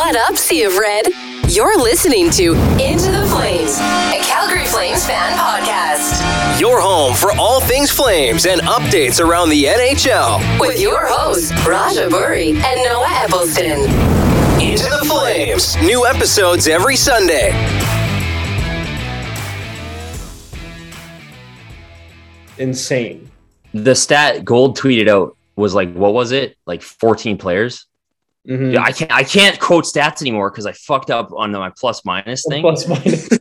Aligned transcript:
What 0.00 0.16
up, 0.16 0.38
Sea 0.38 0.62
of 0.62 0.78
Red? 0.78 1.08
You're 1.50 1.78
listening 1.78 2.30
to 2.30 2.54
Into 2.82 3.12
the 3.12 3.26
Flames, 3.28 3.76
a 3.76 4.18
Calgary 4.22 4.64
Flames 4.64 5.04
fan 5.04 5.36
podcast. 5.36 6.58
Your 6.58 6.80
home 6.80 7.14
for 7.14 7.32
all 7.32 7.60
things 7.60 7.90
Flames 7.90 8.46
and 8.46 8.62
updates 8.62 9.22
around 9.22 9.50
the 9.50 9.64
NHL. 9.64 10.58
With 10.58 10.80
your 10.80 11.06
hosts, 11.06 11.52
Raja 11.66 12.08
Boury 12.08 12.54
and 12.54 12.82
Noah 12.82 13.08
Eppleston. 13.10 13.82
Into 14.58 14.84
the 14.84 15.04
Flames. 15.06 15.76
New 15.82 16.06
episodes 16.06 16.66
every 16.66 16.96
Sunday. 16.96 17.50
Insane. 22.56 23.30
The 23.74 23.94
stat 23.94 24.46
Gold 24.46 24.78
tweeted 24.78 25.08
out 25.08 25.36
was 25.56 25.74
like, 25.74 25.92
what 25.92 26.14
was 26.14 26.32
it? 26.32 26.56
Like 26.66 26.80
14 26.80 27.36
players. 27.36 27.86
Mhm. 28.48 28.72
Yeah, 28.72 28.82
I 28.82 28.92
can't 28.92 29.12
I 29.12 29.22
can't 29.22 29.58
quote 29.60 29.84
stats 29.84 30.22
anymore 30.22 30.50
because 30.50 30.66
I 30.66 30.72
fucked 30.72 31.10
up 31.10 31.30
on 31.36 31.52
my 31.52 31.70
plus 31.78 32.04
minus 32.04 32.44
thing. 32.48 32.62
Plus 32.62 32.86
minus. 32.88 33.28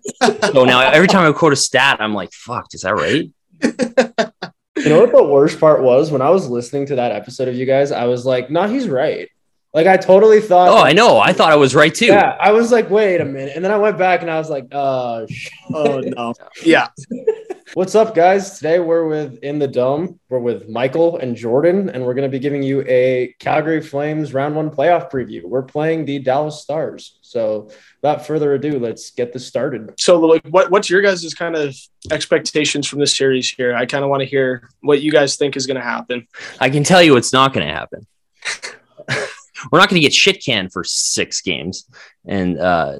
So 0.52 0.66
now 0.66 0.82
every 0.82 1.08
time 1.08 1.30
I 1.30 1.32
quote 1.32 1.54
a 1.54 1.56
stat, 1.56 1.98
I'm 2.02 2.14
like, 2.14 2.34
fuck, 2.34 2.68
is 2.74 2.82
that 2.82 2.94
right? 2.96 3.32
You 4.78 4.90
know 4.90 5.02
what 5.02 5.12
the 5.12 5.24
worst 5.24 5.60
part 5.60 5.82
was? 5.82 6.10
When 6.10 6.22
I 6.22 6.30
was 6.30 6.48
listening 6.48 6.86
to 6.86 6.96
that 6.96 7.12
episode 7.12 7.50
of 7.50 7.56
you 7.56 7.66
guys, 7.66 7.92
I 7.92 8.06
was 8.06 8.26
like, 8.26 8.50
"No, 8.50 8.66
he's 8.66 8.88
right." 8.88 9.28
Like 9.74 9.86
I 9.86 9.98
totally 9.98 10.42
thought. 10.42 10.70
Oh, 10.70 10.84
I 10.84 10.94
know. 10.94 11.20
I 11.20 11.32
thought 11.32 11.52
I 11.52 11.56
was 11.56 11.76
right 11.76 11.94
too. 11.94 12.08
Yeah, 12.08 12.36
I 12.40 12.52
was 12.52 12.72
like, 12.72 12.90
"Wait 12.90 13.22
a 13.22 13.26
minute," 13.26 13.54
and 13.56 13.64
then 13.64 13.72
I 13.72 13.78
went 13.78 14.00
back 14.00 14.22
and 14.22 14.32
I 14.32 14.40
was 14.40 14.50
like, 14.50 14.66
"Uh, 14.72 15.28
sh- 15.30 15.50
Oh 15.74 16.00
no. 16.00 16.34
Yeah. 16.64 16.88
what's 17.76 17.94
up, 17.94 18.16
guys? 18.16 18.58
Today 18.58 18.80
we're 18.80 19.08
with 19.08 19.38
in 19.44 19.60
the 19.60 19.68
dome. 19.68 20.20
We're 20.28 20.40
with 20.40 20.68
Michael 20.70 21.18
and 21.20 21.36
Jordan, 21.36 21.90
and 21.90 22.04
we're 22.04 22.16
going 22.16 22.30
to 22.30 22.32
be 22.32 22.40
giving 22.40 22.64
you 22.64 22.84
a 22.88 23.36
Calgary 23.40 23.82
Flames 23.82 24.34
round 24.34 24.56
one 24.56 24.72
playoff 24.72 25.12
preview. 25.12 25.44
We're 25.44 25.62
playing 25.62 26.06
the 26.06 26.18
Dallas 26.18 26.62
Stars. 26.62 27.20
So, 27.22 27.70
without 28.02 28.26
further 28.26 28.56
ado, 28.56 28.80
let's 28.80 29.12
get 29.12 29.34
this 29.34 29.46
started. 29.46 29.94
So 30.00 30.20
like 30.20 30.42
what 30.50 30.72
what's 30.72 30.90
your 30.90 31.04
guys' 31.04 31.32
kind 31.36 31.56
of 31.56 31.76
expectations 32.10 32.88
from 32.88 33.00
this 33.02 33.16
series 33.16 33.48
here? 33.52 33.76
I 33.76 33.86
kind 33.86 34.04
of 34.04 34.10
want 34.10 34.22
to 34.22 34.26
hear 34.28 34.68
what 34.82 35.04
you 35.04 35.12
guys 35.12 35.36
think 35.36 35.56
is 35.56 35.68
going 35.68 35.78
to 35.78 35.84
happen. 35.84 36.28
I 36.60 36.72
can 36.72 36.84
tell 36.84 37.04
you 37.04 37.18
it's 37.18 37.34
not 37.34 37.54
going 37.54 37.68
to 37.68 37.74
happen. 37.74 38.08
we're 39.72 39.80
not 39.80 39.90
going 39.90 40.02
to 40.02 40.06
get 40.06 40.14
shit 40.14 40.44
canned 40.44 40.72
for 40.72 40.84
six 40.84 41.42
games, 41.42 41.88
and 42.26 42.60
uh, 42.60 43.00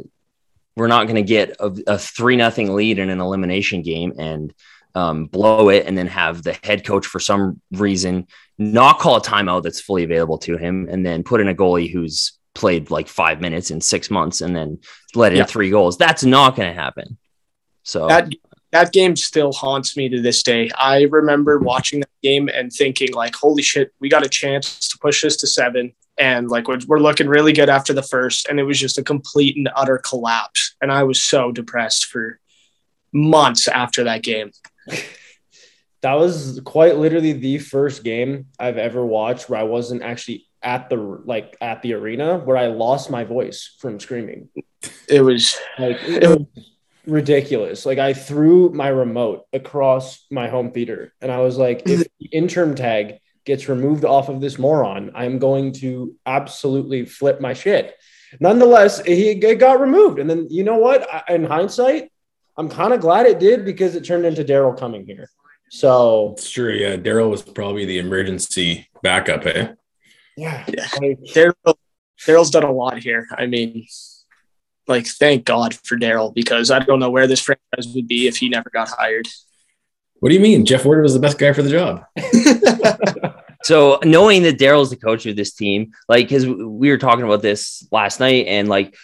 we're 0.76 0.88
not 0.88 1.06
going 1.06 1.16
to 1.16 1.22
get 1.22 1.56
a, 1.60 1.76
a 1.88 1.98
three 1.98 2.36
nothing 2.36 2.74
lead 2.74 3.00
in 3.00 3.10
an 3.10 3.20
elimination 3.20 3.82
game 3.82 4.14
and 4.18 4.54
um, 4.96 5.26
blow 5.26 5.70
it, 5.70 5.86
and 5.86 5.98
then 5.98 6.08
have 6.08 6.44
the 6.44 6.58
head 6.64 6.86
coach 6.86 7.06
for 7.06 7.20
some 7.20 7.62
reason 7.72 8.28
not 8.58 9.00
call 9.00 9.16
a 9.16 9.22
timeout 9.22 9.64
that's 9.64 9.80
fully 9.80 10.04
available 10.04 10.38
to 10.40 10.58
him, 10.58 10.88
and 10.92 11.06
then 11.06 11.24
put 11.24 11.40
in 11.42 11.48
a 11.48 11.56
goalie 11.56 11.90
who's 11.92 12.34
played 12.56 12.92
like 12.92 13.08
five 13.08 13.40
minutes 13.40 13.72
in 13.72 13.80
six 13.80 14.12
months, 14.12 14.42
and 14.42 14.56
then 14.56 14.80
let 15.16 15.32
in 15.32 15.38
Yeah. 15.38 15.46
three 15.46 15.70
goals. 15.70 15.98
That's 15.98 16.24
not 16.26 16.56
going 16.56 16.68
to 16.68 16.80
happen. 16.80 17.18
So 17.84 18.08
That 18.08 18.30
that 18.72 18.92
game 18.92 19.16
still 19.16 19.52
haunts 19.52 19.98
me 19.98 20.10
to 20.10 20.22
this 20.22 20.44
day. 20.44 20.70
I 20.78 21.04
remember 21.04 21.58
watching 21.58 22.02
that 22.02 22.10
game 22.22 22.50
and 22.50 22.72
thinking 22.72 23.14
like, 23.14 23.34
"Holy 23.36 23.64
shit, 23.64 23.92
we 24.00 24.10
got 24.10 24.26
a 24.26 24.30
chance 24.30 24.88
to 24.90 24.98
push 25.00 25.22
this 25.24 25.38
to 25.38 25.48
7." 25.48 25.94
And 26.20 26.50
like 26.50 26.68
we're, 26.68 27.00
looking 27.00 27.28
really 27.28 27.54
good 27.54 27.70
after 27.70 27.94
the 27.94 28.04
first 28.04 28.48
and 28.50 28.60
it 28.60 28.64
was 28.64 28.80
just 28.80 28.98
a 28.98 29.04
complete 29.04 29.56
and 29.56 29.70
utter 29.76 29.98
collapse 29.98 30.76
and 30.82 30.92
I 30.92 31.04
was 31.04 31.22
so 31.22 31.52
depressed 31.52 32.06
for 32.06 32.40
months 33.14 33.68
after 33.68 34.04
that 34.04 34.24
game. 34.24 34.52
That 36.02 36.14
was 36.14 36.62
quite 36.64 36.96
literally 36.96 37.34
the 37.34 37.58
first 37.58 38.06
game 38.06 38.46
I've 38.58 38.78
ever 38.78 39.06
watched 39.06 39.50
where 39.50 39.60
I 39.60 39.64
wasn't 39.64 40.02
actually 40.02 40.48
at 40.62 40.90
the 40.90 40.96
like 40.96 41.58
at 41.60 41.82
the 41.82 41.94
arena 41.94 42.38
where 42.38 42.56
I 42.56 42.68
lost 42.68 43.10
my 43.10 43.26
voice 43.26 43.76
from 43.80 44.00
screaming. 44.00 44.48
It 45.10 45.20
was 45.20 45.58
Like 45.78 46.02
it 46.04 46.26
was 46.30 46.46
ridiculous. 47.06 47.86
Like 47.86 48.00
I 48.00 48.14
threw 48.14 48.70
my 48.70 48.88
remote 48.88 49.46
across 49.52 50.26
my 50.32 50.48
home 50.48 50.72
theater 50.72 51.14
and 51.22 51.32
I 51.32 51.40
was 51.40 51.58
like, 51.58 51.84
if 51.86 52.08
the 52.20 52.28
interim 52.28 52.76
tag 52.76 53.20
gets 53.50 53.68
removed 53.68 54.06
off 54.06 54.30
of 54.30 54.42
this 54.42 54.60
moron, 54.60 55.12
I'm 55.16 55.40
going 55.40 55.74
to 55.74 56.16
absolutely 56.28 57.04
flip 57.06 57.42
my 57.42 57.54
shit. 57.54 57.96
Nonetheless, 58.40 59.04
he 59.04 59.32
it 59.32 59.56
got 59.56 59.82
removed. 59.82 60.20
And 60.20 60.30
then 60.30 60.48
you 60.52 60.64
know 60.64 60.78
what? 60.78 61.12
I, 61.12 61.34
in 61.34 61.44
hindsight, 61.46 62.12
I'm 62.58 62.70
kind 62.70 62.94
of 62.94 63.02
glad 63.02 63.26
it 63.26 63.40
did 63.40 63.66
because 63.66 63.96
it 63.96 64.06
turned 64.06 64.26
into 64.26 64.44
Daryl 64.44 64.78
coming 64.78 65.04
here. 65.04 65.30
So 65.72 66.34
It's 66.38 66.52
true. 66.52 66.74
Yeah, 66.74 66.96
Daryl 66.96 67.32
was 67.32 67.42
probably 67.42 67.86
the 67.86 67.98
emergency 67.98 68.88
backup. 69.02 69.48
Eh? 69.48 69.74
yeah, 70.38 70.64
Yeah. 70.68 70.88
like, 71.02 71.20
Daryl 71.34 71.76
Daryl's 72.22 72.52
done 72.52 72.64
a 72.64 72.72
lot 72.72 73.00
here. 73.00 73.28
I 73.36 73.48
mean, 73.48 73.88
like 74.88 75.08
thank 75.08 75.46
God 75.46 75.74
for 75.74 75.98
Daryl 75.98 76.32
because 76.34 76.70
I 76.70 76.80
don't 76.80 77.00
know 77.00 77.10
where 77.10 77.26
this 77.26 77.42
franchise 77.42 77.94
would 77.96 78.08
be 78.08 78.28
if 78.28 78.38
he 78.38 78.48
never 78.48 78.70
got 78.70 78.90
hired. 78.90 79.28
What 80.20 80.30
do 80.30 80.36
you 80.36 80.42
mean? 80.42 80.66
Geoff 80.66 80.86
Ward 80.86 81.02
was 81.02 81.14
the 81.14 81.20
best 81.20 81.38
guy 81.38 81.54
for 81.54 81.62
the 81.62 81.70
job. 81.70 82.06
So 83.64 84.00
knowing 84.04 84.44
that 84.44 84.58
Daryl's 84.58 84.90
the 84.90 84.96
coach 84.96 85.26
of 85.26 85.36
this 85.36 85.54
team, 85.54 85.92
like, 86.08 86.28
because 86.28 86.48
we 86.48 86.90
were 86.90 86.98
talking 86.98 87.26
about 87.26 87.42
this 87.42 87.88
last 87.92 88.20
night, 88.20 88.48
and 88.48 88.70
like, 88.70 88.96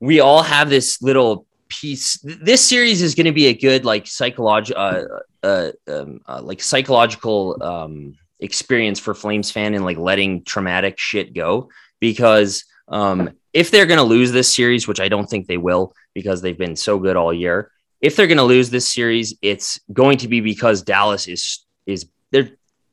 we 0.00 0.20
all 0.20 0.42
have 0.42 0.70
this 0.70 1.02
little 1.02 1.46
piece. 1.68 2.18
This 2.24 2.64
series 2.64 3.02
is 3.02 3.14
going 3.14 3.26
to 3.26 3.32
be 3.32 3.46
a 3.46 3.54
good 3.54 3.84
like 3.84 4.06
psychological, 4.06 4.82
uh, 4.82 5.02
uh, 5.42 5.70
um, 5.86 6.20
uh, 6.26 6.40
like 6.42 6.62
psychological 6.62 7.62
um, 7.62 8.16
experience 8.40 8.98
for 8.98 9.14
Flames 9.14 9.50
fan 9.50 9.74
and 9.74 9.84
like 9.84 9.98
letting 9.98 10.44
traumatic 10.44 10.98
shit 10.98 11.34
go 11.34 11.68
because 12.00 12.64
um, 12.88 13.30
if 13.52 13.70
they're 13.70 13.86
going 13.86 13.98
to 13.98 14.02
lose 14.02 14.32
this 14.32 14.52
series, 14.52 14.88
which 14.88 15.00
I 15.00 15.08
don't 15.08 15.28
think 15.28 15.46
they 15.46 15.58
will 15.58 15.94
because 16.14 16.40
they've 16.40 16.58
been 16.58 16.76
so 16.76 16.98
good 16.98 17.16
all 17.16 17.32
year. 17.32 17.70
If 18.00 18.16
they're 18.16 18.26
going 18.26 18.38
to 18.38 18.44
lose 18.44 18.70
this 18.70 18.88
series, 18.88 19.34
it's 19.42 19.78
going 19.92 20.18
to 20.18 20.28
be 20.28 20.40
because 20.40 20.82
Dallas 20.82 21.28
is 21.28 21.64
is 21.86 22.06
they're 22.30 22.50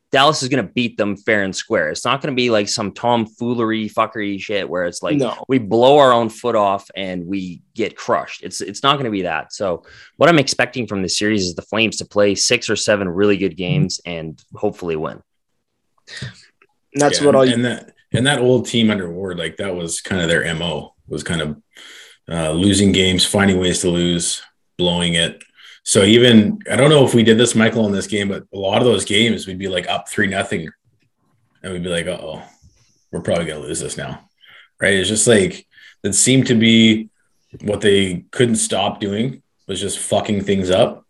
Dallas 0.10 0.42
is 0.42 0.48
going 0.48 0.66
to 0.66 0.72
beat 0.72 0.96
them 0.96 1.18
fair 1.18 1.44
and 1.44 1.54
square. 1.54 1.90
It's 1.90 2.06
not 2.06 2.22
going 2.22 2.34
to 2.34 2.36
be 2.36 2.50
like 2.50 2.70
some 2.70 2.94
tomfoolery, 2.94 3.90
fuckery 3.90 4.40
shit 4.40 4.70
where 4.70 4.86
it's 4.86 5.04
like 5.04 5.18
No. 5.18 5.44
we 5.50 5.60
blow 5.60 5.98
our 5.98 6.14
own 6.14 6.30
foot 6.30 6.56
off 6.56 6.90
and 6.96 7.26
we 7.28 7.62
get 7.76 7.98
crushed. 7.98 8.42
It's 8.42 8.62
it's 8.62 8.84
not 8.84 8.94
going 8.94 9.06
to 9.06 9.12
be 9.12 9.24
that. 9.24 9.52
So 9.52 9.84
what 10.16 10.30
I'm 10.30 10.40
expecting 10.40 10.88
from 10.88 11.02
this 11.02 11.18
series 11.18 11.44
is 11.46 11.56
the 11.56 11.62
Flames 11.62 11.98
to 11.98 12.06
play 12.06 12.36
six 12.36 12.70
or 12.70 12.76
seven 12.78 13.10
really 13.10 13.36
good 13.38 13.58
games 13.58 14.00
and 14.06 14.42
hopefully 14.56 14.96
win. 14.96 15.22
And 16.22 17.02
that's 17.02 17.20
Yeah, 17.20 17.26
what 17.26 17.36
all 17.36 17.42
and, 17.42 17.50
you 17.50 17.56
and 17.56 17.66
that 17.66 17.94
and 18.14 18.26
that 18.28 18.40
old 18.40 18.66
team 18.66 18.90
under 18.90 19.12
Ward, 19.12 19.38
like 19.38 19.58
that 19.58 19.76
was 19.76 20.00
kind 20.02 20.22
of 20.22 20.30
their 20.30 20.54
mo. 20.56 20.96
Was 21.08 21.24
kind 21.24 21.42
of 21.42 21.62
uh, 22.30 22.52
losing 22.52 22.92
games, 22.92 23.26
finding 23.26 23.60
ways 23.60 23.80
to 23.82 23.90
lose, 23.90 24.42
blowing 24.78 25.16
it. 25.16 25.44
So 25.84 26.04
even 26.04 26.60
I 26.70 26.76
don't 26.76 26.90
know 26.90 27.06
if 27.06 27.14
we 27.14 27.24
did 27.24 27.38
this, 27.38 27.56
Michael, 27.56 27.86
in 27.88 27.94
this 27.94 28.08
game, 28.08 28.30
but 28.30 28.44
a 28.54 28.58
lot 28.58 28.80
of 28.80 28.86
those 28.86 29.06
games 29.06 29.48
we'd 29.48 29.58
be 29.60 29.70
like 29.70 29.88
up 29.88 30.10
three 30.10 30.28
nothing, 30.28 30.70
and 31.64 31.74
we'd 31.74 31.84
be 31.84 31.90
like, 31.90 32.08
oh, 32.08 32.42
we're 33.12 33.22
probably 33.22 33.46
gonna 33.46 33.62
lose 33.62 33.80
this 33.80 33.98
now, 33.98 34.28
right? 34.82 34.94
It's 34.94 35.10
just 35.10 35.28
like 35.28 35.66
that 36.04 36.14
seemed 36.14 36.48
to 36.48 36.56
be 36.56 37.10
what 37.62 37.82
they 37.82 38.26
couldn't 38.32 38.58
stop 38.58 39.00
doing 39.00 39.42
was 39.68 39.80
just 39.80 40.00
fucking 40.00 40.44
things 40.44 40.70
up. 40.70 41.06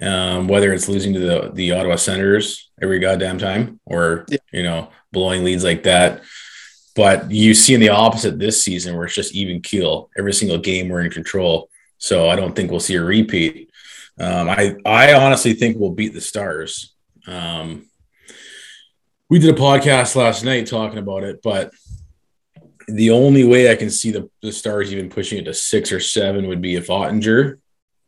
Um, 0.00 0.46
whether 0.46 0.72
it's 0.72 0.88
losing 0.88 1.12
to 1.14 1.20
the 1.20 1.50
the 1.54 1.72
Ottawa 1.72 1.96
Senators 1.96 2.70
every 2.80 3.00
goddamn 3.00 3.38
time, 3.38 3.80
or 3.84 4.26
Yeah. 4.28 4.38
you 4.52 4.62
know 4.62 4.90
blowing 5.10 5.42
leads 5.42 5.64
like 5.64 5.84
that. 5.84 6.22
But 6.94 7.30
you 7.30 7.54
see 7.54 7.74
in 7.74 7.80
the 7.80 7.88
opposite 7.90 8.38
this 8.38 8.62
season 8.62 8.94
where 8.96 9.06
it's 9.06 9.14
just 9.14 9.34
even 9.34 9.62
keel. 9.62 10.10
Every 10.18 10.32
single 10.32 10.58
game 10.58 10.88
we're 10.88 11.00
in 11.00 11.10
control. 11.10 11.67
So 11.98 12.28
I 12.28 12.36
don't 12.36 12.54
think 12.54 12.70
we'll 12.70 12.80
see 12.80 12.94
a 12.94 13.02
repeat. 13.04 13.70
Um, 14.18 14.48
I 14.48 14.74
I 14.84 15.14
honestly 15.14 15.52
think 15.52 15.76
we'll 15.78 15.90
beat 15.90 16.14
the 16.14 16.20
Stars. 16.20 16.94
Um, 17.26 17.86
we 19.28 19.38
did 19.38 19.54
a 19.54 19.58
podcast 19.58 20.16
last 20.16 20.44
night 20.44 20.66
talking 20.66 20.98
about 20.98 21.22
it, 21.24 21.40
but 21.42 21.72
the 22.86 23.10
only 23.10 23.44
way 23.44 23.70
I 23.70 23.76
can 23.76 23.90
see 23.90 24.10
the, 24.10 24.30
the 24.42 24.50
Stars 24.52 24.92
even 24.92 25.10
pushing 25.10 25.38
it 25.38 25.44
to 25.44 25.54
six 25.54 25.92
or 25.92 26.00
seven 26.00 26.46
would 26.48 26.62
be 26.62 26.74
if 26.76 26.86
Oettinger 26.86 27.58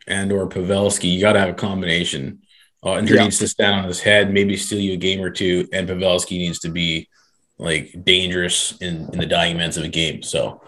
and 0.06 0.32
or 0.32 0.48
Pavelski. 0.48 1.12
You 1.12 1.20
got 1.20 1.34
to 1.34 1.40
have 1.40 1.50
a 1.50 1.54
combination. 1.54 2.40
Oettinger 2.84 3.16
Yeah. 3.16 3.24
needs 3.24 3.38
to 3.40 3.48
stand 3.48 3.74
on 3.74 3.84
his 3.84 4.00
head, 4.00 4.32
maybe 4.32 4.56
steal 4.56 4.80
you 4.80 4.94
a 4.94 4.96
game 4.96 5.20
or 5.20 5.28
two, 5.30 5.68
and 5.72 5.86
Pavelski 5.86 6.38
needs 6.38 6.60
to 6.60 6.70
be 6.70 7.08
like 7.58 7.94
dangerous 8.04 8.72
in, 8.80 9.10
in 9.12 9.18
the 9.18 9.26
dying 9.26 9.58
minutes 9.58 9.76
of 9.76 9.84
a 9.84 9.88
game. 9.88 10.22
So 10.22 10.62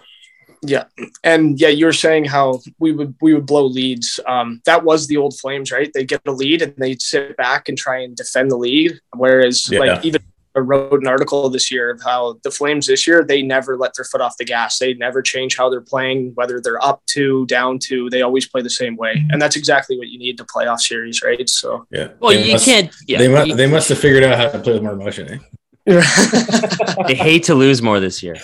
Yeah, 0.65 0.85
and 1.25 1.61
yeah, 1.61 1.69
you 1.69 1.87
were 1.87 1.93
saying 1.93 2.27
how 2.27 2.61
we 2.79 2.93
would 2.93 3.15
we 3.21 3.35
would 3.35 3.47
blow 3.47 3.65
leads. 3.67 4.21
Um, 4.29 4.63
that 4.65 4.85
was 4.85 5.09
the 5.09 5.17
old 5.17 5.37
Flames, 5.39 5.73
right? 5.73 5.91
They 5.93 6.05
get 6.05 6.21
a 6.27 6.31
lead 6.33 6.63
and 6.63 6.73
they'd 6.79 7.03
sit 7.03 7.37
back 7.37 7.69
and 7.69 7.77
try 7.77 7.99
and 8.01 8.15
defend 8.17 8.51
the 8.53 8.57
lead. 8.57 9.01
Whereas, 9.17 9.69
Yeah. 9.69 9.81
like 9.81 10.05
even 10.05 10.23
I 10.55 10.61
wrote 10.61 11.01
an 11.01 11.09
article 11.09 11.49
this 11.49 11.71
year 11.73 11.91
of 11.91 12.01
how 12.05 12.39
the 12.45 12.51
Flames 12.53 12.87
this 12.87 13.07
year 13.09 13.25
they 13.27 13.43
never 13.43 13.77
let 13.77 13.95
their 13.97 14.05
foot 14.05 14.21
off 14.21 14.37
the 14.37 14.45
gas. 14.45 14.79
They 14.79 14.95
never 14.95 15.21
change 15.23 15.57
how 15.57 15.69
they're 15.69 15.81
playing, 15.81 16.33
whether 16.37 16.61
they're 16.61 16.85
up 16.85 17.03
to, 17.07 17.45
down 17.47 17.79
to. 17.89 18.09
They 18.11 18.23
always 18.23 18.47
play 18.49 18.63
the 18.63 18.71
same 18.71 18.95
way, 18.97 19.15
and 19.31 19.43
that's 19.43 19.57
exactly 19.57 19.99
what 19.99 20.09
you 20.09 20.19
need 20.19 20.39
to 20.39 20.45
playoff 20.45 20.79
series, 20.81 21.23
right? 21.23 21.49
So 21.49 21.87
yeah, 21.91 22.09
Well, 22.21 22.33
They 22.35 22.45
you 22.47 22.53
must- 22.53 22.67
can't. 22.67 22.95
Yeah, 23.09 23.19
they, 23.19 23.29
must, 23.29 23.57
they 23.57 23.67
must 23.67 23.89
have 23.89 23.99
figured 23.99 24.23
out 24.23 24.37
how 24.39 24.49
to 24.51 24.59
play 24.61 24.75
with 24.75 24.83
more 24.83 24.93
emotion. 24.93 25.41
Eh? 25.89 26.03
they 27.09 27.15
hate 27.17 27.45
to 27.45 27.55
lose 27.57 27.83
more 27.83 27.99
this 27.99 28.23
year. 28.23 28.37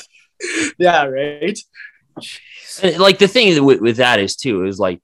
yeah, 0.79 1.05
right. 1.05 1.59
Like 2.99 3.19
the 3.19 3.29
thing 3.29 3.65
with, 3.65 3.81
with 3.81 3.97
that 3.97 4.21
is 4.21 4.37
too 4.37 4.65
is 4.67 4.79
like 4.79 5.01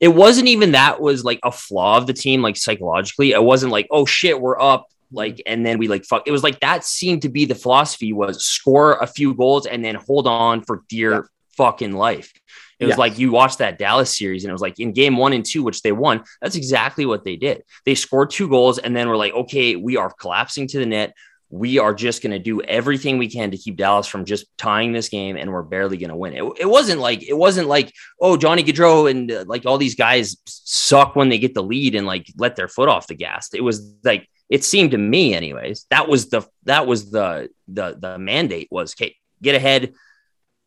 it 0.00 0.08
wasn't 0.08 0.48
even 0.48 0.72
that 0.72 1.00
was 1.00 1.24
like 1.24 1.40
a 1.44 1.52
flaw 1.52 1.96
of 1.98 2.06
the 2.06 2.12
team 2.12 2.42
like 2.42 2.56
psychologically 2.56 3.32
it 3.32 3.42
wasn't 3.42 3.70
like 3.72 3.86
oh 3.90 4.04
shit 4.06 4.40
we're 4.40 4.58
up 4.60 4.86
like 5.12 5.42
and 5.46 5.64
then 5.64 5.78
we 5.78 5.88
like 5.88 6.04
fuck 6.04 6.22
it 6.26 6.32
was 6.32 6.42
like 6.42 6.58
that 6.60 6.84
seemed 6.84 7.22
to 7.22 7.28
be 7.28 7.44
the 7.44 7.54
philosophy 7.54 8.12
was 8.12 8.44
score 8.44 8.94
a 8.94 9.06
few 9.06 9.34
goals 9.34 9.66
and 9.66 9.84
then 9.84 9.94
hold 9.94 10.26
on 10.26 10.62
for 10.62 10.82
dear 10.88 11.12
Yeah. 11.12 11.20
fucking 11.58 11.92
life 11.92 12.32
it 12.80 12.86
was 12.86 12.92
Yeah. 12.94 13.00
like 13.00 13.18
you 13.18 13.30
watched 13.30 13.58
that 13.58 13.78
Dallas 13.78 14.16
series 14.16 14.42
and 14.44 14.50
it 14.50 14.52
was 14.54 14.62
like 14.62 14.80
in 14.80 14.90
game 14.92 15.16
one 15.16 15.32
and 15.34 15.44
two, 15.44 15.62
which 15.62 15.82
they 15.82 15.92
won. 15.92 16.24
That's 16.40 16.56
exactly 16.56 17.06
what 17.06 17.22
they 17.22 17.36
did. 17.36 17.62
They 17.86 17.94
scored 17.94 18.30
two 18.30 18.48
goals 18.48 18.78
and 18.78 18.96
then 18.96 19.08
we're 19.08 19.16
like, 19.16 19.32
okay, 19.34 19.76
we 19.76 19.96
are 19.96 20.10
collapsing 20.10 20.66
to 20.68 20.78
the 20.80 20.86
net. 20.86 21.14
We 21.52 21.78
are 21.78 21.94
just 21.94 22.22
going 22.22 22.32
to 22.32 22.40
do 22.40 22.60
everything 22.62 23.18
we 23.18 23.28
can 23.28 23.52
to 23.52 23.56
keep 23.56 23.76
Dallas 23.76 24.08
from 24.08 24.24
just 24.24 24.46
tying 24.58 24.92
this 24.92 25.08
game 25.08 25.36
and 25.36 25.52
we're 25.52 25.62
barely 25.62 25.98
going 25.98 26.10
to 26.10 26.16
win. 26.16 26.32
It, 26.32 26.42
it 26.58 26.68
wasn't 26.68 27.00
like, 27.00 27.22
it 27.22 27.36
wasn't 27.36 27.68
like, 27.68 27.92
oh, 28.20 28.36
Johnny 28.36 28.64
Gaudreau 28.64 29.08
and 29.08 29.30
uh, 29.30 29.44
like 29.46 29.64
all 29.64 29.78
these 29.78 29.94
guys 29.94 30.36
suck 30.46 31.14
when 31.14 31.28
they 31.28 31.38
get 31.38 31.54
the 31.54 31.62
lead 31.62 31.94
and 31.94 32.06
like 32.06 32.26
let 32.36 32.56
their 32.56 32.68
foot 32.68 32.88
off 32.88 33.06
the 33.06 33.14
gas. 33.14 33.50
It 33.52 33.62
was 33.62 33.94
like, 34.02 34.26
it 34.48 34.64
seemed 34.64 34.90
to 34.90 34.98
me 34.98 35.34
anyways, 35.34 35.86
that 35.90 36.08
was 36.08 36.30
the, 36.30 36.42
that 36.64 36.86
was 36.86 37.10
the, 37.10 37.50
the, 37.68 37.96
the 38.00 38.18
mandate 38.18 38.68
was, 38.70 38.94
okay, 38.94 39.14
get 39.40 39.54
ahead, 39.54 39.94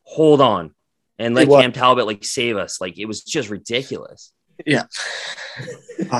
hold 0.03 0.39
on 0.39 0.71
and 1.17 1.35
let 1.35 1.47
Cam 1.47 1.71
Talbot 1.71 2.05
like 2.05 2.23
save 2.23 2.57
us. 2.57 2.81
Like 2.81 2.97
it 2.97 3.05
was 3.05 3.23
just 3.23 3.49
ridiculous. 3.49 4.31
Yeah, 4.65 4.83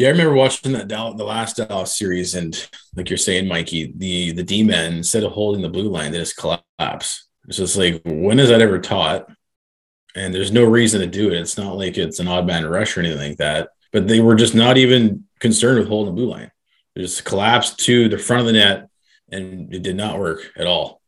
I 0.00 0.06
remember 0.08 0.34
watching 0.34 0.72
that 0.72 0.88
Dallas, 0.88 1.16
the 1.16 1.24
last 1.24 1.56
Dallas 1.56 1.96
series, 1.96 2.34
and 2.34 2.68
like 2.96 3.08
you're 3.10 3.16
saying, 3.16 3.46
Mikey, 3.48 3.92
the 3.96 4.32
the 4.32 4.42
D 4.42 4.62
men 4.62 4.94
instead 4.94 5.22
of 5.24 5.32
holding 5.32 5.62
the 5.62 5.68
blue 5.68 5.88
line, 5.88 6.12
they 6.12 6.18
just 6.18 6.36
collapse. 6.36 7.28
It's 7.46 7.58
just 7.58 7.76
like 7.76 8.02
when 8.04 8.38
is 8.40 8.48
that 8.48 8.62
ever 8.62 8.78
taught? 8.80 9.30
And 10.16 10.32
there's 10.34 10.52
no 10.52 10.64
reason 10.64 11.00
to 11.00 11.06
do 11.06 11.28
it. 11.28 11.34
It's 11.40 11.58
not 11.58 11.76
like 11.76 11.98
it's 11.98 12.20
an 12.20 12.28
odd 12.28 12.46
man 12.46 12.66
rush 12.66 12.96
or 12.96 13.00
anything 13.00 13.28
like 13.30 13.38
that. 13.38 13.70
But 13.92 14.08
they 14.08 14.20
were 14.20 14.34
just 14.36 14.54
not 14.54 14.76
even 14.76 15.24
concerned 15.40 15.78
with 15.78 15.88
holding 15.88 16.14
the 16.14 16.20
blue 16.20 16.30
line. 16.30 16.50
They 16.94 17.02
just 17.02 17.24
collapsed 17.24 17.78
to 17.80 18.08
the 18.08 18.18
front 18.18 18.40
of 18.40 18.46
the 18.46 18.52
net, 18.52 18.88
and 19.30 19.72
it 19.74 19.82
did 19.82 19.96
not 19.96 20.18
work 20.18 20.50
at 20.56 20.66
all. 20.66 21.00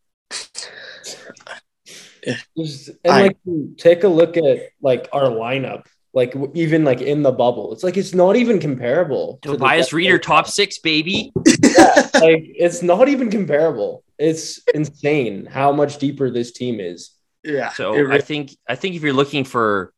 Just- 2.57 2.89
and 3.03 3.13
I- 3.13 3.21
like 3.23 3.37
take 3.77 4.03
a 4.03 4.07
look 4.09 4.35
at 4.37 4.69
like 4.81 5.07
our 5.13 5.23
lineup, 5.29 5.85
like 6.17 6.33
even 6.55 6.83
like 6.83 6.99
in 6.99 7.21
the 7.21 7.31
bubble. 7.31 7.71
It's 7.73 7.83
like 7.83 7.95
it's 7.95 8.15
not 8.15 8.35
even 8.35 8.59
comparable. 8.59 9.37
to 9.43 9.51
the 9.51 9.57
Tobias 9.57 9.85
best 9.85 9.91
Rieder 9.91 10.19
top 10.19 10.47
six, 10.47 10.79
baby. 10.79 11.31
Yeah, 11.61 12.09
like 12.15 12.43
it's 12.55 12.81
not 12.81 13.07
even 13.07 13.29
comparable. 13.29 14.03
It's 14.17 14.59
insane 14.73 15.45
how 15.45 15.71
much 15.71 15.99
deeper 15.99 16.31
this 16.31 16.51
team 16.51 16.79
is. 16.79 17.11
Yeah. 17.43 17.69
So 17.69 17.93
it 17.93 18.09
I 18.09 18.19
think 18.19 18.57
I 18.67 18.73
think 18.73 18.95
if 18.95 19.03
you're 19.03 19.13
looking 19.13 19.43
for 19.43 19.93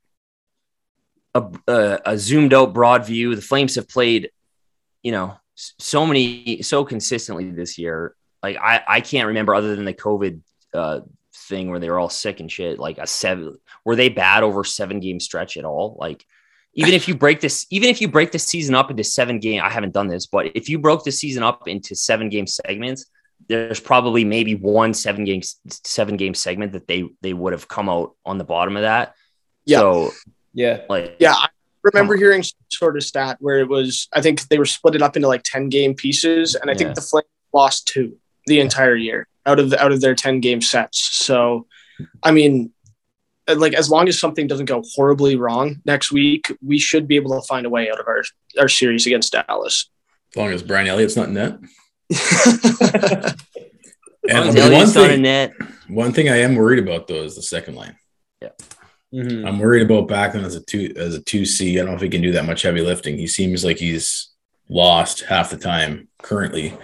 a, 1.34 1.46
a, 1.70 2.00
a 2.06 2.18
zoomed 2.18 2.54
out 2.54 2.74
broad 2.74 3.06
view, 3.06 3.34
the 3.34 3.42
Flames 3.42 3.76
have 3.76 3.88
played, 3.88 4.30
you 5.02 5.14
know, 5.14 5.38
so 5.56 6.06
many 6.06 6.62
so 6.64 6.84
consistently 6.84 7.50
this 7.50 7.78
year. 7.78 8.14
Like 8.44 8.58
I 8.58 8.84
I 8.86 9.00
can't 9.00 9.28
remember 9.28 9.56
other 9.56 9.74
than 9.74 9.86
the 9.86 9.94
COVID 9.94 10.42
uh, 10.74 11.00
thing 11.34 11.70
where 11.70 11.80
they 11.80 11.90
were 11.90 11.98
all 11.98 12.10
sick 12.10 12.42
and 12.42 12.52
shit. 12.52 12.78
Like 12.78 12.98
a 12.98 13.08
seven, 13.08 13.58
were 13.86 13.96
they 13.96 14.10
bad 14.10 14.44
over 14.44 14.64
seven 14.64 15.00
game 15.00 15.20
stretch 15.20 15.58
at 15.58 15.66
all? 15.66 15.98
Like 16.00 16.26
even 16.74 16.94
if 16.94 17.08
you 17.08 17.16
break 17.16 17.40
this, 17.42 17.66
even 17.72 17.90
if 17.90 18.00
you 18.02 18.08
break 18.08 18.32
the 18.32 18.40
season 18.40 18.76
up 18.76 18.92
into 18.92 19.04
seven 19.04 19.40
game, 19.40 19.62
I 19.62 19.70
haven't 19.70 19.94
done 19.94 20.08
this, 20.08 20.28
but 20.28 20.56
if 20.56 20.70
you 20.70 20.80
broke 20.80 21.04
the 21.04 21.12
season 21.12 21.44
up 21.44 21.68
into 21.68 21.96
seven 21.96 22.30
game 22.30 22.48
segments, 22.48 23.06
there's 23.48 23.80
probably 23.80 24.24
maybe 24.26 24.54
one 24.56 24.94
seven 24.94 25.24
game 25.26 25.42
seven 25.70 26.18
game 26.18 26.34
segment 26.34 26.74
that 26.74 26.88
they 26.88 27.06
they 27.22 27.34
would 27.34 27.54
have 27.54 27.68
come 27.68 27.90
out 27.90 28.16
on 28.26 28.38
the 28.38 28.44
bottom 28.44 28.76
of 28.76 28.84
that. 28.84 29.16
Yeah. 29.66 29.80
So 29.80 30.12
Yeah. 30.54 30.82
like 30.90 31.16
yeah, 31.20 31.34
I 31.34 31.48
remember 31.84 32.16
hearing 32.18 32.44
sort 32.72 32.98
of 32.98 33.04
stat 33.04 33.38
where 33.40 33.60
it 33.60 33.68
was, 33.68 34.08
I 34.14 34.22
think 34.22 34.48
they 34.50 34.60
were 34.60 34.66
split 34.66 34.96
it 34.96 35.02
up 35.02 35.16
into 35.16 35.28
like 35.28 35.42
10 35.46 35.70
game 35.70 35.96
pieces. 35.96 36.56
And 36.56 36.70
I 36.70 36.74
Yeah. 36.74 36.78
think 36.80 36.96
the 36.96 37.02
Flames 37.02 37.26
lost 37.54 37.88
two 37.88 38.18
the 38.46 38.60
entire 38.60 38.96
year 38.96 39.28
out 39.46 39.60
of 39.60 39.70
the, 39.70 39.82
out 39.84 39.92
of 39.92 40.02
their 40.02 40.16
10 40.16 40.40
game 40.42 40.62
sets. 40.62 41.00
So, 41.00 41.66
I 42.22 42.32
mean, 42.32 42.72
like 43.58 43.74
as 43.74 43.90
long 43.90 44.08
as 44.08 44.20
something 44.20 44.48
doesn't 44.48 44.66
go 44.66 44.84
horribly 44.96 45.36
wrong 45.36 45.82
next 45.86 46.12
week, 46.12 46.56
we 46.62 46.80
should 46.80 47.08
be 47.08 47.16
able 47.16 47.40
to 47.40 47.46
find 47.48 47.66
a 47.66 47.70
way 47.70 47.90
out 47.90 48.00
of 48.00 48.08
our, 48.08 48.24
our 48.60 48.70
series 48.70 49.06
against 49.06 49.32
Dallas. 49.32 49.90
As 50.34 50.38
long 50.38 50.50
as 50.52 50.64
Brian 50.64 50.88
Elliott's 50.88 51.16
not 51.16 51.30
in 51.30 51.34
net. 51.36 51.58
as 52.12 52.44
long 52.44 53.34
And 54.30 54.50
as 54.50 54.54
the 54.54 54.62
one 54.62 54.72
Elliott's 54.72 54.96
not 54.96 55.06
in 55.06 55.12
thing, 55.12 55.22
net, 55.22 55.54
one 55.88 56.14
thing 56.14 56.30
I 56.30 56.38
am 56.38 56.56
worried 56.56 56.80
about 56.80 57.08
though 57.08 57.24
is 57.24 57.36
the 57.36 57.42
second 57.42 57.76
line. 57.76 57.96
Mhm. 59.14 59.48
I'm 59.48 59.58
worried 59.58 59.82
about 59.82 60.08
Backlund 60.08 60.46
as 60.46 60.56
a 60.56 60.62
two 60.62 60.94
as 60.96 61.16
a 61.16 61.22
two 61.22 61.44
C. 61.44 61.74
I 61.74 61.82
don't 61.82 61.92
know 61.92 61.96
if 61.96 62.02
he 62.02 62.10
can 62.10 62.22
do 62.22 62.34
that 62.34 62.46
much 62.46 62.62
heavy 62.62 62.82
lifting. 62.82 63.18
He 63.18 63.26
seems 63.26 63.66
like 63.66 63.78
he's 63.78 64.30
lost 64.70 65.22
half 65.22 65.50
the 65.50 65.58
time 65.58 66.08
currently. 66.22 66.78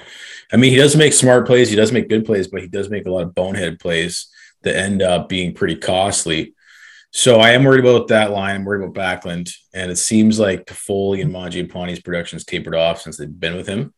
I 0.52 0.58
mean, 0.58 0.72
he 0.72 0.78
does 0.78 0.96
make 0.96 1.14
smart 1.14 1.46
plays, 1.46 1.70
he 1.70 1.76
does 1.76 1.92
make 1.92 2.10
good 2.10 2.26
plays, 2.26 2.48
but 2.48 2.62
he 2.62 2.68
does 2.68 2.90
make 2.90 3.06
a 3.06 3.12
lot 3.12 3.24
of 3.24 3.36
bonehead 3.36 3.80
plays 3.80 4.28
that 4.66 4.76
end 4.76 5.02
up 5.02 5.30
being 5.30 5.54
pretty 5.54 5.78
costly. 5.78 6.54
So 7.12 7.40
I 7.40 7.52
am 7.52 7.64
worried 7.64 7.80
about 7.80 8.10
that 8.10 8.32
line. 8.32 8.56
I'm 8.56 8.66
worried 8.66 8.84
about 8.84 9.22
Backlund, 9.24 9.54
and 9.74 9.90
it 9.90 9.96
seems 9.96 10.38
like 10.38 10.66
Toffoli 10.66 11.22
and 11.22 11.34
Mangiapane's 11.34 12.02
production's 12.02 12.44
tapered 12.44 12.76
off 12.76 13.02
since 13.02 13.16
they've 13.16 13.40
been 13.40 13.56
with 13.56 13.68
him. 13.68 13.94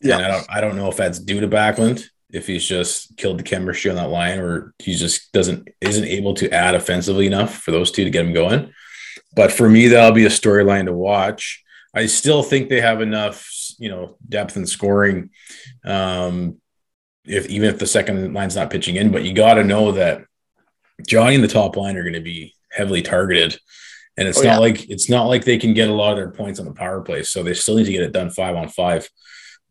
Yeah. 0.00 0.16
And 0.16 0.26
I 0.26 0.28
don't 0.28 0.46
I 0.50 0.60
don't 0.60 0.76
know 0.76 0.88
if 0.88 0.96
that's 0.96 1.20
due 1.20 1.40
to 1.40 1.48
Backlund, 1.48 2.04
if 2.32 2.48
he's 2.48 2.66
just 2.66 3.16
killed 3.16 3.38
the 3.38 3.44
chemistry 3.44 3.90
on 3.90 3.96
that 3.96 4.10
line, 4.10 4.40
or 4.40 4.74
he 4.80 4.94
just 4.96 5.30
doesn't 5.32 5.68
isn't 5.80 6.04
able 6.04 6.34
to 6.34 6.50
add 6.50 6.74
offensively 6.74 7.26
enough 7.26 7.54
for 7.54 7.70
those 7.70 7.92
two 7.92 8.04
to 8.04 8.10
get 8.10 8.26
him 8.26 8.32
going. 8.32 8.72
But 9.36 9.52
for 9.52 9.68
me, 9.68 9.88
that'll 9.88 10.12
be 10.12 10.26
a 10.26 10.30
storyline 10.30 10.86
to 10.86 10.92
watch. 10.92 11.62
I 11.94 12.06
still 12.06 12.42
think 12.42 12.68
they 12.68 12.80
have 12.80 13.00
enough, 13.00 13.48
you 13.78 13.88
know, 13.88 14.16
depth 14.28 14.56
and 14.56 14.68
scoring. 14.68 15.30
Um, 15.84 16.60
if 17.26 17.48
even 17.48 17.68
if 17.68 17.78
the 17.78 17.86
second 17.86 18.32
line's 18.34 18.56
not 18.56 18.70
pitching 18.70 18.96
in, 18.96 19.10
but 19.10 19.24
you 19.24 19.32
got 19.32 19.54
to 19.54 19.64
know 19.64 19.92
that 19.92 20.22
Johnny 21.06 21.34
and 21.34 21.44
the 21.44 21.48
top 21.48 21.76
line 21.76 21.96
are 21.96 22.02
going 22.02 22.14
to 22.14 22.20
be 22.20 22.54
heavily 22.72 23.02
targeted, 23.02 23.58
and 24.16 24.26
it's 24.28 24.38
Oh, 24.38 24.42
not 24.44 24.48
yeah. 24.52 24.58
like 24.58 24.88
it's 24.90 25.08
not 25.10 25.24
like 25.24 25.44
they 25.44 25.58
can 25.58 25.74
get 25.74 25.88
a 25.88 25.92
lot 25.94 26.12
of 26.12 26.16
their 26.16 26.30
points 26.30 26.58
on 26.60 26.66
the 26.66 26.72
power 26.72 27.00
play. 27.02 27.22
So 27.22 27.42
they 27.42 27.54
still 27.54 27.76
need 27.76 27.84
to 27.86 27.92
get 27.92 28.02
it 28.02 28.12
done 28.12 28.30
five 28.30 28.56
on 28.56 28.68
five. 28.68 29.08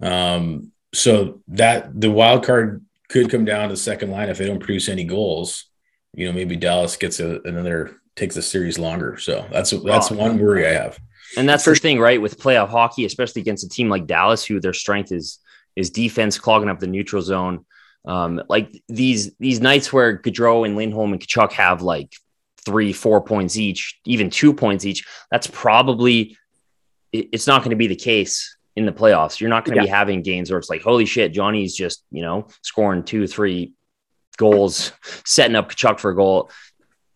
Um, 0.01 0.71
so 0.93 1.41
that 1.49 1.99
the 1.99 2.11
wild 2.11 2.45
card 2.45 2.83
could 3.09 3.29
come 3.29 3.45
down 3.45 3.67
to 3.69 3.73
the 3.73 3.77
second 3.79 4.11
line 4.11 4.29
if 4.29 4.37
they 4.37 4.45
don't 4.47 4.59
produce 4.59 4.89
any 4.89 5.03
goals. 5.03 5.65
You 6.13 6.27
know, 6.27 6.31
maybe 6.33 6.55
Dallas 6.55 6.95
gets 6.95 7.19
a, 7.19 7.41
another 7.43 7.97
takes 8.15 8.35
the 8.35 8.41
series 8.41 8.79
longer. 8.79 9.17
So 9.17 9.45
that's 9.51 9.71
that's 9.71 10.11
Oh. 10.11 10.15
one 10.15 10.39
worry 10.39 10.65
I 10.67 10.71
have. 10.71 10.97
and 11.37 11.47
that's 11.49 11.63
For 11.65 11.73
the 11.73 11.79
thing, 11.79 11.99
right? 11.99 12.21
With 12.21 12.39
playoff 12.39 12.69
hockey, 12.69 13.05
especially 13.05 13.41
against 13.41 13.65
a 13.65 13.69
team 13.69 13.89
like 13.89 14.07
Dallas, 14.07 14.45
who 14.45 14.59
their 14.61 14.73
strength 14.73 15.11
is 15.11 15.39
is 15.75 15.89
defense, 15.89 16.39
clogging 16.39 16.69
up 16.69 16.79
the 16.79 16.87
neutral 16.87 17.21
zone. 17.21 17.65
Um, 18.05 18.41
like 18.49 18.71
these 18.87 19.35
these 19.37 19.61
nights 19.61 19.91
where 19.91 20.19
Gaudreau 20.19 20.65
and 20.65 20.75
Lindholm 20.75 21.13
and 21.13 21.21
Tkachuk 21.21 21.53
have 21.53 21.81
like 21.81 22.13
three, 22.63 22.93
four 22.93 23.21
points 23.21 23.57
each, 23.57 23.99
even 24.05 24.29
two 24.29 24.53
points 24.53 24.85
each. 24.85 25.05
That's 25.31 25.47
probably 25.47 26.37
it's 27.11 27.47
not 27.47 27.61
going 27.61 27.69
to 27.69 27.75
be 27.75 27.87
the 27.87 27.95
case 27.95 28.57
in 28.75 28.85
the 28.85 28.91
playoffs. 28.91 29.39
You're 29.39 29.49
not 29.49 29.65
going 29.65 29.77
to 29.77 29.83
be 29.83 29.89
having 29.89 30.21
games 30.21 30.51
where 30.51 30.59
it's 30.59 30.69
like, 30.69 30.81
holy 30.81 31.05
shit, 31.05 31.33
Johnny's 31.33 31.75
just 31.75 32.03
you 32.11 32.21
know 32.21 32.47
scoring 32.61 33.03
two, 33.03 33.27
three 33.27 33.73
goals, 34.37 34.91
setting 35.25 35.55
up 35.55 35.71
Tkachuk 35.71 35.99
for 35.99 36.11
a 36.11 36.15
goal. 36.15 36.51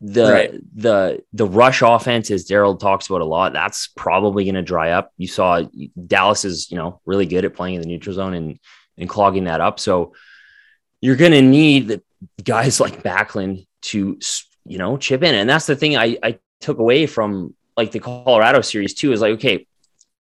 The 0.02 0.32
Right. 0.32 0.54
the 0.76 1.24
the 1.34 1.46
rush 1.46 1.82
offense, 1.82 2.32
as 2.32 2.48
Daryl 2.48 2.80
talks 2.80 3.08
about 3.08 3.22
a 3.22 3.26
lot, 3.26 3.52
that's 3.52 3.88
probably 3.88 4.46
going 4.46 4.56
to 4.56 4.62
dry 4.62 4.92
up. 4.92 5.12
You 5.18 5.28
saw 5.28 5.62
Dallas 6.08 6.46
is 6.46 6.72
you 6.72 6.78
know 6.78 7.02
really 7.06 7.26
good 7.26 7.44
at 7.44 7.54
playing 7.54 7.76
in 7.76 7.82
the 7.82 7.88
neutral 7.88 8.16
zone 8.16 8.34
and 8.34 8.60
and 8.98 9.10
clogging 9.10 9.44
that 9.46 9.60
up. 9.60 9.80
So 9.80 10.14
you're 11.02 11.18
going 11.18 11.34
to 11.34 11.42
need 11.42 11.88
the 11.90 12.02
guys 12.44 12.80
like 12.86 13.04
Backlund 13.04 13.68
to 13.82 14.18
you 14.66 14.78
know 14.78 14.96
chip 14.96 15.22
in, 15.22 15.36
and 15.36 15.50
that's 15.50 15.66
the 15.66 15.76
thing 15.76 15.98
I 15.98 16.18
I 16.24 16.40
took 16.62 16.78
away 16.78 17.06
from 17.06 17.54
like 17.76 17.92
the 17.92 18.00
Colorado 18.00 18.62
series 18.62 18.94
too 18.94 19.12
is 19.12 19.20
like 19.22 19.34
okay. 19.34 19.66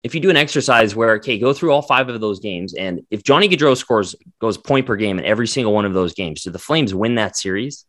If 0.04 0.14
you 0.14 0.20
do 0.20 0.30
an 0.30 0.36
exercise 0.36 0.94
where, 0.94 1.14
okay, 1.14 1.40
go 1.40 1.54
through 1.54 1.72
all 1.72 1.82
five 1.82 2.10
of 2.10 2.20
those 2.20 2.42
games, 2.42 2.74
and 2.74 3.06
if 3.10 3.24
Johnny 3.24 3.48
Gaudreau 3.48 3.78
scores 3.78 4.16
goes 4.42 4.58
point 4.58 4.86
per 4.86 4.98
game 4.98 5.18
in 5.18 5.24
every 5.24 5.48
single 5.48 5.74
one 5.74 5.86
of 5.86 5.94
those 5.94 6.14
games, 6.14 6.44
do 6.44 6.52
the 6.52 6.60
Flames 6.60 6.94
win 6.94 7.16
that 7.16 7.38
series? 7.38 7.86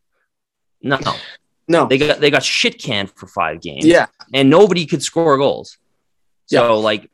No, 0.81 1.01
no. 1.69 1.87
they 1.87 1.99
got 1.99 2.21
they 2.21 2.31
got 2.31 2.43
shit 2.43 2.81
canned 2.81 3.11
for 3.11 3.27
five 3.27 3.61
games 3.61 3.85
Yeah. 3.87 4.07
and 4.33 4.51
nobody 4.51 4.87
could 4.87 5.03
score 5.03 5.37
goals. 5.39 5.79
Yeah. 6.51 6.61
So 6.61 6.81
like 6.81 7.11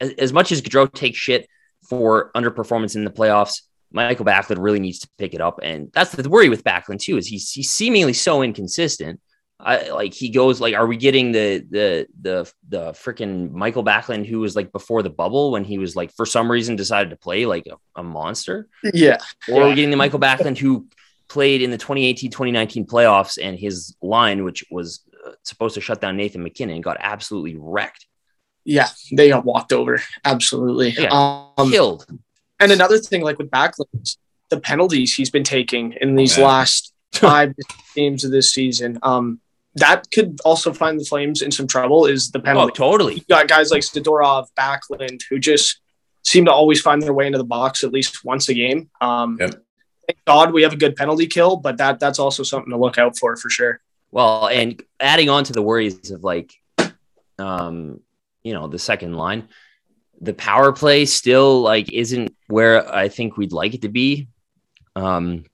as, 0.00 0.10
as 0.12 0.32
much 0.32 0.52
as 0.52 0.60
Gaudreau 0.62 0.92
takes 0.92 1.18
shit 1.18 1.48
for 1.88 2.30
underperformance 2.34 2.96
in 2.96 3.04
the 3.04 3.10
playoffs, 3.10 3.62
Michael 3.92 4.24
Backlund 4.24 4.56
really 4.58 4.80
needs 4.80 4.98
to 5.00 5.08
pick 5.18 5.34
it 5.34 5.40
up. 5.40 5.60
And 5.62 5.90
that's 5.92 6.10
the 6.12 6.28
worry 6.28 6.48
with 6.48 6.64
Backlund 6.64 6.98
too, 7.00 7.16
is 7.16 7.26
he's 7.26 7.50
he's 7.52 7.70
seemingly 7.70 8.12
so 8.12 8.42
inconsistent. 8.42 9.20
I 9.60 9.90
like 9.90 10.12
he 10.12 10.30
goes 10.30 10.60
like, 10.60 10.74
are 10.74 10.86
we 10.86 10.96
getting 10.96 11.30
the 11.30 11.64
the 11.70 12.06
the 12.20 12.52
the 12.68 12.80
freaking 12.92 13.52
Michael 13.52 13.84
Backlund 13.84 14.26
who 14.26 14.40
was 14.40 14.56
like 14.56 14.72
before 14.72 15.02
the 15.02 15.10
bubble 15.10 15.52
when 15.52 15.62
he 15.64 15.78
was 15.78 15.94
like 15.94 16.12
for 16.12 16.26
some 16.26 16.50
reason 16.50 16.74
decided 16.74 17.10
to 17.10 17.16
play 17.16 17.46
like 17.46 17.66
a, 17.68 17.76
a 18.00 18.02
monster? 18.02 18.66
Yeah. 18.82 19.18
Or 19.48 19.60
are 19.60 19.64
we 19.64 19.68
Yeah. 19.70 19.74
getting 19.76 19.90
the 19.90 19.96
Michael 19.96 20.18
Backlund 20.18 20.58
who 20.58 20.88
played 21.34 21.60
in 21.62 21.70
the 21.72 21.76
2018-2019 21.78 22.86
playoffs, 22.86 23.38
and 23.42 23.58
his 23.58 23.96
line, 24.00 24.44
which 24.44 24.64
was 24.70 25.00
uh, 25.26 25.32
supposed 25.42 25.74
to 25.74 25.80
shut 25.80 26.00
down 26.00 26.16
Nathan 26.16 26.44
MacKinnon, 26.44 26.80
got 26.80 26.96
absolutely 27.00 27.56
wrecked, 27.58 28.06
Yeah, 28.64 28.88
they 29.12 29.28
got 29.30 29.44
walked 29.44 29.72
over. 29.72 30.00
Absolutely. 30.24 30.90
Yeah. 30.90 31.10
Um, 31.58 31.70
killed. 31.72 32.06
and 32.60 32.70
another 32.70 32.98
thing, 32.98 33.22
like 33.22 33.38
with 33.38 33.50
Backlund, 33.50 34.16
the 34.48 34.60
penalties 34.60 35.12
he's 35.14 35.30
been 35.30 35.42
taking 35.42 35.94
in 36.00 36.14
these 36.14 36.36
man. 36.38 36.46
last 36.46 36.92
five 37.12 37.52
games 37.96 38.24
of 38.24 38.30
this 38.30 38.52
season, 38.52 38.98
um, 39.02 39.40
that 39.74 40.08
could 40.14 40.38
also 40.44 40.72
find 40.72 41.00
the 41.00 41.04
Flames 41.04 41.42
in 41.42 41.50
some 41.50 41.66
trouble. 41.66 42.06
Is 42.06 42.30
the 42.30 42.38
penalty. 42.38 42.58
Oh, 42.58 42.74
penalty? 42.74 42.78
totally. 42.78 43.14
you 43.16 43.24
got 43.28 43.48
guys 43.48 43.72
like 43.72 43.82
Zadorov, 43.82 44.46
Backlund, 44.56 45.22
who 45.28 45.40
just 45.40 45.80
seem 46.22 46.44
to 46.44 46.52
always 46.52 46.80
find 46.80 47.02
their 47.02 47.12
way 47.12 47.26
into 47.26 47.38
the 47.38 47.44
box 47.44 47.82
at 47.82 47.92
least 47.92 48.24
once 48.24 48.48
a 48.48 48.54
game. 48.54 48.88
Um, 49.00 49.36
Yep. 49.40 49.63
Thank 50.06 50.18
God 50.26 50.52
we 50.52 50.62
have 50.62 50.72
a 50.72 50.76
good 50.76 50.96
penalty 50.96 51.26
kill, 51.26 51.56
but 51.56 51.78
that 51.78 52.00
that's 52.00 52.18
also 52.18 52.42
something 52.42 52.70
to 52.70 52.78
look 52.78 52.98
out 52.98 53.18
for 53.18 53.36
for 53.36 53.48
sure. 53.50 53.80
Well, 54.10 54.46
and 54.46 54.80
adding 55.00 55.28
on 55.28 55.44
to 55.44 55.52
the 55.52 55.62
worries 55.62 56.10
of 56.10 56.22
like, 56.22 56.52
um, 57.38 58.00
you 58.42 58.52
know, 58.52 58.68
the 58.68 58.78
second 58.78 59.14
line, 59.14 59.48
the 60.20 60.34
power 60.34 60.72
play 60.72 61.04
still 61.04 61.62
like 61.62 61.92
isn't 61.92 62.34
where 62.46 62.92
I 62.94 63.08
think 63.08 63.36
we'd 63.36 63.52
like 63.52 63.74
it 63.74 63.82
to 63.82 63.88
be. 63.88 64.28
Um, 64.94 65.44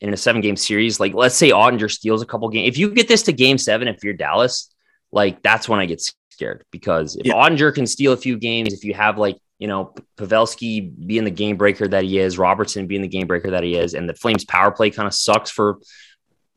in 0.00 0.12
a 0.12 0.16
seven 0.16 0.42
game 0.42 0.56
series, 0.56 1.00
like 1.00 1.14
let's 1.14 1.36
say 1.36 1.50
Oettinger 1.50 1.90
steals 1.90 2.20
a 2.20 2.26
couple 2.26 2.48
games. 2.50 2.68
If 2.68 2.76
you 2.76 2.90
get 2.90 3.08
this 3.08 3.22
to 3.22 3.32
game 3.32 3.56
seven, 3.56 3.88
if 3.88 4.04
you're 4.04 4.12
Dallas, 4.12 4.74
like 5.10 5.42
that's 5.42 5.68
when 5.68 5.80
I 5.80 5.86
get 5.86 6.02
scared 6.30 6.64
because 6.70 7.16
if 7.16 7.24
Yeah. 7.24 7.32
Oettinger 7.34 7.74
can 7.74 7.86
steal 7.86 8.12
a 8.12 8.16
few 8.16 8.36
games, 8.36 8.74
if 8.74 8.84
you 8.84 8.92
have 8.92 9.16
like, 9.16 9.38
you 9.58 9.68
know, 9.68 9.94
Pavelski 10.18 10.92
being 11.06 11.24
the 11.24 11.30
game 11.30 11.56
breaker 11.56 11.88
that 11.88 12.04
he 12.04 12.18
is, 12.18 12.38
Robertson 12.38 12.86
being 12.86 13.02
the 13.02 13.08
game 13.08 13.26
breaker 13.26 13.50
that 13.52 13.62
he 13.62 13.74
is, 13.76 13.94
and 13.94 14.08
the 14.08 14.14
Flames 14.14 14.44
power 14.44 14.70
play 14.70 14.90
kind 14.90 15.06
of 15.06 15.14
sucks 15.14 15.50
for 15.50 15.78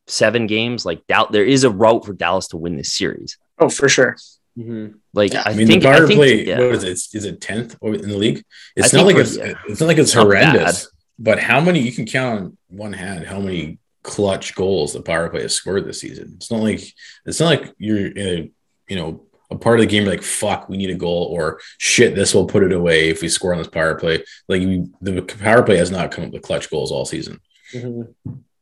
seven 0.08 0.48
games, 0.48 0.86
like 0.86 1.06
doubt 1.08 1.32
there 1.32 1.46
is 1.46 1.64
a 1.64 1.70
route 1.70 2.06
for 2.06 2.14
Dallas 2.14 2.48
to 2.50 2.58
win 2.58 2.76
this 2.76 2.94
series. 2.94 3.38
Oh, 3.60 3.70
for 3.70 3.88
sure. 3.90 4.18
Mhm. 4.58 4.96
Like 5.14 5.34
Yeah, 5.34 5.44
I, 5.46 5.52
I 5.52 5.54
mean, 5.56 5.68
think, 5.68 5.84
the 5.84 5.90
power 5.90 6.04
I 6.04 6.08
think, 6.08 6.18
play. 6.18 6.46
yeah. 6.48 6.58
What 6.60 6.76
is 6.76 6.84
it? 6.84 7.18
Is 7.18 7.26
it 7.26 7.40
tenth 7.40 7.76
in 7.82 7.92
the 8.10 8.18
league? 8.18 8.44
It's 8.76 8.94
I 8.94 8.98
not 8.98 9.06
like 9.06 9.16
it's. 9.18 9.38
yeah. 9.38 9.54
It's 9.68 9.80
not 9.80 9.88
like 9.88 9.98
it's, 9.98 10.10
It's 10.10 10.14
horrendous. 10.14 10.90
But 11.18 11.40
how 11.40 11.60
many 11.62 11.80
you 11.82 11.92
can 11.92 12.06
count 12.06 12.40
on 12.42 12.58
one 12.70 12.94
hand? 12.94 13.26
How 13.28 13.40
many 13.40 13.78
clutch 14.04 14.56
goals 14.56 14.94
the 14.94 15.02
power 15.02 15.30
play 15.30 15.42
has 15.44 15.54
scored 15.54 15.86
this 15.86 16.00
season? 16.02 16.34
It's 16.38 16.50
not 16.50 16.62
like 16.62 16.82
it's 17.26 17.40
not 17.40 17.46
like 17.48 17.74
you're 17.78 18.08
in 18.08 18.18
a, 18.18 18.52
you 18.88 18.96
know 18.96 19.24
a 19.52 19.56
part 19.58 19.80
of 19.80 19.82
the 19.82 19.88
game. 19.92 20.06
Like 20.06 20.22
fuck, 20.24 20.70
we 20.70 20.78
need 20.78 20.90
a 20.90 20.96
goal, 20.96 21.26
or 21.32 21.60
shit, 21.78 22.16
this 22.16 22.34
will 22.34 22.46
put 22.46 22.64
it 22.64 22.72
away 22.72 23.10
if 23.10 23.22
we 23.22 23.30
score 23.30 23.52
on 23.54 23.58
this 23.60 23.68
power 23.68 23.96
play. 23.96 24.24
Like 24.48 24.62
you, 24.62 24.92
the 25.02 25.22
power 25.22 25.64
play 25.64 25.78
has 25.78 25.92
not 25.92 26.12
come 26.12 26.26
up 26.26 26.32
with 26.32 26.42
clutch 26.44 26.70
goals 26.70 26.92
all 26.92 27.06
season. 27.06 27.40
Mhm. 27.74 28.14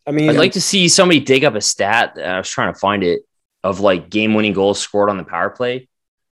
I 0.06 0.12
mean, 0.12 0.29
I'd 0.29 0.38
like 0.38 0.53
to 0.53 0.62
see 0.62 0.88
somebody 0.88 1.20
dig 1.20 1.44
up 1.44 1.56
a 1.56 1.62
stat. 1.62 2.17
I 2.17 2.38
was 2.38 2.50
trying 2.50 2.74
to 2.74 2.79
find 2.79 3.03
it 3.03 3.22
of 3.63 3.82
like 3.82 4.10
game 4.10 4.34
winning 4.36 4.53
goals 4.53 4.79
scored 4.79 5.10
on 5.10 5.17
the 5.17 5.25
power 5.25 5.50
play. 5.50 5.89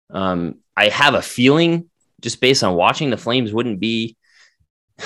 Um, 0.09 0.55
I 0.75 0.89
have 0.89 1.13
a 1.13 1.21
feeling 1.21 1.89
just 2.19 2.41
based 2.41 2.63
on 2.63 2.75
watching 2.75 3.09
the 3.11 3.17
Flames 3.17 3.53
wouldn't 3.53 3.79
be 3.79 4.17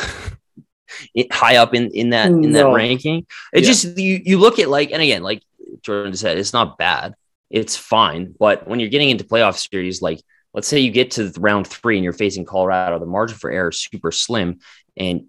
high 1.32 1.58
up 1.58 1.74
in, 1.74 1.92
in 1.92 2.10
that 2.10 2.28
in 2.30 2.52
that 2.54 2.64
No. 2.64 2.74
ranking. 2.74 3.26
It 3.54 3.62
Yeah. 3.64 3.68
just 3.68 3.98
you 3.98 4.20
you 4.24 4.40
look 4.40 4.60
at 4.60 4.70
like 4.70 4.92
and 4.92 5.02
again 5.02 5.22
like 5.24 5.44
Jordan 5.82 6.16
said, 6.16 6.38
it's 6.38 6.54
not 6.54 6.78
bad, 6.78 7.14
it's 7.56 7.76
fine. 7.76 8.36
But 8.38 8.68
when 8.68 8.80
you're 8.80 8.90
getting 8.90 9.10
into 9.10 9.24
playoff 9.24 9.58
series, 9.72 10.02
like 10.02 10.22
let's 10.54 10.68
say 10.68 10.80
you 10.80 10.92
get 10.92 11.12
to 11.12 11.32
round 11.40 11.66
three 11.66 11.96
and 11.98 12.04
you're 12.04 12.14
facing 12.14 12.46
Colorado, 12.46 13.00
the 13.00 13.06
margin 13.08 13.38
for 13.38 13.50
error 13.50 13.70
is 13.70 13.80
super 13.80 14.12
slim, 14.12 14.60
and 14.96 15.26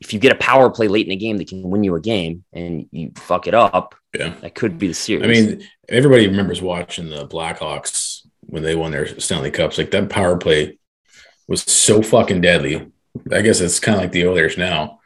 if 0.00 0.12
you 0.12 0.20
get 0.20 0.30
a 0.30 0.36
power 0.36 0.70
play 0.70 0.86
late 0.86 1.06
in 1.06 1.10
the 1.10 1.16
game 1.16 1.38
that 1.38 1.48
can 1.48 1.68
win 1.68 1.82
you 1.82 1.96
a 1.96 2.00
game 2.00 2.44
and 2.52 2.86
you 2.92 3.10
fuck 3.16 3.48
it 3.48 3.54
up, 3.54 3.96
Yeah. 4.16 4.32
that 4.42 4.54
could 4.54 4.78
be 4.78 4.86
the 4.86 4.94
series. 4.94 5.24
I 5.24 5.26
mean, 5.26 5.66
everybody 5.88 6.28
remembers 6.28 6.62
watching 6.62 7.10
the 7.10 7.26
Blackhawks 7.26 8.20
when 8.42 8.62
they 8.62 8.76
won 8.76 8.92
their 8.92 9.18
Stanley 9.18 9.50
Cups. 9.50 9.76
Like 9.76 9.90
that 9.90 10.08
power 10.08 10.36
play 10.36 10.78
was 11.48 11.62
so 11.62 12.00
fucking 12.00 12.42
deadly. 12.42 12.86
I 13.32 13.42
guess 13.42 13.60
it's 13.60 13.80
kind 13.80 13.96
of 13.96 14.02
like 14.02 14.12
the 14.12 14.28
Oilers 14.28 14.56
now. 14.56 15.00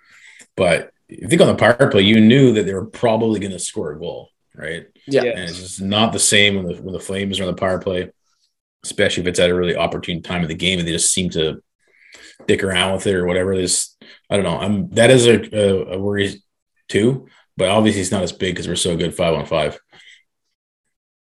But 0.56 0.90
you 1.09 1.26
think 1.26 1.40
on 1.40 1.47
the 1.49 1.54
power 1.54 1.88
play, 1.90 2.02
you 2.02 2.21
knew 2.21 2.52
that 2.52 2.64
they 2.66 2.75
were 2.75 2.85
probably 2.85 3.40
going 3.40 3.52
to 3.52 3.59
score 3.59 3.92
a 3.92 3.99
goal, 3.99 4.28
right? 4.54 4.88
Yeah. 5.06 5.25
Yeah. 5.25 5.30
And 5.32 5.40
it's 5.40 5.59
just 5.59 5.80
not 5.80 6.12
the 6.12 6.18
same 6.18 6.56
when 6.56 6.66
the 6.66 6.82
when 6.82 6.92
the 6.92 7.00
Flames 7.00 7.38
are 7.40 7.44
on 7.44 7.49
the 7.54 7.61
power 7.61 7.78
play, 7.78 8.11
especially 8.85 9.23
if 9.23 9.26
it's 9.28 9.40
at 9.40 9.50
a 9.50 9.54
really 9.54 9.76
opportune 9.76 10.23
time 10.23 10.42
of 10.42 10.49
the 10.49 10.54
game 10.54 10.78
and 10.78 10.87
they 10.87 10.92
just 10.92 11.12
seem 11.12 11.30
to 11.30 11.62
dick 12.47 12.62
around 12.62 12.94
with 12.94 13.06
it 13.06 13.14
or 13.14 13.26
whatever. 13.26 13.56
This 13.56 13.97
I 14.30 14.37
don't 14.37 14.44
know. 14.44 14.59
I'm 14.59 14.88
that 14.90 15.11
is 15.11 15.26
a, 15.26 15.40
a, 15.56 15.94
a 15.94 15.99
worry 15.99 16.42
too, 16.88 17.26
but 17.56 17.68
obviously 17.68 18.00
it's 18.00 18.11
not 18.11 18.23
as 18.23 18.32
big 18.32 18.54
because 18.54 18.68
we're 18.68 18.76
so 18.76 18.97
good 18.97 19.14
five 19.14 19.35
on 19.35 19.47
five. 19.47 19.78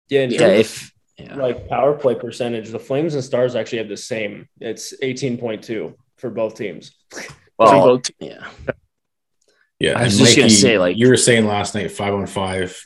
yeah, 0.08 0.22
in 0.22 0.30
yeah, 0.30 0.46
if 0.48 0.92
yeah. 1.18 1.34
like 1.36 1.68
power 1.68 1.94
play 1.94 2.14
percentage, 2.14 2.70
the 2.70 2.78
Flames 2.78 3.14
and 3.14 3.24
Stars 3.24 3.54
actually 3.56 3.78
have 3.78 3.88
the 3.88 3.96
same. 3.96 4.48
It's 4.60 4.94
18.2 5.02 5.94
for 6.16 6.30
both 6.30 6.54
teams. 6.56 6.92
well, 7.58 7.96
both- 7.96 8.10
yeah, 8.18 8.48
Yeah, 9.80 9.98
I 9.98 10.04
was 10.04 10.18
and 10.18 10.26
just 10.26 10.36
gonna 10.36 10.50
say, 10.50 10.78
like- 10.78 10.96
you 10.96 11.08
were 11.08 11.16
saying 11.16 11.46
last 11.46 11.74
night, 11.74 11.92
five 11.92 12.12
on 12.14 12.26
five, 12.26 12.84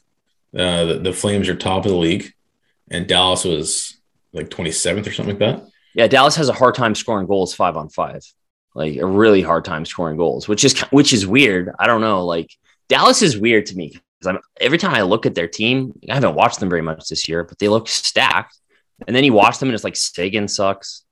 uh, 0.56 0.85
the, 0.85 0.99
the 0.99 1.12
Flames 1.12 1.49
are 1.49 1.54
top 1.56 1.85
of 1.85 1.90
the 1.90 1.97
league, 1.97 2.32
and 2.90 3.06
Dallas 3.06 3.44
was 3.44 3.97
like 4.32 4.50
twenty 4.50 4.73
seventh 4.73 5.06
or 5.06 5.12
something 5.12 5.38
like 5.38 5.61
that. 5.61 5.68
yeah, 5.94 6.06
Dallas 6.06 6.37
has 6.37 6.49
a 6.49 6.52
hard 6.52 6.75
time 6.75 6.94
scoring 6.94 7.26
goals 7.26 7.54
five 7.54 7.76
on 7.76 7.88
five, 7.88 8.23
like 8.75 8.97
a 8.97 9.06
really 9.06 9.42
hard 9.42 9.64
time 9.64 9.85
scoring 9.85 10.16
goals, 10.16 10.49
which 10.49 10.64
is 10.64 10.78
which 10.90 11.12
is 11.12 11.26
weird. 11.26 11.71
I 11.78 11.87
don't 11.87 12.00
know, 12.00 12.25
like 12.25 12.50
Dallas 12.88 13.23
is 13.23 13.38
weird 13.38 13.66
to 13.66 13.76
me 13.76 13.88
because 13.88 14.26
I'm 14.26 14.38
every 14.61 14.78
time 14.78 14.94
I 14.94 15.02
look 15.02 15.26
at 15.26 15.35
their 15.35 15.49
team, 15.49 15.99
I 16.11 16.14
haven't 16.14 16.35
watched 16.35 16.61
them 16.61 16.68
very 16.71 16.82
much 16.82 17.09
this 17.09 17.28
year, 17.28 17.44
but 17.44 17.59
they 17.59 17.68
look 17.68 17.88
stacked. 17.88 18.59
And 19.06 19.16
then 19.16 19.25
you 19.25 19.32
watch 19.32 19.59
them 19.59 19.68
and 19.68 19.75
it's 19.75 19.85
like 19.85 19.97
Seguin 19.97 20.47
sucks, 20.47 21.04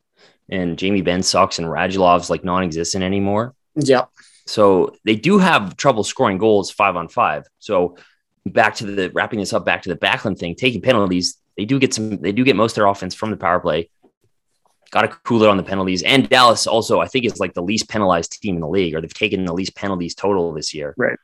and 0.49 0.79
Jamie 0.79 1.03
Benn 1.03 1.23
sucks, 1.23 1.59
and 1.59 1.67
Radulov's 1.67 2.31
like 2.31 2.45
non-existent 2.45 3.03
anymore. 3.03 3.55
Yeah. 3.75 4.05
So 4.47 4.95
they 5.05 5.17
do 5.17 5.39
have 5.39 5.77
trouble 5.77 6.05
scoring 6.05 6.39
goals 6.39 6.71
five 6.71 6.95
on 6.97 7.09
five. 7.09 7.47
So 7.59 7.97
back 8.47 8.75
to 8.77 8.87
the 8.87 9.11
wrapping 9.11 9.39
this 9.39 9.53
up, 9.53 9.65
back 9.65 9.83
to 9.83 9.89
the 9.89 9.97
Backlund 9.97 10.39
thing, 10.39 10.55
taking 10.55 10.81
penalties. 10.81 11.37
They 11.57 11.65
do 11.65 11.79
get 11.79 11.93
some. 11.95 12.17
They 12.17 12.33
do 12.33 12.45
get 12.45 12.57
most 12.57 12.73
of 12.73 12.77
their 12.77 12.87
offense 12.87 13.15
from 13.15 13.31
the 13.31 13.37
power 13.37 13.61
play. 13.61 13.91
Got 14.91 15.03
to 15.03 15.09
cool 15.09 15.43
it 15.45 15.49
on 15.49 15.57
the 15.57 15.63
penalties. 15.63 16.03
And 16.03 16.29
Dallas 16.29 16.67
also, 16.67 17.01
I 17.01 17.07
think, 17.07 17.25
is 17.25 17.39
like 17.39 17.55
the 17.55 17.63
least 17.63 17.89
penalized 17.89 18.33
team 18.41 18.57
in 18.57 18.61
the 18.61 18.69
league, 18.69 18.95
or 18.95 19.01
they've 19.01 19.15
taken 19.15 19.45
the 19.45 19.55
least 19.55 19.77
penalties 19.77 20.15
total 20.15 20.53
this 20.53 20.75
year. 20.75 20.95
Right. 20.97 21.19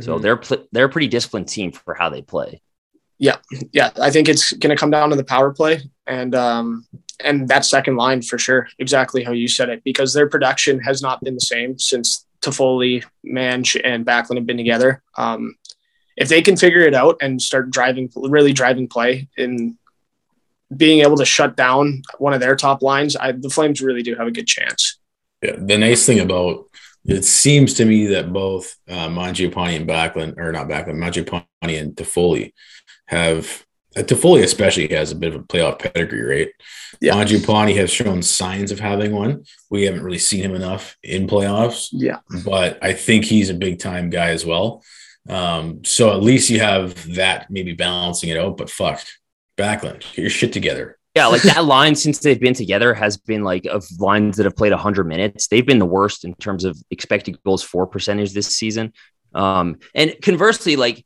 So 0.00 0.18
Mhm. 0.18 0.22
they're 0.22 0.36
pl- 0.36 0.66
they're 0.72 0.86
a 0.86 0.88
pretty 0.88 1.08
disciplined 1.08 1.48
team 1.48 1.72
for 1.72 1.94
how 1.94 2.08
they 2.08 2.22
play. 2.22 2.62
Yeah, 3.18 3.36
yeah, 3.72 3.90
I 4.00 4.10
think 4.10 4.28
it's 4.28 4.52
going 4.52 4.74
to 4.74 4.80
come 4.80 4.90
down 4.90 5.10
to 5.10 5.16
the 5.16 5.22
power 5.24 5.52
play 5.52 5.82
and 6.06 6.34
um, 6.34 6.86
and 7.20 7.46
that 7.48 7.64
second 7.64 7.96
line 7.96 8.22
for 8.22 8.38
sure. 8.38 8.68
Exactly 8.78 9.22
how 9.22 9.32
you 9.32 9.46
said 9.46 9.68
it, 9.68 9.84
because 9.84 10.14
their 10.14 10.28
production 10.28 10.80
has 10.80 11.02
not 11.02 11.20
been 11.22 11.34
the 11.34 11.40
same 11.40 11.78
since 11.78 12.26
Toffoli, 12.40 13.04
Manch, 13.24 13.80
and 13.84 14.04
Backlund 14.04 14.36
have 14.36 14.46
been 14.46 14.56
together. 14.56 15.02
Um, 15.16 15.54
if 16.16 16.28
they 16.28 16.42
can 16.42 16.56
figure 16.56 16.80
it 16.80 16.94
out 16.94 17.16
and 17.20 17.40
start 17.40 17.70
driving, 17.70 18.10
really 18.14 18.52
driving 18.52 18.88
play 18.88 19.28
and 19.36 19.76
being 20.76 21.00
able 21.00 21.16
to 21.16 21.24
shut 21.24 21.56
down 21.56 22.02
one 22.18 22.32
of 22.32 22.40
their 22.40 22.56
top 22.56 22.82
lines, 22.82 23.16
I, 23.16 23.32
the 23.32 23.50
Flames 23.50 23.80
really 23.80 24.02
do 24.02 24.14
have 24.14 24.26
a 24.26 24.32
good 24.32 24.46
chance. 24.46 24.98
Yeah, 25.42 25.56
the 25.58 25.76
nice 25.76 26.06
thing 26.06 26.20
about 26.20 26.66
it 27.04 27.24
seems 27.24 27.74
to 27.74 27.84
me 27.84 28.06
that 28.06 28.32
both 28.32 28.76
uh, 28.88 29.08
Mangiapane 29.08 29.76
and 29.76 29.88
Backlund, 29.88 30.38
or 30.38 30.52
not 30.52 30.68
Backlund, 30.68 30.96
Mangiapane 30.96 31.44
and 31.62 31.94
Toffoli 31.94 32.52
have. 33.06 33.64
Uh, 33.94 34.00
Toffoli 34.00 34.42
especially 34.42 34.88
has 34.88 35.12
a 35.12 35.16
bit 35.16 35.34
of 35.34 35.40
a 35.42 35.44
playoff 35.44 35.78
pedigree, 35.78 36.22
right? 36.22 36.48
Yeah. 37.02 37.14
Mangiapane 37.14 37.76
has 37.76 37.90
shown 37.90 38.22
signs 38.22 38.72
of 38.72 38.80
having 38.80 39.12
one. 39.12 39.44
We 39.68 39.82
haven't 39.82 40.02
really 40.02 40.18
seen 40.18 40.42
him 40.42 40.54
enough 40.54 40.96
in 41.02 41.26
playoffs. 41.26 41.88
Yeah, 41.92 42.20
but 42.44 42.78
I 42.82 42.94
think 42.94 43.24
he's 43.24 43.50
a 43.50 43.54
big 43.54 43.80
time 43.80 44.08
guy 44.08 44.30
as 44.30 44.46
well. 44.46 44.82
Um, 45.28 45.84
so 45.84 46.12
at 46.12 46.22
least 46.22 46.50
you 46.50 46.60
have 46.60 47.14
that 47.14 47.50
maybe 47.50 47.72
balancing 47.72 48.30
it 48.30 48.38
out. 48.38 48.56
But 48.56 48.70
fuck, 48.70 49.02
Backlund, 49.56 50.00
get 50.00 50.18
your 50.18 50.30
shit 50.30 50.52
together. 50.52 50.98
Yeah, 51.14 51.26
like 51.26 51.42
that 51.42 51.64
line 51.64 51.94
since 51.94 52.18
they've 52.18 52.40
been 52.40 52.54
together 52.54 52.94
has 52.94 53.16
been 53.16 53.44
like 53.44 53.66
of 53.66 53.84
lines 53.98 54.36
that 54.36 54.44
have 54.44 54.56
played 54.56 54.72
100 54.72 55.04
minutes. 55.04 55.48
They've 55.48 55.66
been 55.66 55.78
the 55.78 55.86
worst 55.86 56.24
in 56.24 56.34
terms 56.34 56.64
of 56.64 56.76
expected 56.90 57.42
goals 57.44 57.62
for 57.62 57.86
percentage 57.86 58.32
this 58.32 58.48
season. 58.48 58.92
Um, 59.34 59.78
and 59.94 60.14
conversely, 60.22 60.76
like 60.76 61.04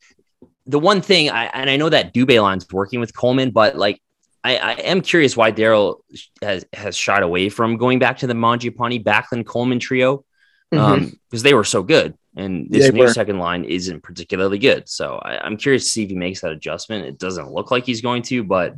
the 0.67 0.79
one 0.79 1.01
thing, 1.01 1.31
I, 1.31 1.45
and 1.47 1.71
I 1.71 1.77
know 1.77 1.89
that 1.89 2.13
Dubé 2.13 2.43
line's 2.43 2.67
working 2.73 3.01
with 3.01 3.15
Coleman, 3.15 3.51
but 3.51 3.77
like 3.77 4.01
I, 4.43 4.57
I 4.57 4.73
am 4.73 5.01
curious 5.01 5.37
why 5.37 5.51
Daryl 5.51 5.97
has 6.41 6.65
has 6.73 6.97
shied 6.97 7.23
away 7.23 7.49
from 7.49 7.77
going 7.77 7.99
back 7.99 8.19
to 8.19 8.27
the 8.27 8.35
Mangiapane 8.35 9.03
Backlund 9.03 9.47
Coleman 9.47 9.81
trio 9.81 10.25
um, 10.73 11.13
because 11.29 11.43
they 11.43 11.55
were 11.55 11.65
so 11.65 11.83
good, 11.83 12.15
and 12.37 12.69
this 12.71 12.91
They 12.91 12.99
new 12.99 13.09
second 13.09 13.39
line 13.39 13.65
isn't 13.65 14.03
particularly 14.03 14.59
good. 14.59 14.89
So 14.89 15.17
I, 15.17 15.39
I'm 15.45 15.57
curious 15.57 15.85
to 15.85 15.91
see 15.91 16.03
if 16.05 16.11
he 16.11 16.17
makes 16.17 16.43
that 16.43 16.53
adjustment. 16.53 17.07
It 17.07 17.19
doesn't 17.19 17.51
look 17.51 17.71
like 17.71 17.85
he's 17.87 18.01
going 18.03 18.23
to, 18.25 18.45
but 18.45 18.75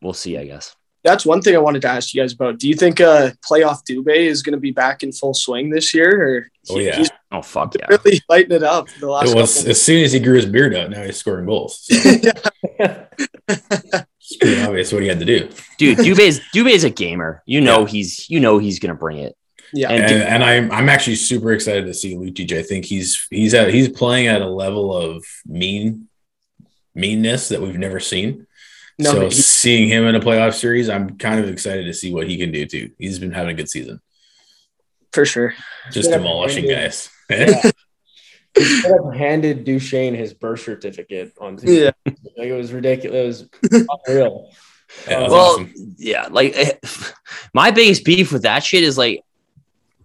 we'll 0.00 0.12
see, 0.12 0.36
I 0.36 0.44
guess. 0.44 0.74
that's 1.04 1.24
one 1.24 1.40
thing 1.42 1.54
I 1.54 1.58
wanted 1.58 1.82
to 1.82 1.88
ask 1.88 2.12
you 2.12 2.20
guys 2.20 2.32
about. 2.32 2.58
Do 2.58 2.68
you 2.68 2.74
think 2.74 3.00
uh, 3.00 3.30
playoff 3.48 3.84
Dubé 3.88 4.16
is 4.26 4.42
going 4.42 4.54
to 4.54 4.60
be 4.60 4.72
back 4.72 5.02
in 5.04 5.12
full 5.12 5.34
swing 5.34 5.70
this 5.70 5.94
year, 5.94 6.10
or 6.20 6.48
Oh, 6.70 6.78
yeah. 6.78 6.96
he's 6.96 7.10
Oh 7.32 7.42
fuck 7.42 7.74
yeah. 7.78 7.86
Really 7.88 8.20
lighten 8.28 8.52
it 8.52 8.62
up 8.62 8.88
the 9.00 9.08
last 9.08 9.30
It 9.30 9.34
was 9.36 9.64
as 9.66 9.80
soon 9.82 10.04
as 10.04 10.12
he 10.12 10.20
grew 10.20 10.36
his 10.36 10.46
beard 10.46 10.74
out, 10.76 10.90
now 10.90 11.02
he's 11.02 11.16
scoring 11.16 11.46
goals. 11.46 11.86
So 11.90 11.94
it's 13.48 14.36
pretty 14.40 14.62
obvious 14.62 14.92
what 14.92 15.02
he 15.02 15.08
had 15.08 15.18
to 15.18 15.24
do. 15.24 15.48
Dude, 15.78 15.98
Dubé's 16.06 16.40
Dubé's 16.54 16.84
a 16.84 16.90
gamer. 16.90 17.42
You 17.46 17.60
know 17.60 17.80
Yeah. 17.80 17.86
he's 17.88 18.30
you 18.30 18.40
know 18.40 18.58
he's 18.58 18.78
gonna 18.78 18.94
bring 18.94 19.18
it. 19.18 19.36
Yeah. 19.74 19.90
And 19.90 20.02
And, 20.04 20.22
and 20.22 20.44
I'm 20.44 20.70
I'm 20.70 20.88
actually 20.88 21.16
super 21.16 21.52
excited 21.52 21.86
to 21.86 21.94
see 21.94 22.14
Lucic. 22.14 22.52
I 22.52 22.62
think 22.62 22.84
he's 22.84 23.26
he's 23.30 23.54
at 23.54 23.72
he's 23.72 23.88
playing 23.88 24.26
at 24.26 24.42
a 24.42 24.48
level 24.48 24.94
of 24.96 25.24
mean 25.46 26.08
meanness 26.94 27.48
that 27.48 27.60
we've 27.60 27.78
never 27.78 28.00
seen. 28.00 28.46
No, 28.98 29.12
so 29.12 29.20
he- 29.24 29.30
seeing 29.30 29.88
him 29.88 30.04
in 30.04 30.14
a 30.14 30.20
playoff 30.20 30.54
series, 30.54 30.88
I'm 30.88 31.16
kind 31.16 31.40
of 31.40 31.48
excited 31.48 31.84
to 31.86 31.94
see 31.94 32.12
what 32.12 32.28
he 32.28 32.36
can 32.36 32.52
do 32.52 32.66
too. 32.66 32.90
He's 32.98 33.18
been 33.18 33.32
having 33.32 33.52
a 33.52 33.56
good 33.56 33.70
season, 33.70 34.00
for 35.12 35.24
sure. 35.24 35.54
just 35.90 36.10
Yeah, 36.10 36.18
demolishing 36.18 36.68
guys. 36.68 37.08
Yeah. 37.30 37.70
He 38.54 38.82
handed 39.16 39.64
Duchene 39.64 40.14
his 40.14 40.34
birth 40.34 40.60
certificate 40.60 41.32
on 41.40 41.56
Tuesday. 41.56 41.84
Yeah. 41.84 42.12
Like 42.36 42.48
it 42.48 42.52
was 42.52 42.70
ridiculous. 42.72 43.46
It 43.62 43.72
was 43.72 43.86
unreal. 44.06 44.50
Yeah, 45.08 45.20
well, 45.28 45.34
awesome. 45.52 45.72
yeah, 45.96 46.28
like 46.30 46.54
my 47.54 47.70
biggest 47.70 48.04
beef 48.04 48.30
with 48.30 48.42
that 48.42 48.62
shit 48.62 48.82
is 48.84 48.98
like 48.98 49.22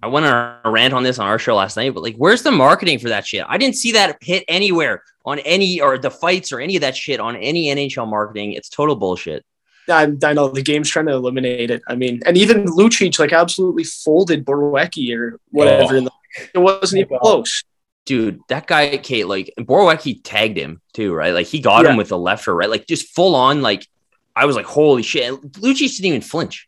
I 0.02 0.08
went 0.08 0.26
on 0.26 0.56
a 0.64 0.70
rant 0.70 0.94
on 0.94 1.04
this 1.04 1.18
on 1.20 1.28
our 1.28 1.40
show 1.40 1.56
last 1.56 1.76
night, 1.76 1.94
but 1.94 2.04
like, 2.04 2.16
where's 2.16 2.44
the 2.44 2.52
marketing 2.52 3.00
for 3.00 3.10
that 3.10 3.26
shit? 3.26 3.46
I 3.48 3.58
didn't 3.58 3.76
see 3.76 3.94
that 3.94 4.18
hit 4.22 4.44
anywhere 4.48 5.04
on 5.26 5.40
any 5.40 5.82
or 5.82 5.98
the 5.98 6.12
fights 6.12 6.52
or 6.52 6.60
any 6.60 6.76
of 6.76 6.82
that 6.82 6.96
shit 6.96 7.20
on 7.20 7.36
any 7.36 7.66
NHL 7.66 8.08
marketing. 8.08 8.54
It's 8.54 8.70
total 8.70 8.96
bullshit. 8.96 9.44
I, 9.90 10.12
I 10.24 10.34
know 10.34 10.50
the 10.50 10.62
game's 10.62 10.90
trying 10.90 11.08
to 11.08 11.14
eliminate 11.14 11.72
it. 11.72 11.82
I 11.88 11.96
mean, 11.96 12.22
and 12.26 12.38
even 12.38 12.66
Lucic 12.66 13.18
like 13.20 13.34
absolutely 13.34 13.86
folded 13.86 14.46
Borowiecki 14.46 15.16
or 15.18 15.40
whatever. 15.50 15.98
Oh. 15.98 16.10
it 16.54 16.60
wasn't 16.60 17.02
even 17.02 17.18
oh, 17.18 17.20
close. 17.20 17.64
Dude, 18.06 18.40
that 18.50 18.68
guy, 18.68 18.98
Kate, 18.98 19.28
like 19.28 19.54
Borowiecki 19.60 20.22
tagged 20.24 20.58
him 20.58 20.82
too, 20.94 21.14
right? 21.14 21.34
Like 21.34 21.48
he 21.48 21.60
got 21.60 21.86
Yeah. 21.86 21.92
him 21.92 21.98
with 21.98 22.10
the 22.10 22.18
left 22.18 22.48
or 22.48 22.56
right, 22.56 22.70
like 22.70 22.86
just 22.88 23.16
full 23.16 23.36
on. 23.36 23.62
Like 23.62 23.88
I 24.36 24.46
was 24.46 24.56
like, 24.56 24.66
holy 24.66 25.04
shit! 25.04 25.28
And 25.30 25.40
Lucic 25.54 25.96
didn't 25.96 26.06
even 26.06 26.22
flinch. 26.22 26.68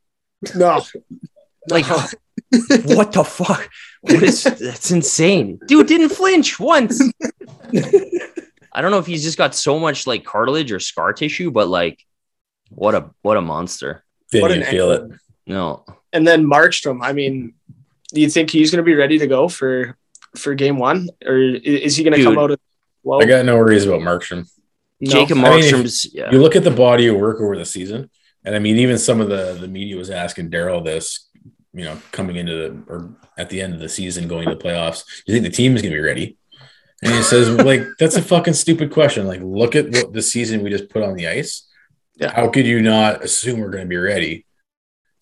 No, 0.56 0.82
Like, 1.70 1.88
No. 1.88 2.06
what 2.86 3.12
the 3.12 3.24
fuck? 3.24 3.70
What 4.02 4.24
is 4.24 4.44
that's 4.44 4.92
insane? 4.92 5.60
Dude 5.66 5.88
didn't 5.88 6.10
flinch 6.10 6.60
once. 6.60 7.02
I 8.72 8.82
don't 8.82 8.92
know 8.92 9.00
if 9.00 9.08
he's 9.08 9.24
just 9.24 9.38
got 9.38 9.56
so 9.56 9.80
much 9.80 10.08
like 10.08 10.24
cartilage 10.24 10.72
or 10.72 10.80
scar 10.80 11.14
tissue, 11.14 11.52
but 11.52 11.68
like, 11.68 12.06
what 12.70 12.96
a 12.96 13.10
what 13.22 13.38
a 13.38 13.42
monster. 13.42 14.04
Didn't 14.32 14.42
what 14.42 14.52
an 14.52 14.64
feel 14.64 14.92
it. 14.92 15.12
No, 15.48 15.84
And 16.14 16.28
then 16.28 16.46
Markstrom. 16.46 17.00
I 17.02 17.14
mean, 17.14 17.56
do 18.14 18.22
you 18.22 18.30
think 18.30 18.52
he's 18.52 18.72
going 18.72 18.78
to 18.78 18.84
be 18.84 18.96
ready 18.96 19.18
to 19.20 19.28
go 19.28 19.48
for 19.48 19.98
for 20.36 20.54
game 20.54 20.78
one, 20.78 21.10
or 21.26 21.38
is 21.38 21.96
he 21.96 22.04
going 22.04 22.16
to 22.16 22.24
come 22.24 22.38
out 22.38 22.52
of? 22.52 22.60
Well, 23.04 23.22
I 23.22 23.26
got 23.26 23.46
no 23.46 23.58
worries 23.58 23.86
about 23.86 24.02
Markstrom. 24.02 24.48
no. 25.00 25.12
Jacob 25.12 25.38
I 25.40 25.60
mean, 25.60 25.88
yeah. 26.14 26.32
You 26.32 26.42
look 26.42 26.56
at 26.56 26.64
the 26.64 26.72
body 26.72 27.08
of 27.08 27.18
work 27.18 27.42
over 27.42 27.58
the 27.58 27.66
season, 27.66 28.10
and 28.44 28.56
I 28.56 28.60
mean, 28.60 28.78
even 28.78 28.98
some 28.98 29.22
of 29.22 29.30
the 29.30 29.58
the 29.60 29.68
media 29.68 29.98
was 29.98 30.10
asking 30.10 30.52
Daryl 30.52 30.84
this, 30.84 31.29
you 31.74 31.84
know, 31.84 32.00
coming 32.12 32.36
into 32.36 32.54
the 32.54 32.84
or 32.92 33.10
at 33.38 33.50
the 33.50 33.62
end 33.62 33.74
of 33.74 33.80
the 33.80 33.90
season, 33.90 34.28
going 34.28 34.48
to 34.50 34.56
the 34.56 34.62
playoffs. 34.62 35.04
Do 35.26 35.34
you 35.34 35.40
think 35.40 35.52
the 35.52 35.56
team 35.56 35.76
is 35.76 35.82
going 35.82 35.92
to 35.92 35.98
be 35.98 36.04
ready? 36.04 36.38
And 37.04 37.14
he 37.14 37.22
says, 37.24 37.50
like, 37.66 37.82
that's 38.00 38.16
a 38.16 38.22
fucking 38.22 38.54
stupid 38.54 38.92
question. 38.92 39.28
Like, 39.28 39.42
look 39.42 39.76
at 39.76 39.90
what 39.92 40.14
the 40.14 40.22
season 40.22 40.64
we 40.64 40.70
just 40.70 40.90
put 40.90 41.04
on 41.04 41.16
the 41.16 41.28
ice. 41.28 41.68
Yeah. 42.16 42.34
How 42.34 42.50
could 42.50 42.66
you 42.66 42.82
not 42.82 43.24
assume 43.24 43.60
we're 43.60 43.70
going 43.70 43.84
to 43.86 43.90
be 43.90 43.98
ready? 43.98 44.46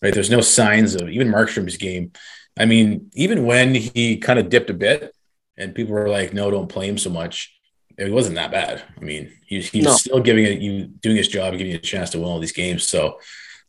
Right? 0.02 0.12
There's 0.12 0.30
no 0.30 0.40
signs 0.40 0.94
of 0.94 1.08
even 1.08 1.28
Markstrom's 1.28 1.76
game. 1.76 2.12
I 2.58 2.64
mean, 2.64 3.10
even 3.14 3.44
when 3.44 3.74
he 3.74 4.16
kind 4.16 4.38
of 4.38 4.48
dipped 4.48 4.70
a 4.70 4.74
bit, 4.74 5.14
and 5.56 5.74
people 5.74 5.94
were 5.94 6.08
like, 6.08 6.32
"No, 6.32 6.50
don't 6.50 6.68
play 6.68 6.88
him 6.88 6.98
so 6.98 7.10
much." 7.10 7.54
It 7.96 8.12
wasn't 8.12 8.36
that 8.36 8.52
bad. 8.52 8.82
I 8.96 9.00
mean, 9.00 9.32
he, 9.46 9.60
he 9.60 9.78
was 9.78 9.86
No. 9.86 9.92
still 9.94 10.20
giving 10.20 10.44
it, 10.44 10.60
you 10.60 10.86
doing 10.86 11.16
his 11.16 11.26
job, 11.28 11.52
giving 11.52 11.72
you 11.72 11.76
a 11.78 11.80
chance 11.80 12.10
to 12.10 12.18
win 12.18 12.28
all 12.28 12.38
these 12.38 12.52
games. 12.52 12.86
So, 12.86 13.18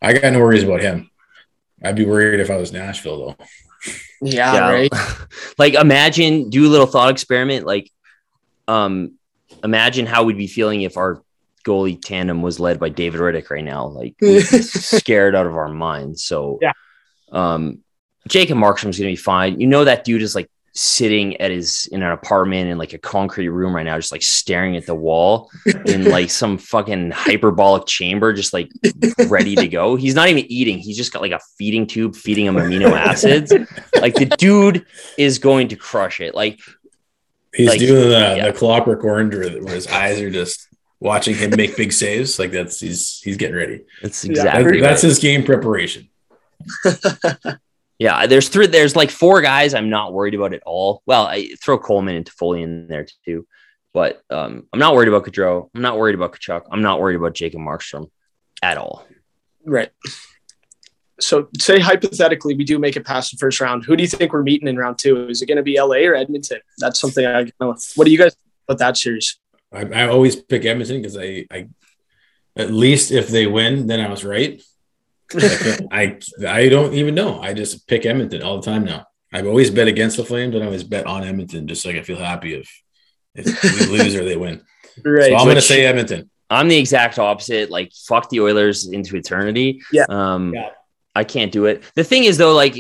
I 0.02 0.14
got 0.14 0.34
no 0.34 0.40
worries 0.40 0.64
about 0.64 0.82
him. 0.82 1.10
I'd 1.84 1.96
be 1.96 2.06
worried 2.06 2.40
if 2.40 2.50
I 2.50 2.58
was 2.58 2.72
Nashville, 2.72 3.36
though. 3.38 3.46
yeah, 4.22 4.70
right. 4.70 4.92
like 5.58 5.74
imagine 5.76 6.50
do 6.50 6.66
a 6.68 6.70
little 6.70 6.86
thought 6.88 7.10
experiment 7.12 7.66
like 7.66 7.90
um 8.68 9.14
imagine 9.64 10.06
how 10.06 10.24
we'd 10.24 10.38
be 10.38 10.48
feeling 10.48 10.82
if 10.82 10.98
our 10.98 11.22
goalie 11.66 12.00
tandem 12.02 12.42
was 12.42 12.60
led 12.60 12.80
by 12.80 12.90
David 12.90 13.22
Rittich 13.22 13.50
right 13.50 13.64
now 13.64 13.88
like 13.88 14.16
scared 14.22 15.36
out 15.36 15.46
of 15.46 15.56
our 15.56 15.70
minds 15.70 16.24
so 16.26 16.60
Yeah. 16.62 16.74
um 17.32 17.80
jacob 18.28 18.58
markstrom's 18.58 18.98
gonna 18.98 19.10
be 19.12 19.16
fine 19.16 19.60
you 19.62 19.68
know 19.68 19.86
that 19.86 20.04
dude 20.04 20.22
is 20.22 20.36
like 20.36 20.50
sitting 20.74 21.36
at 21.42 21.52
his 21.52 21.88
in 21.92 22.04
an 22.04 22.12
apartment 22.12 22.70
in 22.70 22.78
like 22.78 22.94
a 22.94 22.98
concrete 22.98 23.50
room 23.50 23.76
right 23.76 23.84
now 23.84 23.98
just 23.98 24.12
like 24.12 24.22
staring 24.22 24.78
at 24.78 24.86
the 24.86 24.96
wall 24.96 25.50
in 25.86 26.06
like 26.06 26.30
some 26.30 26.58
fucking 26.58 27.12
hyperbolic 27.12 27.86
chamber 27.88 28.32
just 28.34 28.54
like 28.54 28.70
ready 29.28 29.56
to 29.56 29.68
go 29.68 29.96
he's 29.96 30.16
not 30.16 30.30
even 30.30 30.46
eating 30.52 30.78
he's 30.78 30.96
just 30.98 31.12
got 31.12 31.22
like 31.22 31.32
a 31.32 31.40
feeding 31.58 31.88
tube 31.88 32.16
feeding 32.16 32.46
him 32.46 32.56
amino 32.56 32.92
acids 32.96 33.52
like 34.02 34.14
the 34.16 34.26
dude 34.38 34.86
is 35.18 35.40
going 35.40 35.68
to 35.68 35.76
crush 35.76 36.20
it. 36.22 36.36
Like 36.36 36.60
He's 37.56 37.68
Like, 37.68 37.80
doing 37.80 38.10
the, 38.10 38.36
yeah. 38.38 38.46
the 38.52 38.54
clockwork 38.54 39.04
orange 39.04 39.34
where, 39.34 39.50
where 39.64 39.74
his 39.74 39.88
eyes 39.88 40.22
are 40.22 40.30
just 40.30 40.68
watching 41.00 41.34
him 41.36 41.50
make 41.58 41.76
big 41.76 41.92
saves. 41.92 42.38
Like 42.38 42.52
that's 42.52 42.80
he's 42.80 43.20
he's 43.24 43.38
getting 43.38 43.56
ready. 43.56 43.82
that's 44.04 44.24
Yeah, 44.24 44.32
exactly 44.32 44.64
That- 44.64 44.70
right. 44.70 44.82
that's 44.82 45.02
his 45.02 45.18
game 45.18 45.44
preparation. 45.44 46.10
yeah. 48.00 48.26
There's 48.26 48.50
three. 48.50 48.68
There's 48.68 48.96
like 48.96 49.12
four 49.12 49.42
guys 49.42 49.74
I'm 49.74 49.90
not 49.90 50.14
worried 50.14 50.34
about 50.34 50.54
at 50.54 50.64
all. 50.66 51.04
Well, 51.06 51.28
I 51.28 51.50
throw 51.62 51.78
Coleman 51.78 52.16
and 52.16 52.26
Toffoli 52.26 52.64
in 52.64 52.88
there 52.88 53.06
too, 53.26 53.46
but 53.94 54.22
um, 54.30 54.68
I'm 54.74 54.80
not 54.80 54.96
worried 54.96 55.10
about 55.10 55.26
Gaudreau. 55.26 55.70
I'm 55.76 55.82
not 55.82 55.98
worried 55.98 56.16
about 56.16 56.34
Tkachuk. 56.34 56.64
I'm 56.72 56.82
not 56.82 57.00
worried 57.00 57.16
about 57.18 57.34
Jacob 57.34 57.60
Markstrom 57.60 58.10
at 58.64 58.78
all. 58.78 59.06
Right. 59.66 59.90
So, 61.20 61.50
say 61.60 61.80
hypothetically, 61.80 62.56
we 62.56 62.64
do 62.64 62.80
make 62.80 62.96
it 62.96 63.06
past 63.06 63.32
the 63.32 63.38
first 63.38 63.60
round. 63.60 63.84
Who 63.84 63.96
do 63.96 64.04
you 64.04 64.08
think 64.08 64.32
we're 64.32 64.44
meeting 64.44 64.70
in 64.70 64.78
round 64.78 64.98
two? 64.98 65.28
Is 65.28 65.42
it 65.42 65.48
going 65.48 65.58
to 65.58 65.64
be 65.64 65.80
LA 65.80 66.08
or 66.08 66.16
Edmonton? 66.16 66.60
That's 66.78 67.00
something 67.00 67.26
I 67.26 67.52
know. 67.60 67.76
What 67.96 68.06
do 68.06 68.12
you 68.12 68.18
guys 68.18 68.36
think 68.36 68.54
about 68.68 68.80
that 68.80 68.98
series? 68.98 69.38
I, 69.74 69.82
I 69.82 70.08
always 70.08 70.38
pick 70.38 70.66
Edmonton 70.66 71.02
because 71.02 71.18
I, 71.18 71.46
I 71.52 71.68
at 72.56 72.72
least 72.72 73.12
if 73.12 73.28
they 73.28 73.48
win, 73.48 73.88
then 73.88 74.00
I 74.00 74.10
was 74.10 74.24
right. 74.24 74.62
I, 75.36 75.88
I 75.92 76.18
I 76.48 76.70
don't 76.70 76.94
even 76.94 77.16
know. 77.16 77.40
I 77.42 77.54
just 77.54 77.88
pick 77.88 78.06
Edmonton 78.06 78.42
all 78.44 78.60
the 78.60 78.66
time 78.66 78.84
now. 78.86 79.06
I've 79.32 79.46
always 79.48 79.70
bet 79.70 79.88
against 79.88 80.18
the 80.18 80.24
Flames 80.26 80.56
and 80.56 80.64
I 80.64 80.68
always 80.68 80.84
bet 80.84 81.06
on 81.06 81.24
Edmonton 81.24 81.68
just 81.68 81.84
so 81.84 81.90
I 81.90 81.94
can 81.94 82.04
feel 82.04 82.18
happy 82.18 82.56
if 82.56 82.82
if 83.36 83.90
we 83.90 83.98
lose 83.98 84.16
or 84.16 84.26
they 84.26 84.36
win. 84.38 84.62
Right. 85.06 85.30
So 85.30 85.36
I'm 85.36 85.44
going 85.46 85.56
to 85.56 85.62
say 85.62 85.86
Edmonton. 85.86 86.30
I'm 86.50 86.68
the 86.68 86.78
exact 86.78 87.20
opposite. 87.20 87.70
Like 87.70 87.92
fuck 88.08 88.30
the 88.30 88.42
Oilers 88.42 88.88
into 88.88 89.16
eternity. 89.16 89.82
Yeah. 89.92 90.06
Um, 90.10 90.54
Yeah. 90.54 90.70
I 91.16 91.24
can't 91.24 91.52
do 91.52 91.66
it. 91.66 91.84
The 91.96 92.04
thing 92.04 92.24
is 92.24 92.38
though, 92.38 92.56
like 92.56 92.74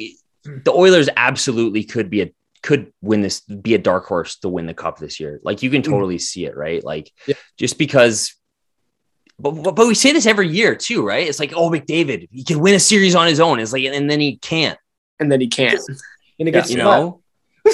the 0.43 0.71
Oilers 0.71 1.09
absolutely 1.15 1.83
could 1.83 2.09
be 2.09 2.21
a 2.21 2.31
could 2.61 2.91
win 3.01 3.21
this, 3.21 3.41
be 3.41 3.73
a 3.75 3.77
dark 3.77 4.05
horse 4.05 4.37
to 4.39 4.49
win 4.49 4.65
the 4.65 4.73
cup 4.73 4.97
this 4.97 5.19
year. 5.19 5.39
Like 5.43 5.61
you 5.63 5.69
can 5.69 5.81
totally 5.81 6.17
see 6.17 6.45
it, 6.45 6.57
right? 6.57 6.83
Like 6.83 7.11
Yeah. 7.27 7.35
just 7.57 7.77
because. 7.77 8.35
But, 9.39 9.51
but, 9.51 9.75
but 9.75 9.87
we 9.87 9.95
say 9.95 10.11
this 10.11 10.25
every 10.25 10.49
year 10.49 10.75
too, 10.75 11.05
right? 11.05 11.27
It's 11.27 11.39
like, 11.39 11.53
oh, 11.55 11.69
McDavid, 11.69 12.27
he 12.31 12.43
can 12.43 12.59
win 12.59 12.75
a 12.75 12.79
series 12.79 13.15
on 13.15 13.27
his 13.27 13.39
own. 13.39 13.59
It's 13.59 13.71
like, 13.71 13.83
and 13.85 14.09
then 14.09 14.19
he 14.19 14.37
can't, 14.37 14.77
and 15.19 15.31
then 15.31 15.39
he 15.39 15.47
can't. 15.47 15.79
And 16.39 16.49
it 16.49 16.55
Yeah. 16.55 16.65
you 16.67 16.77
know. 16.77 17.21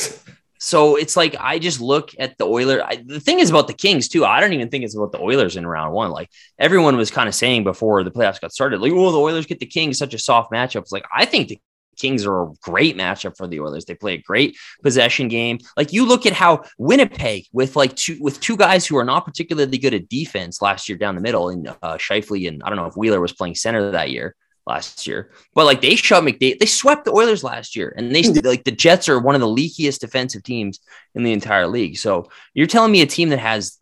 so 0.59 0.95
it's 0.95 1.15
like 1.15 1.35
I 1.39 1.59
just 1.59 1.81
look 1.81 2.11
at 2.19 2.37
the 2.37 2.45
Oilers. 2.45 2.81
I, 2.85 3.03
the 3.05 3.19
thing 3.19 3.39
is 3.39 3.49
about 3.49 3.67
the 3.67 3.73
Kings 3.73 4.07
too. 4.07 4.25
I 4.25 4.39
don't 4.39 4.53
even 4.53 4.69
think 4.69 4.83
it's 4.83 4.95
about 4.95 5.11
the 5.11 5.19
Oilers 5.19 5.55
in 5.55 5.65
round 5.65 5.93
one. 5.93 6.11
Like 6.11 6.29
everyone 6.59 6.97
was 6.97 7.11
kind 7.11 7.27
of 7.27 7.35
saying 7.35 7.63
before 7.63 8.03
the 8.03 8.11
playoffs 8.11 8.41
got 8.41 8.51
started, 8.51 8.81
like, 8.81 8.91
oh, 8.91 9.11
the 9.11 9.19
Oilers 9.19 9.45
get 9.45 9.59
the 9.59 9.65
Kings, 9.65 9.97
such 9.97 10.13
a 10.13 10.19
soft 10.19 10.51
matchup. 10.51 10.81
It's 10.81 10.91
like 10.91 11.05
I 11.15 11.25
think 11.25 11.49
the 11.49 11.59
Kings 11.95 12.25
are 12.25 12.43
a 12.43 12.53
great 12.61 12.97
matchup 12.97 13.37
for 13.37 13.47
the 13.47 13.59
Oilers. 13.59 13.85
They 13.85 13.95
play 13.95 14.13
a 14.13 14.21
great 14.21 14.57
possession 14.83 15.27
game. 15.27 15.59
Like 15.77 15.93
you 15.93 16.05
look 16.05 16.25
at 16.25 16.33
how 16.33 16.63
Winnipeg 16.77 17.45
with 17.51 17.75
like 17.75 17.95
two 17.95 18.17
with 18.19 18.39
two 18.39 18.57
guys 18.57 18.85
who 18.85 18.97
are 18.97 19.05
not 19.05 19.25
particularly 19.25 19.77
good 19.77 19.93
at 19.93 20.09
defense 20.09 20.61
last 20.61 20.89
year 20.89 20.97
down 20.97 21.15
the 21.15 21.21
middle, 21.21 21.49
and 21.49 21.67
uh, 21.67 21.97
Scheifele 21.97 22.47
and 22.47 22.61
I 22.63 22.69
don't 22.69 22.77
know 22.77 22.85
if 22.85 22.97
Wheeler 22.97 23.21
was 23.21 23.33
playing 23.33 23.55
center 23.55 23.91
that 23.91 24.11
year 24.11 24.35
last 24.67 25.05
year, 25.05 25.31
but 25.53 25.65
like 25.65 25.81
they 25.81 25.95
shut 25.95 26.23
McDavid, 26.23 26.59
they 26.59 26.65
swept 26.65 27.05
the 27.05 27.13
Oilers 27.13 27.43
last 27.43 27.75
year, 27.75 27.93
and 27.95 28.13
they 28.13 28.23
like 28.41 28.63
the 28.63 28.71
Jets 28.71 29.07
are 29.09 29.19
one 29.19 29.35
of 29.35 29.41
the 29.41 29.47
leakiest 29.47 29.99
defensive 29.99 30.43
teams 30.43 30.79
in 31.13 31.23
the 31.23 31.33
entire 31.33 31.67
league. 31.67 31.97
So 31.97 32.29
you're 32.53 32.67
telling 32.67 32.91
me 32.91 33.01
a 33.01 33.05
team 33.05 33.29
that 33.29 33.39
has 33.39 33.79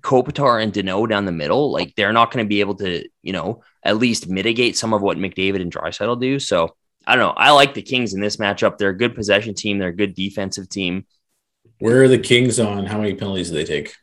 Kopitar 0.00 0.62
and 0.62 0.72
Danault 0.72 1.08
down 1.08 1.24
the 1.24 1.32
middle, 1.32 1.72
like 1.72 1.94
they're 1.94 2.12
not 2.12 2.30
going 2.30 2.44
to 2.44 2.48
be 2.48 2.60
able 2.60 2.74
to, 2.76 3.08
you 3.22 3.32
know, 3.32 3.62
at 3.82 3.96
least 3.96 4.28
mitigate 4.28 4.76
some 4.76 4.92
of 4.92 5.02
what 5.02 5.16
McDavid 5.16 5.60
and 5.60 5.72
Draisaitl 5.72 6.20
do. 6.20 6.38
So 6.38 6.76
I 7.06 7.14
don't 7.14 7.24
know. 7.24 7.34
I 7.36 7.52
like 7.52 7.74
the 7.74 7.82
Kings 7.82 8.14
in 8.14 8.20
this 8.20 8.36
matchup. 8.36 8.78
They're 8.78 8.90
a 8.90 8.96
good 8.96 9.14
possession 9.14 9.54
team. 9.54 9.78
They're 9.78 9.88
a 9.90 9.96
good 9.96 10.14
defensive 10.14 10.68
team. 10.68 11.06
Where 11.78 12.02
are 12.02 12.08
the 12.08 12.18
Kings 12.18 12.58
on 12.58 12.86
how 12.86 12.98
many 12.98 13.14
penalties 13.14 13.50
do 13.50 13.54
they 13.56 13.64
take? 13.64 13.94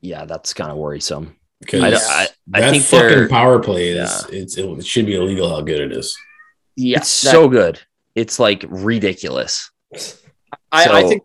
Yeah, 0.00 0.24
that's 0.26 0.54
kind 0.54 0.70
of 0.70 0.76
worrisome. 0.76 1.36
Because 1.60 1.82
I, 1.82 2.22
I, 2.22 2.28
I 2.54 2.60
that 2.60 2.70
think 2.70 2.84
fucking 2.84 3.28
power 3.28 3.58
play 3.58 3.88
is 3.90 4.24
Yeah. 4.30 4.38
it's 4.40 4.56
it 4.56 4.86
should 4.86 5.06
be 5.06 5.14
illegal 5.16 5.48
how 5.50 5.60
good 5.60 5.80
it 5.80 5.92
is. 5.92 6.16
Yeah, 6.76 6.98
it's 6.98 7.22
that- 7.22 7.32
so 7.32 7.48
good. 7.48 7.80
It's 8.14 8.38
like 8.38 8.64
ridiculous. 8.68 9.70
I, 10.72 10.86
I 10.88 11.02
think 11.08 11.22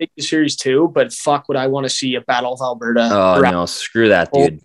take 0.00 0.10
the 0.16 0.22
series 0.22 0.56
too, 0.56 0.90
but 0.94 1.12
fuck, 1.12 1.48
would 1.48 1.56
I 1.56 1.66
want 1.66 1.84
to 1.84 1.90
see 1.90 2.14
a 2.14 2.20
Battle 2.20 2.52
of 2.54 2.60
Alberta? 2.62 3.08
Oh 3.12 3.40
Ra- 3.40 3.50
no, 3.50 3.66
screw 3.66 4.08
that, 4.10 4.32
dude. 4.32 4.60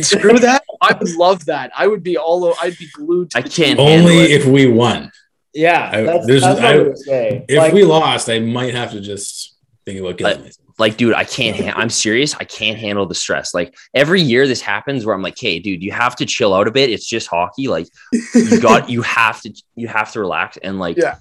Screw 0.00 0.38
that! 0.40 0.62
I 0.80 0.94
would 0.94 1.10
love 1.16 1.44
that. 1.46 1.70
I 1.76 1.86
would 1.86 2.02
be 2.02 2.16
all. 2.16 2.54
I'd 2.60 2.76
be 2.78 2.88
glued. 2.94 3.30
To 3.32 3.38
I 3.38 3.42
can't 3.42 3.78
Only 3.78 4.18
it. 4.18 4.30
if 4.40 4.46
we 4.46 4.66
won. 4.66 5.10
Yeah, 5.54 5.90
I- 5.92 6.02
that's, 6.02 6.26
there's- 6.26 6.42
that's 6.42 6.60
what 6.60 6.64
I, 6.68 6.72
I- 6.74 6.76
was 6.78 6.84
gonna 6.86 6.96
say. 6.96 7.44
If 7.48 7.58
Like, 7.58 7.72
we 7.72 7.84
lost, 7.84 8.28
I 8.30 8.38
might 8.38 8.74
have 8.74 8.92
to 8.92 9.00
just 9.00 9.56
think 9.84 10.00
about 10.00 10.18
killing 10.18 10.34
Like- 10.36 10.44
myself. 10.44 10.64
like 10.78 10.96
dude 10.98 11.14
i 11.14 11.24
can't 11.24 11.56
ha- 11.56 11.72
i'm 11.80 11.88
serious 11.90 12.34
i 12.36 12.44
can't 12.44 12.78
handle 12.78 13.06
the 13.06 13.14
stress 13.14 13.52
like 13.54 13.74
every 13.94 14.20
year 14.20 14.46
this 14.46 14.60
happens 14.60 15.04
where 15.06 15.14
i'm 15.14 15.22
like 15.22 15.36
hey 15.38 15.58
dude 15.58 15.82
you 15.82 15.90
have 15.90 16.14
to 16.14 16.26
chill 16.26 16.52
out 16.54 16.68
a 16.68 16.70
bit 16.70 16.90
it's 16.90 17.06
just 17.06 17.26
hockey 17.26 17.66
like 17.68 17.88
you 18.34 18.60
got 18.68 18.88
you 18.90 19.00
have 19.02 19.40
to 19.40 19.50
you 19.76 19.88
have 19.88 20.12
to 20.12 20.20
relax 20.20 20.56
and 20.58 20.78
like 20.78 20.96
Yeah. 20.98 21.16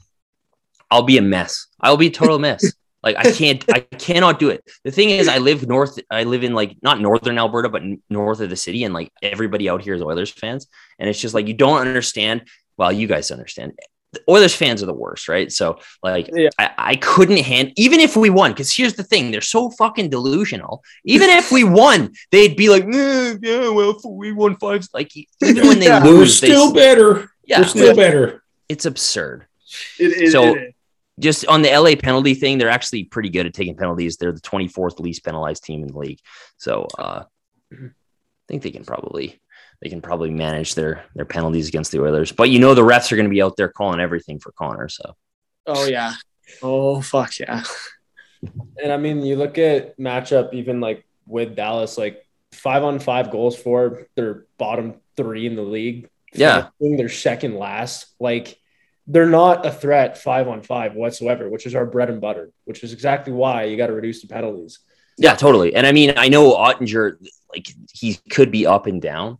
i'll 0.92 1.02
be 1.04 1.18
a 1.18 1.22
mess 1.24 1.68
i'll 1.82 1.98
be 1.98 2.08
a 2.08 2.12
total 2.12 2.38
mess 2.40 2.72
like 3.04 3.16
i 3.18 3.32
can't 3.32 3.64
i 3.74 3.80
cannot 3.80 4.40
do 4.40 4.50
it 4.50 4.64
the 4.84 4.92
thing 4.92 5.10
is 5.10 5.28
i 5.28 5.38
live 5.38 5.68
north 5.68 6.00
i 6.10 6.24
live 6.24 6.44
in 6.44 6.54
like 6.54 6.76
not 6.82 7.00
northern 7.00 7.38
alberta 7.38 7.70
but 7.70 7.84
north 8.10 8.40
of 8.40 8.50
the 8.50 8.56
city 8.56 8.84
and 8.84 8.94
like 8.94 9.12
everybody 9.22 9.70
out 9.70 9.82
here 9.82 9.94
is 9.94 10.02
oilers 10.02 10.30
fans 10.32 10.68
and 11.00 11.10
it's 11.10 11.20
just 11.20 11.34
like 11.36 11.48
you 11.48 11.54
don't 11.54 11.80
understand 11.88 12.44
well 12.78 12.92
you 12.92 13.08
guys 13.08 13.32
understand 13.32 13.74
the 14.14 14.22
Oilers 14.30 14.56
fans 14.56 14.82
are 14.82 14.86
the 14.86 14.94
worst, 14.94 15.28
right? 15.28 15.52
So, 15.52 15.80
like, 16.02 16.30
Yeah. 16.34 16.48
I, 16.58 16.70
I 16.78 16.96
couldn't 16.96 17.44
hand 17.44 17.74
even 17.76 18.00
if 18.00 18.16
we 18.16 18.30
won, 18.30 18.52
because 18.52 18.74
here's 18.74 18.94
the 18.94 19.04
thing: 19.04 19.32
they're 19.32 19.42
so 19.42 19.70
fucking 19.72 20.10
delusional. 20.10 20.82
Even 21.04 21.30
if 21.30 21.52
we 21.52 21.66
won, 21.66 22.14
they'd 22.32 22.56
be 22.56 22.70
like, 22.70 22.86
"Eh, 22.86 23.36
"Yeah, 23.42 23.70
well, 23.70 23.90
if 23.98 23.98
we 24.06 24.32
won 24.32 24.56
five. 24.56 24.88
Like, 24.94 25.12
even 25.18 25.68
when 25.68 25.80
they 25.80 25.86
Yeah. 25.94 26.02
We're 26.06 26.12
lose, 26.20 26.40
they, 26.40 26.48
still 26.48 26.74
better. 26.74 27.30
yeah, 27.46 27.60
We're 27.60 27.68
still 27.68 27.96
better. 27.98 28.44
it's 28.70 28.86
absurd. 28.86 29.46
It, 30.00 30.22
it, 30.24 30.32
So- 30.32 30.56
it 30.56 30.58
is. 30.70 30.74
Just 31.20 31.46
on 31.48 31.62
the 31.62 31.70
LA 31.70 31.96
penalty 31.96 32.34
thing, 32.36 32.58
they're 32.58 32.70
actually 32.70 33.06
pretty 33.06 33.30
good 33.30 33.46
at 33.46 33.54
taking 33.54 33.76
penalties. 33.76 34.18
They're 34.18 34.32
the 34.32 34.42
24th 34.42 35.00
least 35.00 35.26
penalized 35.26 35.64
team 35.64 35.82
in 35.82 35.88
the 35.88 35.98
league. 35.98 36.20
So, 36.58 36.88
uh, 36.98 37.24
I 37.74 37.90
think 38.48 38.64
they 38.64 38.72
can 38.72 38.86
probably 38.86 39.42
they 39.82 39.90
can 39.90 40.02
probably 40.02 40.30
manage 40.32 40.76
their 40.76 41.06
their 41.16 41.26
penalties 41.26 41.68
against 41.68 41.92
the 41.92 42.02
Oilers. 42.02 42.32
But 42.32 42.50
you 42.50 42.60
know, 42.60 42.74
the 42.74 42.82
refs 42.82 43.12
are 43.12 43.16
going 43.16 43.28
to 43.28 43.34
be 43.34 43.42
out 43.42 43.58
there 43.58 43.70
calling 43.70 44.00
everything 44.00 44.40
for 44.40 44.52
Connor. 44.54 44.90
So. 44.90 45.16
Oh 45.66 45.86
yeah. 45.86 46.14
Oh 46.62 47.02
fuck 47.02 47.40
yeah. 47.40 47.64
And 48.82 48.92
I 48.92 48.98
mean, 48.98 49.24
you 49.24 49.36
look 49.36 49.58
at 49.58 49.98
matchup 49.98 50.54
even 50.54 50.80
like 50.80 51.06
with 51.26 51.56
Dallas, 51.56 51.98
like 51.98 52.26
five 52.52 52.84
on 52.84 53.00
five 53.00 53.32
goals 53.32 53.58
for 53.58 54.08
their 54.16 54.46
bottom 54.58 54.96
three 55.16 55.46
in 55.48 55.56
the 55.56 55.64
league. 55.64 56.10
Yeah. 56.34 56.70
Finishing 56.80 56.98
They're 56.98 57.10
second 57.10 57.56
last. 57.56 58.14
Like 58.20 58.58
they're 59.08 59.26
not 59.26 59.66
a 59.66 59.72
threat 59.72 60.18
five 60.18 60.48
on 60.48 60.62
five 60.62 60.94
whatsoever, 60.94 61.50
which 61.50 61.66
is 61.66 61.76
our 61.76 61.86
bread 61.86 62.10
and 62.10 62.20
butter, 62.20 62.52
which 62.66 62.84
is 62.84 62.94
exactly 62.94 63.32
why 63.34 63.64
you 63.64 63.78
got 63.78 63.88
to 63.88 63.94
reduce 63.94 64.22
the 64.22 64.28
penalties. 64.28 64.80
Yeah, 65.18 65.36
totally. 65.36 65.74
And 65.74 65.88
I 65.88 65.92
mean, 65.94 66.14
I 66.18 66.28
know 66.28 66.54
Oettinger, 66.56 67.18
like 67.50 67.68
he 67.94 68.20
could 68.30 68.52
be 68.52 68.68
up 68.68 68.86
and 68.86 69.02
down. 69.02 69.40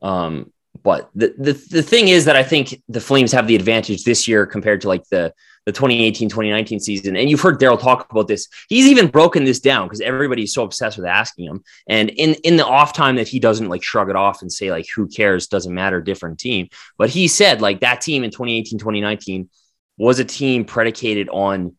Um, 0.00 0.52
but 0.82 1.10
the, 1.14 1.34
the 1.38 1.52
the 1.52 1.82
thing 1.82 2.08
is 2.08 2.24
that 2.26 2.36
I 2.36 2.42
think 2.42 2.82
the 2.88 3.00
Flames 3.00 3.32
have 3.32 3.46
the 3.46 3.56
advantage 3.56 4.04
this 4.04 4.28
year 4.28 4.46
compared 4.46 4.80
to 4.82 4.88
like 4.88 5.08
the 5.08 5.32
the 5.66 5.72
2018 5.72 6.28
2019 6.28 6.80
season. 6.80 7.16
And 7.16 7.30
you've 7.30 7.40
heard 7.40 7.58
Daryl 7.58 7.80
talk 7.80 8.10
about 8.10 8.28
this. 8.28 8.48
He's 8.68 8.86
even 8.86 9.08
broken 9.08 9.44
this 9.44 9.60
down 9.60 9.86
because 9.86 10.00
everybody's 10.00 10.52
so 10.52 10.62
obsessed 10.62 10.96
with 10.98 11.06
asking 11.06 11.46
him. 11.46 11.64
And 11.86 12.10
in 12.10 12.34
in 12.44 12.56
the 12.56 12.66
off 12.66 12.92
time 12.92 13.16
that 13.16 13.28
he 13.28 13.40
doesn't 13.40 13.68
like 13.68 13.82
shrug 13.82 14.10
it 14.10 14.16
off 14.16 14.42
and 14.42 14.52
say 14.52 14.70
like 14.70 14.86
who 14.94 15.06
cares, 15.06 15.46
doesn't 15.46 15.74
matter, 15.74 16.00
different 16.00 16.38
team. 16.38 16.68
But 16.98 17.10
he 17.10 17.28
said 17.28 17.60
like 17.60 17.80
that 17.80 18.00
team 18.00 18.24
in 18.24 18.30
2018 18.30 18.78
2019 18.78 19.48
was 19.96 20.18
a 20.18 20.24
team 20.24 20.64
predicated 20.64 21.28
on 21.28 21.74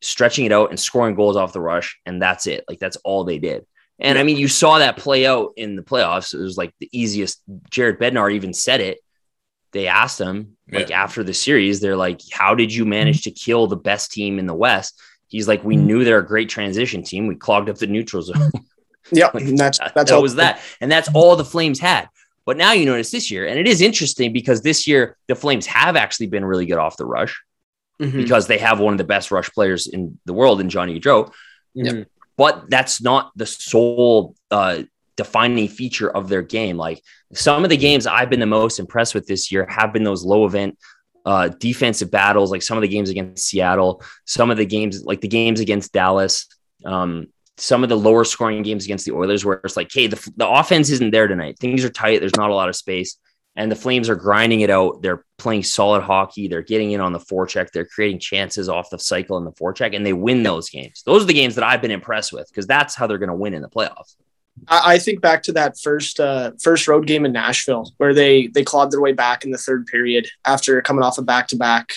stretching 0.00 0.46
it 0.46 0.52
out 0.52 0.70
and 0.70 0.80
scoring 0.80 1.14
goals 1.14 1.36
off 1.36 1.52
the 1.52 1.60
rush, 1.60 2.00
and 2.04 2.20
that's 2.20 2.46
it. 2.46 2.64
Like 2.68 2.80
that's 2.80 2.96
all 2.96 3.24
they 3.24 3.38
did. 3.38 3.66
And 3.98 4.18
I 4.18 4.24
mean, 4.24 4.36
you 4.36 4.48
saw 4.48 4.78
that 4.78 4.96
play 4.96 5.26
out 5.26 5.52
in 5.56 5.76
the 5.76 5.82
playoffs. 5.82 6.34
It 6.34 6.38
was 6.38 6.56
like 6.56 6.74
the 6.80 6.88
easiest. 6.92 7.40
Jared 7.70 8.00
Bednar 8.00 8.32
even 8.32 8.52
said 8.52 8.80
it. 8.80 8.98
They 9.70 9.86
asked 9.86 10.20
him 10.20 10.56
like 10.72 10.90
after 10.90 11.22
the 11.22 11.34
series, 11.34 11.80
they're 11.80 11.96
like, 11.96 12.20
"How 12.32 12.54
did 12.54 12.72
you 12.72 12.84
manage 12.84 13.22
to 13.22 13.30
kill 13.30 13.66
the 13.66 13.76
best 13.76 14.12
team 14.12 14.38
in 14.38 14.46
the 14.46 14.54
West?" 14.54 15.00
He's 15.28 15.46
like, 15.48 15.62
"We 15.64 15.76
knew 15.76 16.04
they're 16.04 16.18
a 16.18 16.26
great 16.26 16.48
transition 16.48 17.02
team. 17.02 17.26
We 17.26 17.36
clogged 17.36 17.68
up 17.68 17.76
the 17.78 17.86
neutral 17.86 18.22
zone. 18.22 18.50
Yeah, 19.10 19.28
Like, 19.34 19.44
and 19.44 19.58
that's 19.58 19.78
that, 19.78 19.92
that's 19.94 20.10
that 20.10 20.16
all 20.16 20.22
was 20.22 20.36
that, 20.36 20.60
and 20.80 20.90
that's 20.90 21.08
all 21.12 21.36
the 21.36 21.44
Flames 21.44 21.78
had." 21.80 22.08
But 22.46 22.56
now 22.56 22.72
you 22.72 22.86
notice 22.86 23.10
this 23.10 23.30
year, 23.30 23.46
and 23.46 23.58
it 23.58 23.68
is 23.68 23.80
interesting 23.82 24.32
because 24.32 24.62
this 24.62 24.86
year 24.86 25.16
the 25.28 25.34
Flames 25.34 25.66
have 25.66 25.96
actually 25.96 26.28
been 26.28 26.44
really 26.44 26.66
good 26.66 26.78
off 26.78 26.96
the 26.96 27.04
rush 27.04 27.40
Mhm. 28.00 28.12
because 28.12 28.46
they 28.46 28.58
have 28.58 28.80
one 28.80 28.94
of 28.94 28.98
the 28.98 29.04
best 29.04 29.30
rush 29.30 29.50
players 29.52 29.86
in 29.86 30.18
the 30.24 30.32
world 30.32 30.60
in 30.60 30.68
Johnny 30.70 30.98
Gaudreau 30.98 31.30
Mhm. 31.76 32.06
but 32.36 32.70
that's 32.70 33.00
not 33.02 33.30
the 33.36 33.46
sole 33.46 34.34
uh, 34.50 34.82
defining 35.16 35.68
feature 35.68 36.10
of 36.10 36.28
their 36.28 36.42
game. 36.42 36.76
Like 36.76 37.02
some 37.32 37.64
of 37.64 37.70
the 37.70 37.76
games 37.76 38.06
I've 38.06 38.30
been 38.30 38.40
the 38.40 38.46
most 38.46 38.78
impressed 38.78 39.14
with 39.14 39.26
this 39.26 39.52
year 39.52 39.66
have 39.68 39.92
been 39.92 40.04
those 40.04 40.24
low 40.24 40.46
event 40.46 40.78
uh, 41.24 41.48
defensive 41.48 42.10
battles, 42.10 42.50
like 42.50 42.62
some 42.62 42.76
of 42.76 42.82
the 42.82 42.88
games 42.88 43.10
against 43.10 43.46
Seattle, 43.46 44.02
some 44.24 44.50
of 44.50 44.56
the 44.56 44.66
games 44.66 45.04
like 45.04 45.20
the 45.20 45.28
games 45.28 45.60
against 45.60 45.92
Dallas, 45.92 46.46
um, 46.84 47.28
some 47.56 47.82
of 47.82 47.88
the 47.88 47.96
lower 47.96 48.24
scoring 48.24 48.62
games 48.62 48.84
against 48.84 49.04
the 49.04 49.12
Oilers, 49.12 49.44
where 49.44 49.60
it's 49.64 49.76
like, 49.76 49.90
hey, 49.92 50.06
the, 50.06 50.32
the 50.36 50.48
offense 50.48 50.90
isn't 50.90 51.10
there 51.10 51.28
tonight. 51.28 51.58
Things 51.58 51.84
are 51.84 51.90
tight. 51.90 52.20
There's 52.20 52.36
not 52.36 52.50
a 52.50 52.54
lot 52.54 52.68
of 52.68 52.76
space. 52.76 53.18
And 53.54 53.70
the 53.70 53.76
Flames 53.76 54.08
are 54.08 54.16
grinding 54.16 54.62
it 54.62 54.70
out. 54.70 55.02
They're 55.02 55.26
playing 55.36 55.64
solid 55.64 56.02
hockey. 56.02 56.48
They're 56.48 56.62
getting 56.62 56.92
in 56.92 57.02
on 57.02 57.12
the 57.12 57.18
forecheck. 57.18 57.70
They're 57.70 57.84
creating 57.84 58.18
chances 58.18 58.70
off 58.70 58.88
the 58.88 58.98
cycle 58.98 59.36
in 59.36 59.44
the 59.44 59.52
forecheck, 59.52 59.94
and 59.94 60.06
they 60.06 60.14
win 60.14 60.42
those 60.42 60.70
games. 60.70 61.02
Those 61.04 61.22
are 61.22 61.26
the 61.26 61.34
games 61.34 61.56
that 61.56 61.64
I've 61.64 61.82
been 61.82 61.90
impressed 61.90 62.32
with 62.32 62.48
because 62.48 62.66
that's 62.66 62.94
how 62.94 63.06
they're 63.06 63.18
going 63.18 63.28
to 63.28 63.34
win 63.34 63.52
in 63.52 63.60
the 63.60 63.68
playoffs. 63.68 64.16
I, 64.68 64.94
I 64.94 64.98
think 64.98 65.20
back 65.20 65.42
to 65.44 65.52
that 65.52 65.78
first 65.78 66.20
uh, 66.20 66.52
first 66.60 66.88
road 66.88 67.06
game 67.06 67.24
in 67.24 67.32
Nashville 67.32 67.92
where 67.96 68.14
they 68.14 68.48
they 68.48 68.64
clawed 68.64 68.90
their 68.90 69.00
way 69.00 69.12
back 69.12 69.44
in 69.44 69.50
the 69.50 69.58
third 69.58 69.86
period 69.86 70.28
after 70.44 70.80
coming 70.82 71.02
off 71.02 71.18
a 71.18 71.22
back 71.22 71.48
to 71.48 71.56
back 71.56 71.92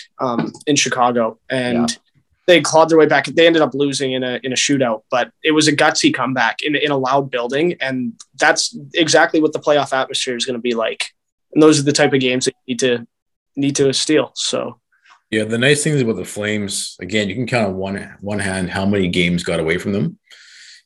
in 0.68 0.76
Chicago, 0.76 1.40
and 1.50 1.98
they 2.48 2.62
clawed 2.62 2.90
their 2.90 2.98
way 2.98 3.08
back. 3.08 3.26
They 3.26 3.48
ended 3.48 3.62
up 3.62 3.74
losing 3.74 4.14
in 4.14 4.24
a 4.24 4.40
in 4.44 4.52
a 4.52 4.56
shootout, 4.56 5.04
but 5.10 5.32
it 5.44 5.52
was 5.52 5.68
a 5.68 5.76
gutsy 5.76 6.14
comeback 6.14 6.62
in 6.62 6.76
in 6.76 6.92
a 6.92 6.98
loud 6.98 7.32
building, 7.32 7.76
and 7.82 8.14
that's 8.40 8.78
exactly 8.94 9.42
what 9.42 9.54
the 9.54 9.60
playoff 9.60 9.94
atmosphere 9.94 10.36
is 10.36 10.46
going 10.46 10.58
to 10.58 10.62
be 10.62 10.74
like. 10.74 11.06
And 11.54 11.62
those 11.62 11.80
are 11.80 11.84
the 11.84 11.94
type 11.94 12.14
of 12.14 12.20
games 12.20 12.46
that 12.46 12.54
you 12.66 12.74
need 12.74 12.80
to 12.80 13.08
need 13.56 13.76
to 13.78 13.94
steal. 13.94 14.32
So 14.36 14.80
Yeah, 15.32 15.46
the 15.46 15.58
nice 15.58 15.84
thing 15.84 15.94
is 15.94 16.02
about 16.02 16.18
the 16.18 16.26
Flames, 16.26 16.96
again, 17.00 17.30
you 17.30 17.36
can 17.36 17.48
count 17.48 17.68
on 17.68 17.76
one 17.76 18.16
one 18.22 18.40
hand 18.40 18.70
how 18.70 18.86
many 18.86 19.08
games 19.08 19.44
got 19.44 19.60
away 19.60 19.78
from 19.78 19.94
them. 19.94 20.20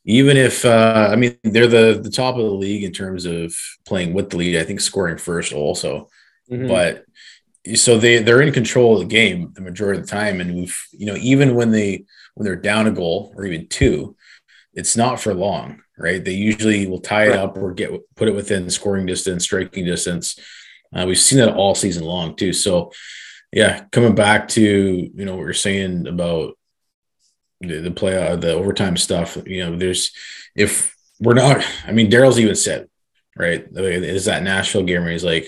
Even 0.05 0.37
if 0.37 0.65
uh, 0.65 1.09
I 1.11 1.15
mean 1.15 1.37
they're 1.43 1.67
the 1.67 1.99
the 2.01 2.09
top 2.11 2.35
of 2.35 2.43
the 2.45 2.51
league 2.51 2.83
in 2.83 2.91
terms 2.91 3.25
of 3.25 3.53
playing 3.85 4.13
with 4.13 4.29
the 4.29 4.37
lead, 4.37 4.57
I 4.57 4.63
think 4.63 4.79
scoring 4.81 5.17
first 5.17 5.53
also. 5.53 6.09
Mhm. 6.51 6.67
But 6.67 7.05
so 7.77 7.97
they 7.97 8.21
they're 8.23 8.41
in 8.41 8.53
control 8.53 8.93
of 8.93 8.99
the 9.01 9.05
game 9.13 9.51
the 9.55 9.61
majority 9.61 9.99
of 9.99 10.05
the 10.05 10.11
time, 10.11 10.39
and 10.41 10.55
we've 10.55 10.77
you 10.93 11.05
know 11.05 11.17
even 11.17 11.53
when 11.55 11.71
they 11.71 12.05
when 12.35 12.45
they're 12.45 12.55
down 12.55 12.87
a 12.87 12.91
goal 12.91 13.33
or 13.35 13.45
even 13.45 13.67
two, 13.67 14.15
it's 14.73 14.95
not 14.95 15.19
for 15.19 15.33
long, 15.33 15.81
right? 15.97 16.23
They 16.23 16.33
usually 16.33 16.87
will 16.87 17.01
tie 17.01 17.25
it 17.25 17.29
Right. 17.31 17.39
up 17.39 17.57
or 17.57 17.73
get 17.73 17.91
put 18.15 18.29
it 18.29 18.35
within 18.35 18.69
scoring 18.69 19.05
distance, 19.05 19.43
striking 19.43 19.85
distance. 19.85 20.39
Uh, 20.95 21.05
we've 21.05 21.19
seen 21.19 21.39
that 21.39 21.53
all 21.55 21.75
season 21.75 22.03
long 22.05 22.35
too. 22.35 22.53
So 22.53 22.91
yeah, 23.51 23.83
coming 23.91 24.15
back 24.15 24.47
to 24.49 24.61
you 24.61 25.25
know 25.25 25.35
what 25.35 25.43
you're 25.43 25.53
saying 25.53 26.07
about 26.07 26.57
the, 27.61 27.79
the 27.81 27.91
play 27.91 28.15
uh, 28.15 28.35
the 28.35 28.53
overtime 28.53 28.97
stuff. 28.97 29.37
You 29.45 29.65
know, 29.65 29.77
there's 29.77 30.11
if 30.55 30.95
we're 31.19 31.33
not. 31.33 31.65
I 31.85 31.91
mean, 31.91 32.09
Daryl's 32.09 32.39
even 32.39 32.55
said 32.55 32.87
right 33.35 33.65
is 33.75 34.25
that 34.25 34.43
Nashville 34.43 34.83
game 34.83 35.03
where 35.03 35.11
he's 35.11 35.23
like, 35.23 35.47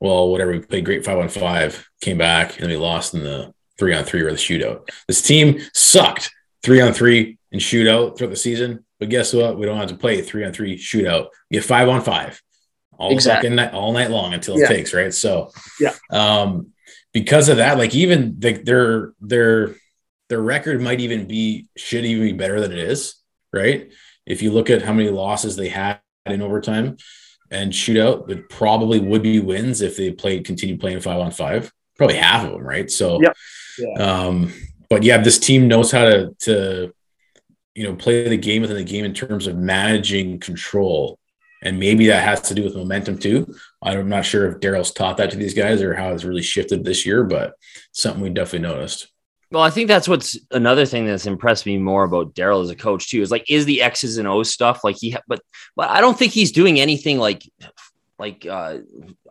well, 0.00 0.28
whatever. 0.30 0.52
We 0.52 0.60
played 0.60 0.84
great 0.84 1.04
five 1.04 1.18
on 1.18 1.28
five, 1.28 1.88
came 2.00 2.18
back, 2.18 2.58
and 2.60 2.68
we 2.68 2.76
lost 2.76 3.14
in 3.14 3.24
the 3.24 3.52
three 3.78 3.94
on 3.94 4.04
three 4.04 4.22
or 4.22 4.30
the 4.30 4.36
shootout. 4.36 4.88
This 5.06 5.22
team 5.22 5.60
sucked 5.74 6.30
three 6.62 6.80
on 6.80 6.92
three 6.92 7.38
and 7.52 7.60
shootout 7.60 8.16
throughout 8.18 8.30
the 8.30 8.36
season. 8.36 8.84
But 9.00 9.10
guess 9.10 9.32
what? 9.32 9.56
We 9.58 9.66
don't 9.66 9.78
have 9.78 9.88
to 9.90 9.96
play 9.96 10.20
three 10.22 10.44
on 10.44 10.52
three 10.52 10.76
shootout. 10.76 11.28
We 11.50 11.56
get 11.56 11.64
five 11.64 11.88
on 11.88 12.02
five 12.02 12.42
all 12.98 13.12
Exactly. 13.12 13.50
night, 13.50 13.72
all 13.72 13.92
night 13.92 14.10
long 14.10 14.34
until 14.34 14.58
it 14.58 14.66
takes 14.66 14.92
right. 14.92 15.14
So 15.14 15.52
Yeah. 15.78 15.94
um, 16.10 16.72
because 17.12 17.48
of 17.48 17.58
that, 17.58 17.78
like 17.78 17.94
even 17.94 18.34
the, 18.40 18.54
their 18.54 19.12
their 19.20 19.76
their 20.28 20.40
record 20.40 20.80
might 20.80 21.00
even 21.00 21.26
be 21.26 21.68
should 21.76 22.04
even 22.04 22.22
be 22.24 22.32
better 22.32 22.60
than 22.60 22.72
it 22.72 22.78
is, 22.78 23.16
right? 23.52 23.90
If 24.26 24.42
you 24.42 24.52
look 24.52 24.70
at 24.70 24.82
how 24.82 24.92
many 24.92 25.08
losses 25.10 25.56
they 25.56 25.68
had 25.68 26.00
in 26.26 26.42
overtime 26.42 26.96
and 27.50 27.72
shootout, 27.72 28.28
it 28.30 28.48
probably 28.50 29.00
would 29.00 29.22
be 29.22 29.40
wins 29.40 29.80
if 29.80 29.96
they 29.96 30.12
played 30.12 30.44
continued 30.44 30.80
playing 30.80 31.00
five 31.00 31.18
on 31.18 31.30
five. 31.30 31.72
Probably 31.96 32.16
half 32.16 32.44
of 32.44 32.52
them, 32.52 32.62
right? 32.62 32.90
So, 32.90 33.20
Yep. 33.22 34.00
um, 34.00 34.52
but 34.90 35.02
yeah, 35.02 35.18
this 35.18 35.38
team 35.38 35.66
knows 35.66 35.90
how 35.90 36.04
to 36.04 36.34
to 36.40 36.92
you 37.74 37.84
know 37.84 37.94
play 37.94 38.28
the 38.28 38.36
game 38.36 38.62
within 38.62 38.76
the 38.76 38.84
game 38.84 39.04
in 39.04 39.14
terms 39.14 39.46
of 39.46 39.56
managing 39.56 40.40
control, 40.40 41.18
and 41.62 41.80
maybe 41.80 42.06
that 42.08 42.22
has 42.22 42.40
to 42.42 42.54
do 42.54 42.64
with 42.64 42.76
momentum 42.76 43.18
too. 43.18 43.52
I'm 43.82 44.08
not 44.08 44.24
sure 44.26 44.46
if 44.50 44.60
Daryl's 44.60 44.92
taught 44.92 45.16
that 45.16 45.30
to 45.30 45.36
these 45.36 45.54
guys 45.54 45.80
or 45.82 45.94
how 45.94 46.12
it's 46.12 46.24
really 46.24 46.42
shifted 46.42 46.84
this 46.84 47.06
year, 47.06 47.24
but 47.24 47.54
something 47.92 48.22
we 48.22 48.30
definitely 48.30 48.68
noticed. 48.68 49.08
Well, 49.50 49.62
I 49.62 49.70
think 49.70 49.88
that's 49.88 50.06
what's 50.08 50.38
another 50.50 50.84
thing 50.84 51.06
that's 51.06 51.24
impressed 51.26 51.64
me 51.64 51.78
more 51.78 52.04
about 52.04 52.34
Daryl 52.34 52.62
as 52.62 52.68
a 52.70 52.76
coach 52.76 53.08
too 53.10 53.22
is 53.22 53.30
like 53.30 53.50
is 53.50 53.64
the 53.64 53.80
X's 53.82 54.18
and 54.18 54.28
O's 54.28 54.50
stuff 54.52 54.84
like 54.84 54.96
he 54.98 55.16
but 55.26 55.40
but 55.74 55.88
I 55.88 56.00
don't 56.02 56.18
think 56.18 56.32
he's 56.32 56.52
doing 56.52 56.78
anything 56.78 57.18
like 57.18 57.42
like 58.18 58.44
uh 58.44 58.78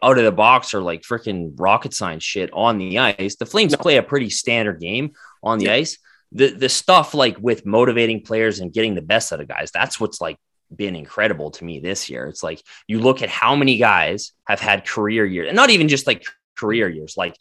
out 0.01 0.17
of 0.17 0.23
the 0.23 0.31
box 0.31 0.73
or 0.73 0.81
like 0.81 1.01
freaking 1.03 1.53
rocket 1.57 1.93
science 1.93 2.23
shit 2.23 2.49
on 2.53 2.77
the 2.79 2.97
ice. 2.97 3.35
The 3.35 3.45
Flames 3.45 3.73
No. 3.73 3.77
play 3.77 3.97
a 3.97 4.03
pretty 4.03 4.29
standard 4.31 4.79
game 4.79 5.11
on 5.43 5.59
the 5.59 5.65
Yeah. 5.65 5.73
ice. 5.73 5.99
The 6.31 6.47
the 6.49 6.69
stuff 6.69 7.13
like 7.13 7.37
with 7.39 7.65
motivating 7.65 8.21
players 8.23 8.59
and 8.59 8.73
getting 8.73 8.95
the 8.95 9.01
best 9.03 9.31
out 9.31 9.39
of 9.39 9.47
guys, 9.47 9.69
that's 9.71 9.99
what's 9.99 10.19
like 10.19 10.37
been 10.75 10.95
incredible 10.95 11.51
to 11.51 11.63
me 11.63 11.79
this 11.79 12.09
year. 12.09 12.25
It's 12.25 12.41
like 12.43 12.61
you 12.87 12.99
look 12.99 13.21
at 13.21 13.29
how 13.29 13.55
many 13.55 13.77
guys 13.77 14.31
have 14.47 14.59
had 14.59 14.85
career 14.85 15.25
years, 15.25 15.47
and 15.47 15.55
not 15.55 15.69
even 15.69 15.87
just 15.87 16.07
like 16.07 16.25
career 16.57 16.89
years, 16.89 17.15
like 17.17 17.37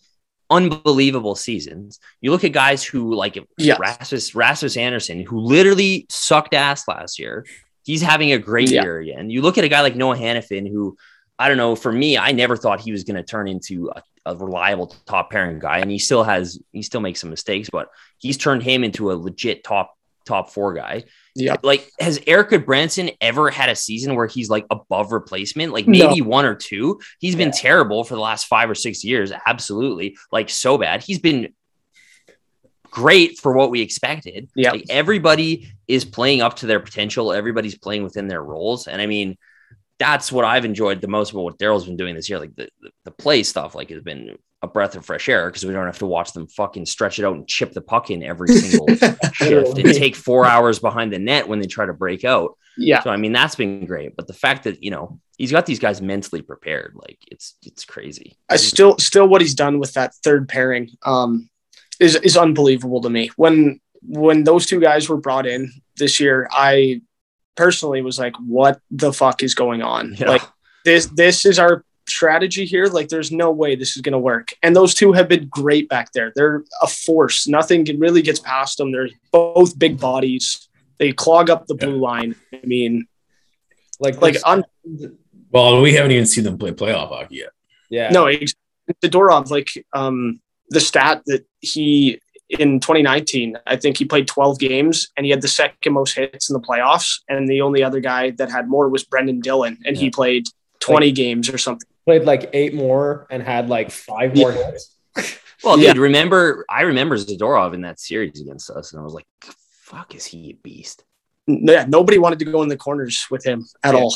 unbelievable 0.50 1.34
seasons. 1.34 1.98
You 2.20 2.30
look 2.30 2.44
at 2.44 2.52
guys 2.52 2.84
who 2.84 3.14
like 3.14 3.38
Yeah. 3.58 3.76
Rasmus 3.78 4.34
Rasmus 4.34 4.76
Andersson, 4.76 5.20
who 5.20 5.38
literally 5.40 6.06
sucked 6.08 6.54
ass 6.54 6.86
last 6.88 7.18
year. 7.18 7.46
He's 7.84 8.02
having 8.02 8.32
a 8.32 8.38
great 8.38 8.70
Yeah. 8.70 8.82
year 8.82 8.98
again. 8.98 9.30
You 9.30 9.42
look 9.42 9.58
at 9.58 9.64
a 9.64 9.68
guy 9.68 9.80
like 9.80 9.96
Noah 9.96 10.16
Hanifin, 10.16 10.68
who 10.70 10.96
I 11.38 11.48
don't 11.48 11.58
know. 11.58 11.76
For 11.76 11.92
me, 11.92 12.16
I 12.16 12.32
never 12.32 12.56
thought 12.56 12.80
he 12.80 12.92
was 12.92 13.04
going 13.04 13.16
to 13.16 13.22
turn 13.22 13.46
into 13.46 13.90
a, 13.94 14.02
a 14.24 14.36
reliable 14.36 14.94
top 15.04 15.30
pairing 15.30 15.58
guy, 15.58 15.80
and 15.80 15.90
he 15.90 15.98
still 15.98 16.24
has. 16.24 16.58
He 16.72 16.80
still 16.80 17.02
makes 17.02 17.20
some 17.20 17.28
mistakes, 17.28 17.68
but 17.70 17.88
he's 18.16 18.38
turned 18.38 18.62
him 18.62 18.82
into 18.82 19.12
a 19.12 19.14
legit 19.14 19.62
top 19.62 19.94
top 20.24 20.50
four 20.50 20.72
guy. 20.72 21.04
Yeah. 21.36 21.56
Like, 21.62 21.90
has 22.00 22.20
Erik 22.26 22.50
Gudbranson 22.50 23.14
ever 23.20 23.50
had 23.50 23.68
a 23.68 23.76
season 23.76 24.14
where 24.14 24.26
he's 24.26 24.48
like 24.48 24.66
above 24.70 25.12
replacement? 25.12 25.72
Like 25.72 25.86
No. 25.86 26.08
maybe 26.08 26.22
one 26.22 26.44
or 26.44 26.54
two. 26.54 27.00
He's 27.18 27.36
been 27.36 27.52
terrible 27.52 28.04
for 28.04 28.14
the 28.14 28.20
last 28.20 28.46
five 28.46 28.70
or 28.70 28.74
six 28.74 29.04
years. 29.04 29.32
Absolutely, 29.46 30.16
like 30.32 30.50
so 30.50 30.78
bad. 30.78 31.02
He's 31.02 31.18
been 31.18 31.52
great 32.90 33.38
for 33.38 33.52
what 33.52 33.70
we 33.70 33.82
expected. 33.82 34.48
Yeah. 34.56 34.70
Like 34.70 34.86
everybody 34.88 35.68
is 35.86 36.04
playing 36.06 36.40
up 36.40 36.56
to 36.56 36.66
their 36.66 36.80
potential. 36.80 37.32
Everybody's 37.32 37.76
playing 37.76 38.02
within 38.02 38.26
their 38.26 38.42
roles. 38.42 38.88
And 38.88 39.02
I 39.02 39.06
mean, 39.06 39.36
that's 39.98 40.32
what 40.32 40.46
I've 40.46 40.64
enjoyed 40.64 41.00
the 41.02 41.08
most 41.08 41.32
about 41.32 41.42
what 41.42 41.58
Daryl's 41.58 41.84
been 41.84 41.96
doing 41.98 42.14
this 42.14 42.30
year. 42.30 42.38
Like 42.38 42.56
the, 42.56 42.68
the, 42.80 42.90
the 43.04 43.10
play 43.10 43.42
stuff, 43.42 43.74
like 43.74 43.90
has 43.90 44.02
been 44.02 44.38
a 44.62 44.66
breath 44.66 44.96
of 44.96 45.04
fresh 45.04 45.28
air 45.28 45.48
because 45.48 45.64
we 45.64 45.72
don't 45.72 45.86
have 45.86 45.98
to 45.98 46.06
watch 46.06 46.32
them 46.32 46.46
fucking 46.46 46.86
stretch 46.86 47.18
it 47.18 47.24
out 47.24 47.34
and 47.34 47.46
chip 47.46 47.72
the 47.72 47.80
puck 47.80 48.10
in 48.10 48.22
every 48.22 48.48
single 48.48 48.86
shift 49.32 49.78
and 49.78 49.94
take 49.94 50.16
four 50.16 50.46
hours 50.46 50.78
behind 50.78 51.12
the 51.12 51.18
net 51.18 51.46
when 51.46 51.58
they 51.58 51.66
try 51.66 51.84
to 51.84 51.92
break 51.92 52.24
out. 52.24 52.56
Yeah. 52.78 53.02
So 53.02 53.10
I 53.10 53.16
mean, 53.16 53.32
that's 53.32 53.54
been 53.54 53.84
great. 53.86 54.16
But 54.16 54.26
the 54.26 54.32
fact 54.34 54.64
that 54.64 54.82
you 54.82 54.90
know 54.90 55.20
he's 55.36 55.52
got 55.52 55.66
these 55.66 55.78
guys 55.78 56.00
mentally 56.00 56.42
prepared, 56.42 56.94
like 56.94 57.18
it's 57.30 57.56
it's 57.62 57.84
crazy. 57.84 58.36
I 58.48 58.56
still 58.56 58.98
still 58.98 59.28
what 59.28 59.40
he's 59.40 59.54
done 59.54 59.78
with 59.78 59.94
that 59.94 60.14
third 60.22 60.48
pairing 60.48 60.90
um 61.04 61.48
is 62.00 62.16
is 62.16 62.36
unbelievable 62.36 63.00
to 63.02 63.10
me. 63.10 63.30
When 63.36 63.80
when 64.02 64.44
those 64.44 64.66
two 64.66 64.80
guys 64.80 65.08
were 65.08 65.16
brought 65.16 65.46
in 65.46 65.72
this 65.96 66.20
year, 66.20 66.48
I 66.50 67.02
personally 67.56 68.02
was 68.02 68.18
like, 68.18 68.36
what 68.36 68.80
the 68.90 69.12
fuck 69.12 69.42
is 69.42 69.54
going 69.54 69.82
on? 69.82 70.14
Yeah. 70.14 70.30
Like 70.30 70.42
this 70.84 71.06
this 71.06 71.44
is 71.44 71.58
our 71.58 71.84
strategy 72.16 72.64
here. 72.64 72.86
Like 72.86 73.08
there's 73.08 73.30
no 73.30 73.50
way 73.50 73.76
this 73.76 73.96
is 73.96 74.02
gonna 74.02 74.18
work. 74.32 74.54
And 74.62 74.74
those 74.74 74.94
two 74.94 75.12
have 75.12 75.28
been 75.28 75.46
great 75.48 75.88
back 75.88 76.12
there. 76.12 76.32
They're 76.34 76.64
a 76.82 76.86
force. 76.86 77.46
Nothing 77.46 77.84
can- 77.84 78.00
really 78.00 78.22
gets 78.22 78.40
past 78.40 78.78
them. 78.78 78.90
They're 78.92 79.10
both 79.32 79.78
big 79.78 80.00
bodies. 80.00 80.68
They 80.98 81.12
clog 81.12 81.50
up 81.50 81.66
the 81.66 81.74
blue 81.74 81.98
line. 81.98 82.34
I 82.54 82.64
mean, 82.64 83.06
Like 84.00 84.20
like 84.22 84.34
this- 84.34 84.42
on 84.42 84.64
Well, 85.52 85.80
we 85.82 85.94
haven't 85.94 86.12
even 86.12 86.26
seen 86.26 86.44
them 86.44 86.58
play 86.58 86.72
playoff 86.72 87.08
hockey 87.08 87.36
yet. 87.36 87.50
yeah. 87.90 88.08
No, 88.10 88.26
ex- 88.26 88.54
Zadorov, 89.02 89.50
like 89.50 89.70
um, 89.92 90.40
the 90.70 90.80
stat 90.80 91.22
that 91.26 91.44
he 91.60 92.20
in 92.48 92.78
2019, 92.78 93.56
I 93.66 93.74
think 93.76 93.96
he 93.98 94.04
played 94.04 94.28
12 94.28 94.58
games 94.60 95.08
and 95.16 95.24
he 95.26 95.30
had 95.30 95.42
the 95.42 95.48
second 95.48 95.92
most 95.92 96.14
hits 96.16 96.48
in 96.48 96.54
the 96.54 96.60
playoffs. 96.60 97.18
And 97.28 97.48
the 97.48 97.60
only 97.60 97.82
other 97.82 97.98
guy 98.00 98.30
that 98.38 98.50
had 98.52 98.68
more 98.68 98.88
was 98.88 99.02
Brendan 99.04 99.40
Dillon, 99.40 99.78
and 99.84 99.96
he 99.96 100.10
played 100.10 100.44
20 100.78 101.10
games 101.12 101.48
or 101.52 101.58
something. 101.58 101.88
Played 102.06 102.24
like 102.24 102.48
eight 102.54 102.72
more 102.74 103.26
and 103.30 103.42
had 103.42 103.68
like 103.68 103.90
five 103.90 104.34
more 104.36 104.52
hits. 104.52 104.96
Well, 105.64 105.78
Yeah. 105.80 105.94
dude, 105.94 106.02
remember 106.02 106.64
I 106.68 106.82
remember 106.82 107.16
Zadorov 107.16 107.72
in 107.72 107.80
that 107.80 107.98
series 107.98 108.40
against 108.40 108.68
us, 108.70 108.92
and 108.92 109.00
I 109.00 109.02
was 109.04 109.14
like, 109.14 109.24
"Fuck, 109.80 110.14
is 110.14 110.24
he 110.26 110.50
a 110.50 110.52
beast?" 110.62 111.02
Yeah, 111.46 111.86
nobody 111.88 112.18
wanted 112.18 112.38
to 112.40 112.44
go 112.44 112.62
in 112.62 112.68
the 112.68 112.76
corners 112.76 113.26
with 113.30 113.44
him 113.44 113.64
at 113.82 113.94
Yeah. 113.94 114.00
all. 114.00 114.14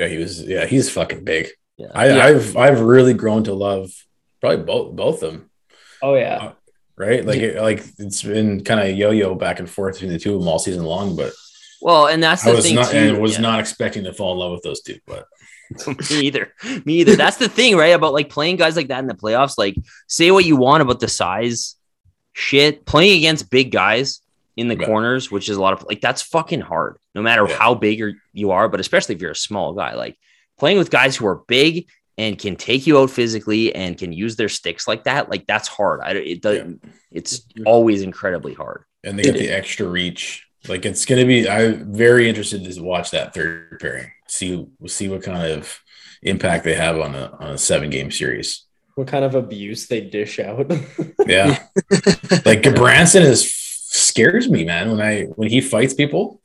Yeah, 0.00 0.08
he 0.08 0.18
was. 0.18 0.42
Yeah, 0.42 0.66
he's 0.66 0.90
fucking 0.90 1.24
big. 1.24 1.48
Yeah. 1.76 1.86
I, 1.94 2.08
Yeah. 2.08 2.26
I've 2.26 2.56
I've 2.56 2.80
really 2.80 3.14
grown 3.14 3.44
to 3.44 3.54
love 3.54 3.92
probably 4.40 4.64
both 4.64 4.96
both 4.96 5.22
of 5.22 5.32
them. 5.32 5.50
Oh 6.02 6.16
yeah. 6.16 6.36
Uh, 6.42 6.52
right, 6.98 7.24
like 7.24 7.38
it, 7.38 7.62
like 7.62 7.84
it's 7.98 8.22
been 8.24 8.64
kind 8.64 8.80
of 8.80 8.96
yo-yo 8.98 9.36
back 9.36 9.60
and 9.60 9.70
forth 9.70 9.94
between 9.94 10.10
the 10.12 10.18
two 10.18 10.34
of 10.34 10.40
them 10.40 10.48
all 10.48 10.58
season 10.58 10.84
long, 10.84 11.14
but 11.14 11.32
Well, 11.80 12.08
and 12.08 12.20
that's 12.20 12.44
I 12.44 12.50
the 12.50 12.56
was 12.56 12.64
thing 12.66 12.74
not 12.74 12.90
too. 12.90 12.98
and 12.98 13.18
was 13.22 13.34
yeah. 13.34 13.40
not 13.42 13.60
expecting 13.60 14.02
to 14.04 14.12
fall 14.12 14.32
in 14.32 14.38
love 14.40 14.52
with 14.52 14.62
those 14.62 14.82
two. 14.82 14.98
But 15.06 15.26
me 15.86 15.96
either. 16.10 16.52
Me 16.84 16.94
either. 17.00 17.16
That's 17.16 17.36
the 17.36 17.48
thing, 17.48 17.76
right? 17.76 17.94
About 17.94 18.12
like 18.12 18.28
playing 18.28 18.56
guys 18.56 18.76
like 18.76 18.88
that 18.88 19.00
in 19.00 19.06
the 19.06 19.14
playoffs. 19.14 19.58
Like, 19.58 19.76
say 20.06 20.30
what 20.30 20.44
you 20.44 20.56
want 20.56 20.82
about 20.82 21.00
the 21.00 21.08
size 21.08 21.76
shit. 22.32 22.84
Playing 22.86 23.18
against 23.18 23.50
big 23.50 23.70
guys 23.72 24.20
in 24.56 24.68
the 24.68 24.76
Yeah. 24.78 24.86
corners, 24.86 25.30
which 25.30 25.48
is 25.48 25.56
a 25.56 25.60
lot 25.60 25.72
of 25.72 25.84
like 25.88 26.00
that's 26.00 26.22
fucking 26.22 26.60
hard. 26.60 26.96
No 27.14 27.22
matter 27.22 27.46
Yeah. 27.48 27.56
how 27.56 27.74
big 27.74 28.02
you 28.32 28.50
are, 28.52 28.68
but 28.68 28.80
especially 28.80 29.14
if 29.14 29.20
you're 29.20 29.32
a 29.32 29.36
small 29.36 29.72
guy, 29.74 29.94
like 29.94 30.16
playing 30.58 30.78
with 30.78 30.90
guys 30.90 31.16
who 31.16 31.26
are 31.26 31.42
big 31.48 31.86
and 32.16 32.38
can 32.38 32.54
take 32.54 32.86
you 32.86 32.98
out 33.00 33.10
physically 33.10 33.74
and 33.74 33.98
can 33.98 34.12
use 34.12 34.36
their 34.36 34.48
sticks 34.48 34.86
like 34.86 35.04
that. 35.04 35.28
Like 35.28 35.46
that's 35.46 35.66
hard. 35.66 36.00
I, 36.04 36.10
it 36.12 36.42
does. 36.42 36.74
It's 37.10 37.42
always 37.66 38.02
incredibly 38.02 38.54
hard. 38.54 38.84
and 39.02 39.18
they 39.18 39.24
get 39.24 39.34
the 39.34 39.50
extra 39.50 39.86
reach. 39.86 40.46
Like 40.68 40.86
it's 40.86 41.04
gonna 41.04 41.26
be. 41.26 41.46
I'm 41.48 41.92
very 41.92 42.26
interested 42.28 42.64
to 42.64 42.82
watch 42.82 43.10
that 43.10 43.34
third 43.34 43.78
pairing. 43.80 44.10
See 44.28 44.66
see 44.86 45.08
what 45.08 45.22
kind 45.22 45.52
of 45.52 45.80
impact 46.22 46.64
they 46.64 46.74
have 46.74 46.98
on 46.98 47.14
a 47.14 47.30
on 47.38 47.50
a 47.52 47.58
seven 47.58 47.90
game 47.90 48.10
series. 48.10 48.64
What 48.94 49.08
kind 49.08 49.24
of 49.24 49.34
abuse 49.34 49.86
they 49.86 50.00
dish 50.00 50.38
out. 50.38 50.70
Yeah, 51.26 51.58
like 52.44 52.60
Gudbranson 52.62 53.22
is 53.22 53.50
scares 53.54 54.48
me, 54.48 54.64
man. 54.64 54.90
When 54.90 55.00
I 55.00 55.22
when 55.36 55.48
he 55.48 55.60
fights 55.62 55.94
people, 55.94 56.42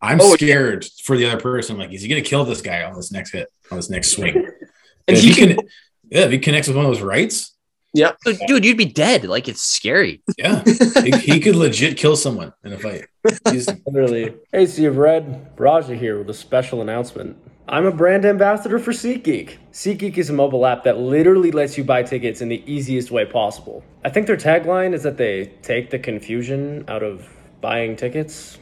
I'm 0.00 0.18
Oh, 0.20 0.28
yeah. 0.30 0.34
scared 0.36 0.84
for 1.02 1.16
the 1.18 1.26
other 1.26 1.40
person. 1.40 1.76
Like, 1.78 1.92
is 1.92 2.00
he 2.02 2.08
gonna 2.08 2.22
kill 2.22 2.44
this 2.46 2.62
guy 2.62 2.82
on 2.84 2.94
this 2.94 3.12
next 3.12 3.32
hit 3.32 3.48
on 3.70 3.76
this 3.78 3.90
next 3.90 4.12
swing? 4.12 4.48
And 5.06 5.18
if 5.18 5.22
he 5.22 5.32
he 5.32 5.34
can, 5.34 5.56
can, 5.56 5.68
yeah, 6.10 6.20
if 6.24 6.30
he 6.30 6.38
connects 6.38 6.66
with 6.68 6.78
one 6.78 6.86
of 6.86 6.90
those 6.90 7.02
rights, 7.02 7.54
Yeah, 7.92 8.12
dude, 8.46 8.64
you'd 8.64 8.78
be 8.78 8.86
dead. 8.86 9.24
Like 9.24 9.48
it's 9.48 9.60
scary. 9.60 10.22
yeah, 10.38 10.62
he, 11.02 11.10
he 11.10 11.40
could 11.40 11.56
legit 11.56 11.98
kill 11.98 12.16
someone 12.16 12.54
in 12.64 12.72
a 12.72 12.78
fight. 12.78 13.04
He's, 13.50 13.68
Literally. 13.86 14.34
Hey, 14.52 14.66
you've 14.66 14.96
read 14.96 15.52
Raja 15.56 15.94
here 15.94 16.18
with 16.18 16.28
a 16.30 16.34
special 16.34 16.82
announcement. 16.82 17.36
I'm 17.66 17.86
a 17.86 17.92
brand 17.92 18.26
ambassador 18.26 18.78
for 18.78 18.92
SeatGeek. 18.92 19.56
SeatGeek 19.72 20.18
is 20.18 20.28
a 20.28 20.34
mobile 20.34 20.66
app 20.66 20.84
that 20.84 20.98
literally 20.98 21.50
lets 21.50 21.78
you 21.78 21.84
buy 21.84 22.02
tickets 22.02 22.42
in 22.42 22.48
the 22.50 22.62
easiest 22.70 23.10
way 23.10 23.24
possible. 23.24 23.82
I 24.04 24.10
think 24.10 24.26
their 24.26 24.36
tagline 24.36 24.92
is 24.92 25.02
that 25.04 25.16
they 25.16 25.46
take 25.62 25.88
the 25.88 25.98
confusion 25.98 26.84
out 26.88 27.02
of 27.02 27.26
buying 27.62 27.96
tickets. 27.96 28.58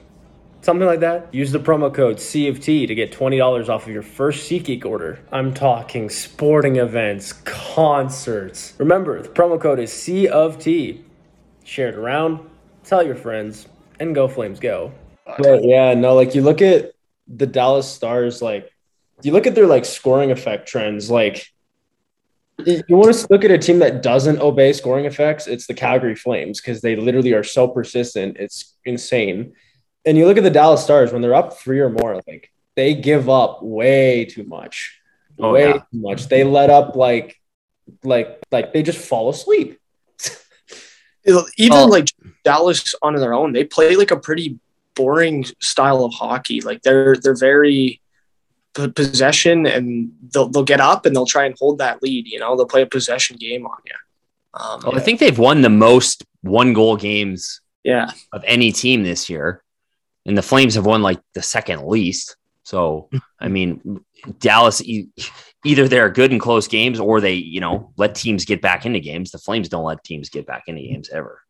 Something 0.61 0.87
like 0.87 1.01
that. 1.01 1.35
Use 1.35 1.51
the 1.51 1.59
promo 1.59 1.92
code 1.92 2.18
CFT 2.18 2.87
to 2.87 2.94
get 2.94 3.11
$20 3.11 3.68
off 3.68 3.88
of 3.88 3.92
your 3.92 4.03
first 4.03 4.48
SeatGeek 4.48 4.85
order. 4.85 5.18
I'm 5.33 5.53
talking 5.53 6.09
sporting 6.09 6.77
events, 6.77 7.33
concerts. 7.33 8.75
Remember, 8.79 9.20
the 9.20 9.29
promo 9.29 9.61
code 9.61 9.81
is 9.81 9.92
C 9.92 10.29
of 10.29 10.61
T. 10.61 11.05
Share 11.64 11.88
it 11.88 11.96
around, 11.96 12.48
tell 12.85 13.03
your 13.03 13.16
friends, 13.16 13.66
and 14.00 14.14
go 14.14 14.28
Flames 14.28 14.61
go. 14.61 14.92
Oh, 15.26 15.35
but 15.38 15.64
yeah, 15.64 15.94
no, 15.94 16.14
like 16.14 16.35
you 16.35 16.42
look 16.42 16.62
at 16.62 16.92
the 17.28 17.46
Dallas 17.46 17.88
Stars, 17.88 18.42
like 18.42 18.70
you 19.22 19.33
look 19.33 19.46
at 19.46 19.55
their 19.55 19.66
like 19.66 19.85
scoring 19.85 20.31
effect 20.31 20.68
trends, 20.68 21.11
like 21.11 21.46
you 22.66 22.96
want 22.96 23.14
to 23.14 23.26
look 23.31 23.44
at 23.44 23.50
a 23.50 23.59
team 23.59 23.78
that 23.81 24.02
doesn't 24.02 24.40
obey 24.40 24.72
scoring 24.72 25.05
effects, 25.05 25.46
it's 25.46 25.66
the 25.66 25.74
Calgary 25.74 26.14
Flames 26.14 26.61
because 26.61 26.81
they 26.81 26.96
literally 26.96 27.33
are 27.33 27.44
so 27.44 27.68
persistent. 27.68 28.37
It's 28.38 28.76
insane. 28.85 29.55
And 30.05 30.18
you 30.18 30.26
look 30.26 30.37
at 30.37 30.42
the 30.42 30.50
Dallas 30.50 30.83
Stars 30.83 31.12
when 31.12 31.22
they're 31.22 31.35
up 31.35 31.59
three 31.59 31.81
or 31.81 31.90
more, 31.90 32.20
like 32.26 32.50
they 32.76 32.94
give 32.94 33.28
up 33.28 33.62
way 33.62 34.24
too 34.24 34.44
much. 34.44 35.00
Oh, 35.38 35.52
way 35.52 35.68
yeah. 35.68 35.72
too 35.72 35.85
much. 35.92 36.28
They 36.28 36.44
let 36.44 36.70
up 36.70 36.96
like 36.96 37.40
like 38.05 38.38
like 38.50 38.72
they 38.72 38.83
just 38.83 38.98
fall 38.98 39.28
asleep. 39.28 39.78
Even 41.27 41.79
Oh. 41.79 41.87
like 41.87 42.09
Dallas 42.45 42.95
on 43.03 43.15
their 43.17 43.35
own, 43.35 43.53
they 43.53 43.65
play 43.65 43.97
like 43.97 44.11
a 44.11 44.17
pretty 44.17 44.59
boring 44.95 45.45
style 45.61 46.05
of 46.05 46.13
hockey. 46.15 46.61
Like 46.61 46.83
they're 46.83 47.17
they're 47.17 47.37
very 47.37 48.01
possession, 48.75 49.67
and 49.67 50.13
they'll 50.33 50.49
they'll 50.49 50.65
get 50.65 50.81
up 50.81 51.07
and 51.07 51.15
they'll 51.15 51.27
try 51.27 51.45
and 51.47 51.55
hold 51.59 51.79
that 51.79 52.03
lead. 52.03 52.27
You 52.27 52.39
know, 52.39 52.57
they'll 52.57 52.67
play 52.67 52.83
a 52.83 52.87
possession 52.87 53.37
game 53.37 53.67
on 53.67 53.77
you. 53.87 53.95
Um, 54.55 54.81
Well, 54.85 54.97
I 54.97 55.01
think 55.01 55.21
they've 55.21 55.39
won 55.39 55.63
the 55.63 55.71
most 55.71 56.25
one 56.43 56.73
goal 56.73 56.97
games 56.97 57.61
yeah, 57.85 58.11
of 58.33 58.43
any 58.47 58.73
team 58.73 59.03
this 59.03 59.31
year. 59.31 59.63
And 60.27 60.37
the 60.39 60.43
Flames 60.43 60.75
have 60.75 60.87
won 60.87 61.03
like 61.03 61.21
the 61.35 61.43
second 61.43 61.85
least. 61.87 62.37
So, 62.64 63.11
I 63.40 63.48
mean, 63.48 64.01
Dallas 64.38 64.81
e- 64.83 65.11
either 65.64 65.88
they're 65.88 66.11
good 66.11 66.33
in 66.33 66.38
close 66.38 66.68
games 66.68 67.01
or 67.01 67.20
they, 67.20 67.35
you 67.35 67.61
know, 67.61 67.92
let 67.96 68.14
teams 68.14 68.44
get 68.44 68.62
back 68.62 68.87
into 68.87 69.01
games. 69.01 69.31
The 69.31 69.38
Flames 69.38 69.68
don't 69.68 69.85
let 69.85 70.05
teams 70.05 70.29
get 70.29 70.46
back 70.46 70.64
into 70.66 70.83
games 70.83 71.11
ever. 71.11 71.40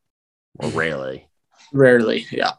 or 0.58 0.68
rarely. 0.70 1.28
Rarely, 1.72 2.26
yeah. 2.30 2.52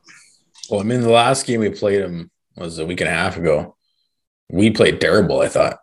Well, 0.69 0.79
I 0.79 0.83
mean, 0.83 1.01
the 1.01 1.09
last 1.09 1.45
game 1.45 1.59
we 1.59 1.69
played 1.69 2.01
them 2.01 2.31
was 2.55 2.79
a 2.79 2.85
week 2.85 3.01
and 3.01 3.09
a 3.09 3.13
half 3.13 3.37
ago. 3.37 3.75
We 4.49 4.69
played 4.69 5.01
terrible, 5.01 5.41
I 5.41 5.47
thought. 5.47 5.79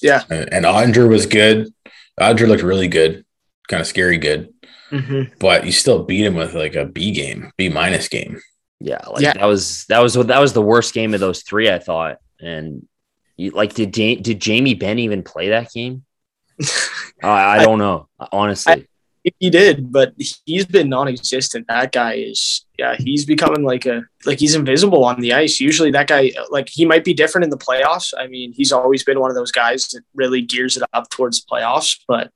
Yeah. 0.00 0.22
And, 0.30 0.52
and 0.52 0.66
Andre 0.66 1.04
was 1.06 1.26
good. 1.26 1.72
Andre 2.20 2.46
looked 2.48 2.62
really 2.62 2.88
good, 2.88 3.24
kind 3.68 3.80
of 3.80 3.86
scary 3.86 4.18
good. 4.18 4.52
Mm-hmm. 4.90 5.34
But 5.38 5.64
you 5.64 5.72
still 5.72 6.04
beat 6.04 6.24
him 6.26 6.34
with 6.34 6.54
like 6.54 6.74
a 6.74 6.84
B 6.84 7.12
game, 7.12 7.50
B 7.56 7.68
minus 7.68 8.08
game. 8.08 8.40
Yeah, 8.82 9.00
like 9.08 9.22
Yeah. 9.22 9.32
that 9.34 9.44
was 9.44 9.84
that 9.88 10.00
was 10.00 10.14
that 10.14 10.40
was 10.40 10.52
the 10.52 10.62
worst 10.62 10.92
game 10.92 11.14
of 11.14 11.20
those 11.20 11.42
three, 11.42 11.70
I 11.70 11.78
thought. 11.78 12.18
And 12.40 12.86
you, 13.36 13.50
like, 13.50 13.74
did 13.74 13.92
did 13.92 14.40
Jamie 14.40 14.74
Benn 14.74 14.98
even 14.98 15.22
play 15.22 15.50
that 15.50 15.72
game? 15.72 16.04
I, 17.22 17.58
I 17.58 17.64
don't 17.64 17.78
know, 17.78 18.08
honestly. 18.32 18.88
He 19.38 19.50
did, 19.50 19.92
but 19.92 20.14
he's 20.44 20.66
been 20.66 20.88
non-existent. 20.88 21.68
That 21.68 21.92
guy 21.92 22.14
is, 22.14 22.66
yeah, 22.76 22.96
he's 22.98 23.24
becoming 23.24 23.62
like 23.62 23.86
a 23.86 24.02
like 24.26 24.40
he's 24.40 24.56
invisible 24.56 25.04
on 25.04 25.20
the 25.20 25.32
ice. 25.32 25.60
Usually, 25.60 25.92
that 25.92 26.08
guy 26.08 26.32
like 26.50 26.68
he 26.68 26.84
might 26.84 27.04
be 27.04 27.14
different 27.14 27.44
in 27.44 27.50
the 27.50 27.56
playoffs. 27.56 28.12
I 28.18 28.26
mean, 28.26 28.52
he's 28.52 28.72
always 28.72 29.04
been 29.04 29.20
one 29.20 29.30
of 29.30 29.36
those 29.36 29.52
guys 29.52 29.86
that 29.90 30.02
really 30.12 30.42
gears 30.42 30.76
it 30.76 30.82
up 30.92 31.08
towards 31.08 31.40
the 31.40 31.46
playoffs. 31.48 32.00
But 32.08 32.32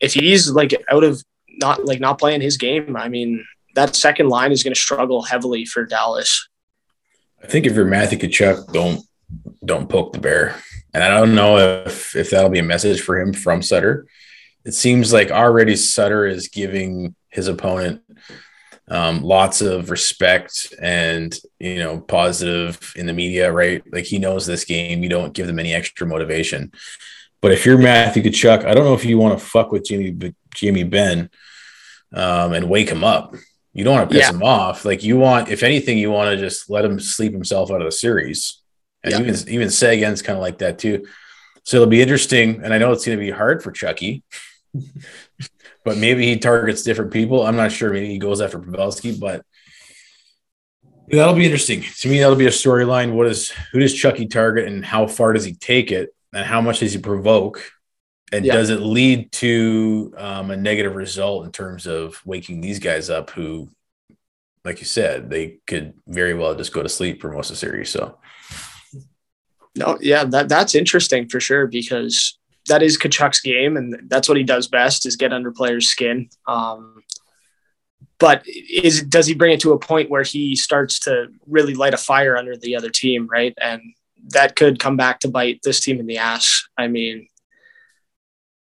if 0.00 0.14
he's 0.14 0.50
like 0.50 0.74
out 0.90 1.04
of 1.04 1.22
not 1.48 1.84
like 1.84 2.00
not 2.00 2.18
playing 2.18 2.40
his 2.40 2.56
game, 2.56 2.96
I 2.96 3.10
mean, 3.10 3.44
that 3.74 3.96
second 3.96 4.28
line 4.28 4.52
is 4.52 4.62
going 4.62 4.74
to 4.74 4.80
struggle 4.80 5.22
heavily 5.22 5.64
for 5.64 5.84
Dallas. 5.84 6.48
I 7.42 7.46
think 7.46 7.66
if 7.66 7.74
you're 7.74 7.84
Matthew 7.84 8.18
Tkachuk, 8.18 8.72
don't 8.72 9.00
don't 9.64 9.88
poke 9.88 10.12
the 10.12 10.20
bear. 10.20 10.60
And 10.94 11.02
I 11.02 11.08
don't 11.08 11.34
know 11.34 11.84
if 11.86 12.14
if 12.14 12.30
that'll 12.30 12.50
be 12.50 12.58
a 12.58 12.64
message 12.64 13.00
for 13.00 13.20
him 13.20 13.32
from 13.32 13.62
Sutter. 13.62 14.06
It 14.64 14.74
seems 14.74 15.12
like 15.12 15.30
already 15.30 15.74
Sutter 15.76 16.26
is 16.26 16.48
giving 16.48 17.14
his 17.30 17.48
opponent 17.48 18.02
um, 18.88 19.22
lots 19.22 19.62
of 19.62 19.90
respect 19.90 20.74
and 20.80 21.36
you 21.58 21.78
know 21.78 22.00
positive 22.00 22.92
in 22.96 23.06
the 23.06 23.12
media, 23.12 23.50
right? 23.50 23.82
Like 23.92 24.04
he 24.04 24.18
knows 24.18 24.46
this 24.46 24.64
game. 24.64 25.02
You 25.02 25.08
don't 25.08 25.32
give 25.32 25.46
them 25.46 25.58
any 25.58 25.72
extra 25.72 26.06
motivation. 26.06 26.72
But 27.40 27.52
if 27.52 27.66
you're 27.66 27.78
Matthew 27.78 28.22
Tkachuk, 28.22 28.64
I 28.64 28.74
don't 28.74 28.84
know 28.84 28.94
if 28.94 29.04
you 29.04 29.18
want 29.18 29.38
to 29.38 29.44
fuck 29.44 29.72
with 29.72 29.84
Jamie 29.84 30.34
Jamie 30.54 30.84
Benn 30.84 31.30
um, 32.12 32.52
and 32.52 32.68
wake 32.68 32.88
him 32.90 33.02
up. 33.02 33.34
You 33.74 33.84
don't 33.84 33.94
want 33.94 34.10
to 34.10 34.14
piss 34.16 34.28
Yeah. 34.28 34.34
him 34.34 34.42
off. 34.42 34.84
Like 34.84 35.02
you 35.02 35.16
want, 35.16 35.48
if 35.48 35.62
anything, 35.62 35.96
you 35.98 36.10
want 36.10 36.30
to 36.30 36.36
just 36.36 36.68
let 36.68 36.84
him 36.84 37.00
sleep 37.00 37.32
himself 37.32 37.70
out 37.70 37.80
of 37.80 37.86
the 37.86 37.92
series. 37.92 38.58
And 39.02 39.12
Yeah. 39.12 39.20
even 39.20 39.48
even 39.48 39.70
Seguin's 39.70 40.22
kind 40.22 40.36
of 40.36 40.42
like 40.42 40.58
that 40.58 40.78
too. 40.78 41.06
So 41.64 41.76
it'll 41.76 41.88
be 41.88 42.02
interesting. 42.02 42.60
And 42.62 42.74
I 42.74 42.78
know 42.78 42.92
it's 42.92 43.04
going 43.06 43.18
to 43.18 43.24
be 43.24 43.30
hard 43.30 43.62
for 43.62 43.70
Chucky, 43.72 44.22
but 45.84 45.96
maybe 45.96 46.26
he 46.26 46.38
targets 46.38 46.82
different 46.82 47.12
people. 47.12 47.44
I'm 47.46 47.56
not 47.56 47.72
sure. 47.72 47.90
Maybe 47.92 48.08
he 48.08 48.18
goes 48.18 48.40
after 48.40 48.58
Pavelski, 48.58 49.18
but 49.18 49.42
that'll 51.08 51.34
be 51.34 51.44
interesting. 51.44 51.82
To 52.00 52.08
me, 52.08 52.18
that'll 52.20 52.36
be 52.36 52.46
a 52.46 52.50
storyline. 52.50 53.12
What 53.12 53.26
is 53.26 53.50
who 53.72 53.78
does 53.80 53.94
Chucky 53.94 54.26
target 54.26 54.66
and 54.68 54.84
how 54.84 55.06
far 55.06 55.32
does 55.32 55.44
he 55.44 55.54
take 55.54 55.90
it? 55.92 56.10
And 56.34 56.44
how 56.46 56.60
much 56.60 56.80
does 56.80 56.92
he 56.92 56.98
provoke? 56.98 57.62
And 58.32 58.46
Yeah. 58.46 58.54
does 58.54 58.70
it 58.70 58.80
lead 58.80 59.30
to 59.32 60.14
um, 60.16 60.50
a 60.50 60.56
negative 60.56 60.94
result 60.94 61.44
in 61.44 61.52
terms 61.52 61.86
of 61.86 62.20
waking 62.24 62.60
these 62.60 62.78
guys 62.78 63.10
up 63.10 63.30
who, 63.30 63.68
like 64.64 64.80
you 64.80 64.86
said, 64.86 65.28
they 65.28 65.58
could 65.66 65.94
very 66.06 66.34
well 66.34 66.54
just 66.54 66.72
go 66.72 66.82
to 66.82 66.88
sleep 66.88 67.20
for 67.20 67.30
most 67.30 67.50
of 67.50 67.56
the 67.56 67.60
series. 67.60 67.90
So 67.90 68.18
No, 69.76 69.98
yeah, 70.00 70.24
that 70.24 70.48
that's 70.48 70.74
interesting 70.74 71.28
for 71.28 71.40
sure 71.40 71.66
because 71.66 72.38
that 72.68 72.82
is 72.82 72.96
Tkachuk's 72.98 73.40
game, 73.40 73.76
and 73.76 74.08
that's 74.08 74.28
what 74.28 74.38
he 74.38 74.44
does 74.44 74.68
best 74.68 75.04
is 75.06 75.16
get 75.16 75.32
under 75.32 75.50
players' 75.50 75.88
skin. 75.88 76.28
Um, 76.46 77.02
but 78.18 78.44
is 78.46 79.02
does 79.02 79.26
he 79.26 79.34
bring 79.34 79.52
it 79.52 79.60
to 79.60 79.72
a 79.72 79.78
point 79.78 80.10
where 80.10 80.22
he 80.22 80.54
starts 80.54 81.00
to 81.00 81.26
really 81.46 81.74
light 81.74 81.94
a 81.94 81.96
fire 81.98 82.36
under 82.36 82.56
the 82.56 82.76
other 82.76 82.90
team, 82.90 83.26
right? 83.26 83.54
And 83.60 83.82
that 84.28 84.54
could 84.54 84.78
come 84.78 84.96
back 84.96 85.18
to 85.20 85.28
bite 85.28 85.60
this 85.64 85.80
team 85.80 85.98
in 85.98 86.06
the 86.06 86.18
ass. 86.18 86.62
I 86.78 86.86
mean, 86.86 87.26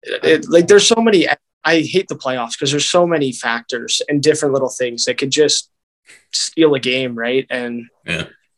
it, 0.07 0.25
it- 0.25 0.49
like 0.49 0.67
there's 0.67 0.87
so 0.87 1.01
many. 1.01 1.27
I 1.63 1.81
hate 1.81 2.07
the 2.07 2.15
playoffs 2.15 2.51
because 2.51 2.71
there's 2.71 2.89
so 2.89 3.05
many 3.05 3.33
factors 3.33 4.01
and 4.07 4.23
different 4.23 4.53
little 4.53 4.69
things 4.69 5.03
that 5.05 5.17
could 5.17 5.31
just 5.31 5.69
steal 6.31 6.73
a 6.75 6.79
game, 6.79 7.13
right? 7.13 7.45
And 7.49 7.87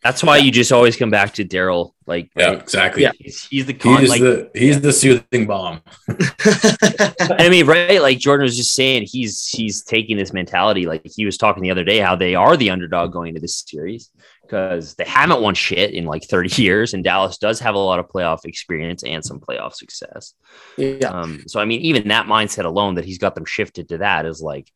That's 0.03 0.23
why 0.23 0.38
you 0.38 0.51
just 0.51 0.71
always 0.71 0.95
come 0.95 1.09
back 1.09 1.33
to 1.33 1.43
Daryl. 1.45 1.91
Like, 2.05 2.29
yeah, 2.38 2.49
right? 2.49 2.59
exactly. 2.62 3.01
Yeah. 3.03 3.12
he's, 3.19 3.45
he's 3.45 3.65
the 3.65 3.73
con. 3.73 3.99
He's 3.99 4.09
Like, 4.09 4.21
the 4.21 4.51
he's 4.53 4.79
the 4.79 4.93
soothing 4.93 5.47
bomb. 5.47 5.81
I 6.09 7.47
mean, 7.49 7.65
right? 7.65 8.01
Like 8.01 8.19
Jordan 8.19 8.43
was 8.43 8.55
just 8.55 8.73
saying, 8.75 9.07
he's 9.07 9.47
he's 9.47 9.83
taking 9.83 10.15
this 10.15 10.31
mentality. 10.31 10.85
Like 10.85 11.01
he 11.03 11.25
was 11.25 11.38
talking 11.38 11.63
the 11.63 11.71
other 11.71 11.83
day, 11.83 11.99
how 11.99 12.15
they 12.15 12.35
are 12.35 12.55
the 12.57 12.69
underdog 12.69 13.12
going 13.12 13.29
into 13.29 13.41
this 13.41 13.65
series 13.67 14.09
because 14.49 14.95
they 14.95 15.05
haven't 15.05 15.41
won 15.41 15.53
shit 15.53 15.93
in 15.93 16.05
like 16.05 16.23
30 16.23 16.62
years, 16.62 16.93
and 16.93 17.03
Dallas 17.03 17.38
does 17.38 17.59
have 17.59 17.75
a 17.75 17.79
lot 17.79 17.99
of 17.99 18.07
playoff 18.07 18.45
experience 18.45 19.03
and 19.03 19.23
some 19.23 19.39
playoff 19.39 19.75
success. 19.75 20.33
yeah, 20.77 21.09
Um, 21.09 21.43
so 21.47 21.59
I 21.59 21.65
mean, 21.65 21.81
even 21.81 22.07
that 22.07 22.25
mindset 22.25 22.65
alone 22.65 22.95
that 22.95 23.05
he's 23.05 23.19
got 23.19 23.35
them 23.35 23.45
shifted 23.45 23.89
to 23.89 23.99
that 23.99 24.25
is 24.25 24.41
like 24.41 24.71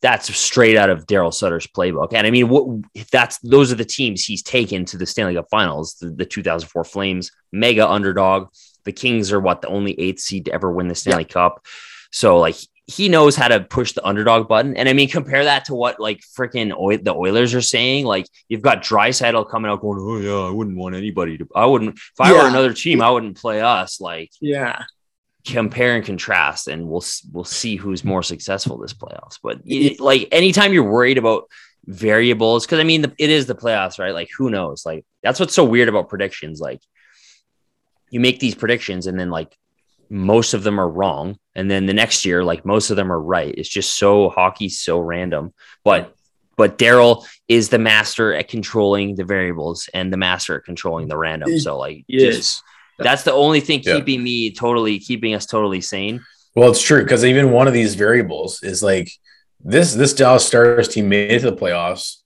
that's 0.00 0.34
straight 0.36 0.76
out 0.76 0.90
of 0.90 1.06
Daryl 1.06 1.34
Sutter's 1.34 1.66
playbook. 1.66 2.12
And 2.12 2.26
I 2.26 2.30
mean, 2.30 2.48
what 2.48 2.84
if 2.94 3.10
that's 3.10 3.38
those 3.38 3.72
are 3.72 3.76
the 3.76 3.84
teams 3.84 4.24
he's 4.24 4.42
taken 4.42 4.84
to 4.86 4.96
the 4.96 5.06
Stanley 5.06 5.34
Cup 5.34 5.46
Finals, 5.50 5.94
the, 5.94 6.10
the 6.10 6.24
2004 6.24 6.84
Flames, 6.84 7.32
mega 7.52 7.88
underdog. 7.88 8.48
The 8.84 8.92
Kings 8.92 9.32
are 9.32 9.40
what 9.40 9.60
the 9.60 9.68
only 9.68 9.98
eighth 10.00 10.20
seed 10.20 10.46
to 10.46 10.52
ever 10.52 10.70
win 10.70 10.88
the 10.88 10.94
Stanley 10.94 11.24
Cup. 11.24 11.66
So 12.12 12.38
like 12.38 12.56
he 12.88 13.10
knows 13.10 13.36
how 13.36 13.48
to 13.48 13.60
push 13.60 13.92
the 13.92 14.04
underdog 14.04 14.48
button. 14.48 14.74
And 14.74 14.88
I 14.88 14.94
mean, 14.94 15.10
compare 15.10 15.44
that 15.44 15.66
to 15.66 15.74
what 15.74 16.00
like 16.00 16.20
freaking 16.20 16.74
Oil- 16.74 16.98
the 17.00 17.14
Oilers 17.14 17.54
are 17.54 17.60
saying. 17.60 18.06
Like 18.06 18.26
you've 18.48 18.62
got 18.62 18.82
Draisaitl 18.82 19.50
coming 19.50 19.70
out 19.70 19.82
going, 19.82 19.98
"Oh 20.00 20.16
yeah, 20.16 20.48
I 20.48 20.50
wouldn't 20.50 20.76
want 20.76 20.94
anybody 20.94 21.36
to. 21.36 21.46
I 21.54 21.66
wouldn't 21.66 21.96
if 21.96 22.20
I 22.20 22.32
were 22.32 22.48
another 22.48 22.72
team, 22.72 23.02
I 23.02 23.10
wouldn't 23.10 23.36
play 23.36 23.60
us." 23.60 24.00
Like 24.00 24.30
yeah. 24.40 24.84
compare 25.46 25.96
and 25.96 26.04
contrast 26.04 26.66
and 26.66 26.88
we'll 26.88 27.04
we'll 27.30 27.44
see 27.44 27.76
who's 27.76 28.04
more 28.04 28.22
successful 28.22 28.76
this 28.76 28.92
playoffs 28.92 29.38
but 29.42 29.60
it, 29.64 29.98
like 29.98 30.28
anytime 30.30 30.74
you're 30.74 30.90
worried 30.90 31.16
about 31.16 31.44
variables 31.86 32.66
because 32.66 32.80
i 32.80 32.84
mean 32.84 33.00
the, 33.00 33.14
it 33.18 33.30
is 33.30 33.46
the 33.46 33.54
playoffs 33.54 33.98
right 33.98 34.12
like 34.12 34.28
who 34.36 34.50
knows 34.50 34.84
like 34.84 35.06
that's 35.22 35.40
what's 35.40 35.54
so 35.54 35.64
weird 35.64 35.88
about 35.88 36.10
predictions 36.10 36.60
like 36.60 36.82
you 38.10 38.20
make 38.20 38.40
these 38.40 38.54
predictions 38.54 39.06
and 39.06 39.18
then 39.18 39.30
like 39.30 39.56
most 40.10 40.54
of 40.54 40.62
them 40.62 40.78
are 40.80 40.88
wrong 40.88 41.38
and 41.54 41.70
then 41.70 41.86
the 41.86 41.92
next 41.94 42.24
year 42.24 42.42
like 42.44 42.64
most 42.64 42.90
of 42.90 42.96
them 42.96 43.10
are 43.12 43.20
right 43.20 43.54
it's 43.58 43.68
just 43.68 43.94
so 43.96 44.28
hockey 44.30 44.68
so 44.68 44.98
random 44.98 45.52
but 45.84 46.14
but 46.56 46.78
daryl 46.78 47.24
is 47.48 47.68
the 47.68 47.78
master 47.78 48.32
at 48.34 48.48
controlling 48.48 49.14
the 49.16 49.24
variables 49.24 49.88
and 49.94 50.12
the 50.12 50.16
master 50.16 50.56
at 50.56 50.64
controlling 50.64 51.08
the 51.08 51.16
random 51.16 51.58
so 51.58 51.76
like 51.78 52.04
just- 52.10 52.62
Yes. 52.98 53.06
that's 53.06 53.22
the 53.22 53.32
only 53.32 53.60
thing 53.60 53.82
Yeah. 53.84 53.96
keeping 53.96 54.22
me 54.24 54.50
totally 54.50 54.98
keeping 54.98 55.34
us 55.34 55.46
totally 55.46 55.80
sane. 55.80 56.20
Well, 56.56 56.70
it's 56.70 56.82
true 56.82 57.02
because 57.04 57.24
even 57.24 57.52
one 57.52 57.68
of 57.68 57.74
these 57.74 57.94
variables 57.94 58.62
is 58.64 58.82
like 58.82 59.08
this 59.62 59.94
this 59.94 60.12
Dallas 60.14 60.44
Stars 60.44 60.88
team 60.88 61.08
made 61.08 61.30
it 61.30 61.40
to 61.40 61.50
the 61.52 61.56
playoffs. 61.56 62.16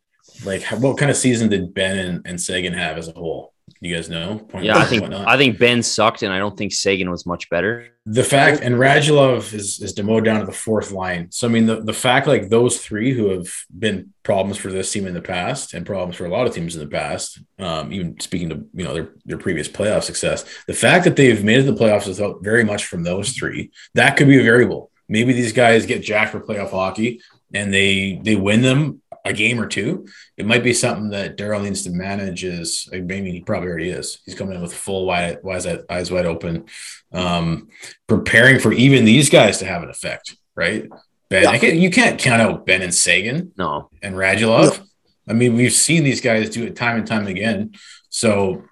Like, 0.46 0.62
what 0.80 0.96
kind 0.96 1.10
of 1.10 1.16
season 1.18 1.50
did 1.50 1.74
Benn 1.74 1.98
and, 1.98 2.26
and 2.26 2.40
Seguin 2.40 2.72
have 2.72 2.96
as 2.96 3.08
a 3.08 3.12
whole? 3.12 3.51
You 3.80 3.94
guys 3.94 4.08
know? 4.08 4.38
Point 4.38 4.64
Yeah, 4.64 4.78
I 4.78 4.84
think. 4.84 5.12
I 5.12 5.36
think 5.36 5.58
Benn 5.58 5.82
sucked, 5.82 6.22
and 6.22 6.32
I 6.32 6.38
don't 6.38 6.56
think 6.56 6.72
Seguin 6.72 7.10
was 7.10 7.26
much 7.26 7.48
better. 7.50 7.88
the 8.04 8.24
fact 8.24 8.60
and 8.60 8.74
Radulov 8.74 9.52
is 9.52 9.80
is 9.80 9.92
demoted 9.92 10.24
down 10.24 10.40
to 10.40 10.46
the 10.46 10.52
fourth 10.52 10.90
line. 10.90 11.30
So 11.30 11.46
I 11.46 11.50
mean 11.50 11.66
the, 11.66 11.80
the 11.80 11.92
fact 11.92 12.26
like 12.26 12.48
those 12.48 12.78
three 12.78 13.12
who 13.12 13.30
have 13.30 13.48
been 13.76 14.12
problems 14.22 14.56
for 14.56 14.70
this 14.70 14.90
team 14.90 15.06
in 15.06 15.14
the 15.14 15.22
past 15.22 15.74
and 15.74 15.86
problems 15.86 16.16
for 16.16 16.26
a 16.26 16.28
lot 16.28 16.46
of 16.46 16.54
teams 16.54 16.74
in 16.74 16.80
the 16.80 16.90
past, 16.90 17.40
um, 17.58 17.92
even 17.92 18.18
speaking 18.20 18.48
to 18.50 18.66
you 18.74 18.84
know 18.84 18.94
their 18.94 19.14
their 19.24 19.38
previous 19.38 19.68
playoff 19.68 20.02
success, 20.02 20.44
the 20.66 20.74
fact 20.74 21.04
that 21.04 21.16
they've 21.16 21.44
made 21.44 21.60
it 21.60 21.64
to 21.64 21.72
the 21.72 21.78
playoffs 21.78 22.08
without 22.08 22.42
very 22.42 22.64
much 22.64 22.86
from 22.86 23.02
those 23.02 23.30
three, 23.30 23.70
that 23.94 24.16
could 24.16 24.28
be 24.28 24.40
a 24.40 24.42
variable. 24.42 24.90
Maybe 25.08 25.32
these 25.32 25.52
guys 25.52 25.86
get 25.86 26.02
jacked 26.02 26.32
for 26.32 26.40
playoff 26.40 26.70
hockey 26.70 27.20
and 27.54 27.72
they 27.72 28.20
they 28.22 28.36
win 28.36 28.62
them 28.62 29.02
a 29.24 29.32
game 29.32 29.60
or 29.60 29.66
two. 29.66 30.06
It 30.36 30.46
might 30.46 30.64
be 30.64 30.74
something 30.74 31.10
that 31.10 31.36
Daryl 31.36 31.62
needs 31.62 31.82
to 31.84 31.90
manage. 31.90 32.44
Is 32.44 32.88
I 32.92 33.00
mean 33.00 33.26
he 33.26 33.40
probably 33.40 33.68
already 33.68 33.90
is. 33.90 34.18
He's 34.24 34.34
coming 34.34 34.54
in 34.54 34.62
with 34.62 34.74
full 34.74 35.06
wide 35.06 35.38
eyes 35.46 35.66
eyes 35.88 36.10
wide 36.10 36.26
open 36.26 36.66
um, 37.12 37.68
preparing 38.06 38.58
for 38.58 38.72
even 38.72 39.04
these 39.04 39.30
guys 39.30 39.58
to 39.58 39.66
have 39.66 39.82
an 39.82 39.90
effect, 39.90 40.36
right? 40.54 40.88
Benn, 41.28 41.44
Yeah. 41.44 41.50
I 41.50 41.58
can't, 41.58 41.76
you 41.76 41.90
can't 41.90 42.18
count 42.18 42.42
out 42.42 42.66
Benn 42.66 42.82
and 42.82 42.94
Seguin 42.94 43.52
No, 43.56 43.90
and 44.02 44.14
Radulov. 44.14 44.80
I 45.28 45.34
mean, 45.34 45.54
we've 45.54 45.72
seen 45.72 46.04
these 46.04 46.20
guys 46.20 46.50
do 46.50 46.64
it 46.64 46.74
time 46.74 46.98
and 46.98 47.06
time 47.06 47.26
again. 47.26 47.74
So, 48.08 48.64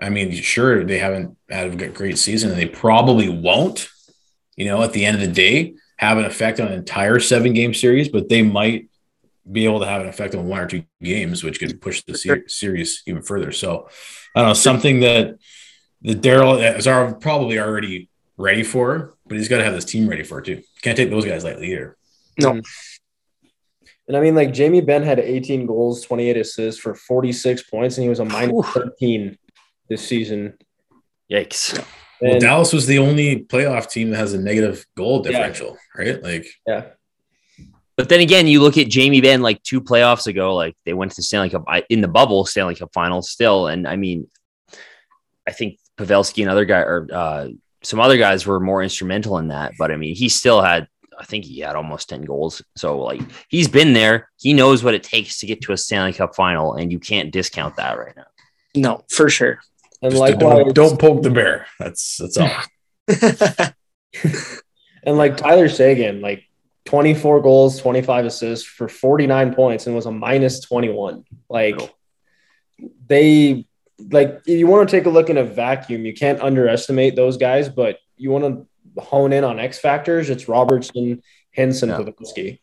I 0.00 0.08
mean, 0.08 0.32
sure, 0.32 0.84
they 0.84 0.98
haven't 0.98 1.36
had 1.48 1.80
a 1.82 1.88
great 1.88 2.16
season, 2.18 2.50
and 2.50 2.58
they 2.58 2.66
probably 2.68 3.28
won't. 3.28 3.88
You 4.56 4.66
know, 4.66 4.82
at 4.82 4.92
the 4.92 5.04
end 5.04 5.16
of 5.16 5.20
the 5.22 5.32
day, 5.32 5.74
have 5.96 6.18
an 6.18 6.24
effect 6.24 6.60
on 6.60 6.68
an 6.68 6.74
entire 6.74 7.18
seven 7.18 7.54
game 7.54 7.74
series, 7.74 8.08
but 8.08 8.28
they 8.28 8.42
might 8.42 8.89
be 9.50 9.64
able 9.64 9.80
to 9.80 9.86
have 9.86 10.02
an 10.02 10.08
effect 10.08 10.34
on 10.34 10.46
one 10.46 10.60
or 10.60 10.66
two 10.66 10.84
games, 11.02 11.42
which 11.42 11.58
could 11.58 11.80
push 11.80 12.02
the 12.04 12.16
ser- 12.16 12.48
series 12.48 13.02
even 13.06 13.22
further. 13.22 13.52
So, 13.52 13.88
I 14.34 14.40
don't 14.40 14.48
know 14.50 14.54
something 14.54 15.00
that 15.00 15.36
the 16.02 16.14
Daryl 16.14 16.76
is 16.76 16.86
are 16.86 17.14
probably 17.14 17.58
already 17.58 18.08
ready 18.36 18.62
for, 18.62 19.14
but 19.26 19.36
he's 19.36 19.48
got 19.48 19.58
to 19.58 19.64
have 19.64 19.74
this 19.74 19.84
team 19.84 20.08
ready 20.08 20.22
for 20.22 20.38
it 20.38 20.46
too. 20.46 20.62
Can't 20.82 20.96
take 20.96 21.10
those 21.10 21.24
guys 21.24 21.44
lightly 21.44 21.72
either. 21.72 21.96
No. 22.38 22.52
Mm-hmm. 22.52 22.60
And 24.08 24.16
I 24.16 24.20
mean, 24.20 24.34
like 24.34 24.52
Jamie 24.52 24.80
Benn 24.80 25.04
had 25.04 25.20
18 25.20 25.66
goals, 25.66 26.02
28 26.02 26.36
assists 26.36 26.80
for 26.80 26.94
46 26.94 27.62
points, 27.70 27.96
and 27.96 28.02
he 28.02 28.08
was 28.08 28.18
a 28.18 28.24
minus 28.24 28.54
Ooh. 28.54 28.62
13 28.62 29.38
this 29.88 30.06
season. 30.06 30.58
Yikes. 31.30 31.80
Well, 32.20 32.40
Dallas 32.40 32.72
was 32.72 32.86
the 32.86 32.98
only 32.98 33.44
playoff 33.44 33.88
team 33.88 34.10
that 34.10 34.16
has 34.16 34.34
a 34.34 34.40
negative 34.40 34.84
goal 34.96 35.22
Yeah. 35.24 35.30
differential, 35.30 35.78
right? 35.96 36.20
Like, 36.22 36.46
yeah. 36.66 36.86
But 38.00 38.08
then 38.08 38.20
again, 38.20 38.46
you 38.46 38.62
look 38.62 38.78
at 38.78 38.88
Jamie 38.88 39.20
Benn 39.20 39.42
like 39.42 39.62
two 39.62 39.78
playoffs 39.78 40.26
ago, 40.26 40.54
like 40.54 40.74
they 40.86 40.94
went 40.94 41.12
to 41.12 41.16
the 41.16 41.22
Stanley 41.22 41.50
Cup 41.50 41.64
I- 41.68 41.84
in 41.90 42.00
the 42.00 42.08
bubble 42.08 42.46
Stanley 42.46 42.74
Cup 42.74 42.94
final 42.94 43.20
still. 43.20 43.66
And 43.66 43.86
I 43.86 43.96
mean, 43.96 44.26
I 45.46 45.52
think 45.52 45.78
Pavelski 45.98 46.42
and 46.42 46.50
other 46.50 46.64
guy 46.64 46.78
or 46.78 47.06
uh, 47.12 47.48
some 47.82 48.00
other 48.00 48.16
guys 48.16 48.46
were 48.46 48.58
more 48.58 48.82
instrumental 48.82 49.36
in 49.36 49.48
that. 49.48 49.72
But 49.78 49.90
I 49.90 49.96
mean, 49.96 50.14
he 50.14 50.30
still 50.30 50.62
had, 50.62 50.88
I 51.18 51.26
think 51.26 51.44
he 51.44 51.58
had 51.58 51.76
almost 51.76 52.08
10 52.08 52.22
goals. 52.22 52.62
So 52.74 53.00
like 53.00 53.20
he's 53.50 53.68
been 53.68 53.92
there. 53.92 54.30
He 54.38 54.54
knows 54.54 54.82
what 54.82 54.94
it 54.94 55.02
takes 55.02 55.38
to 55.40 55.46
get 55.46 55.60
to 55.60 55.74
a 55.74 55.76
Stanley 55.76 56.14
Cup 56.14 56.34
final, 56.34 56.76
and 56.76 56.90
you 56.90 57.00
can't 57.00 57.30
discount 57.30 57.76
that 57.76 57.98
right 57.98 58.16
now. 58.16 58.28
No, 58.74 59.04
for 59.10 59.28
sure. 59.28 59.60
And 60.00 60.10
just 60.10 60.20
likewise, 60.22 60.64
don't, 60.64 60.74
don't 60.74 60.98
poke 60.98 61.22
the 61.22 61.28
bear. 61.28 61.66
That's 61.78 62.16
that's 62.16 62.38
all. 62.38 62.50
and 65.04 65.18
like 65.18 65.36
Tyler 65.36 65.68
Seguin, 65.68 66.22
like 66.22 66.44
24 66.90 67.40
goals, 67.40 67.78
25 67.80 68.26
assists 68.26 68.66
for 68.66 68.88
49 68.88 69.54
points, 69.54 69.86
and 69.86 69.94
was 69.94 70.06
a 70.06 70.10
minus 70.10 70.58
21. 70.60 71.24
Like 71.48 71.80
they, 73.06 73.66
like 74.10 74.40
if 74.44 74.58
you 74.58 74.66
want 74.66 74.88
to 74.88 74.96
take 74.96 75.06
a 75.06 75.10
look 75.10 75.30
in 75.30 75.36
a 75.36 75.44
vacuum, 75.44 76.04
you 76.04 76.12
can't 76.12 76.40
underestimate 76.40 77.14
those 77.14 77.36
guys, 77.36 77.68
but 77.68 77.98
you 78.16 78.32
want 78.32 78.44
to 78.96 79.00
hone 79.00 79.32
in 79.32 79.44
on 79.44 79.60
X 79.60 79.78
factors. 79.78 80.30
It's 80.30 80.48
Robertson, 80.48 81.22
Hintz, 81.56 81.86
Yeah. 81.86 81.96
Pavelski. 81.96 82.58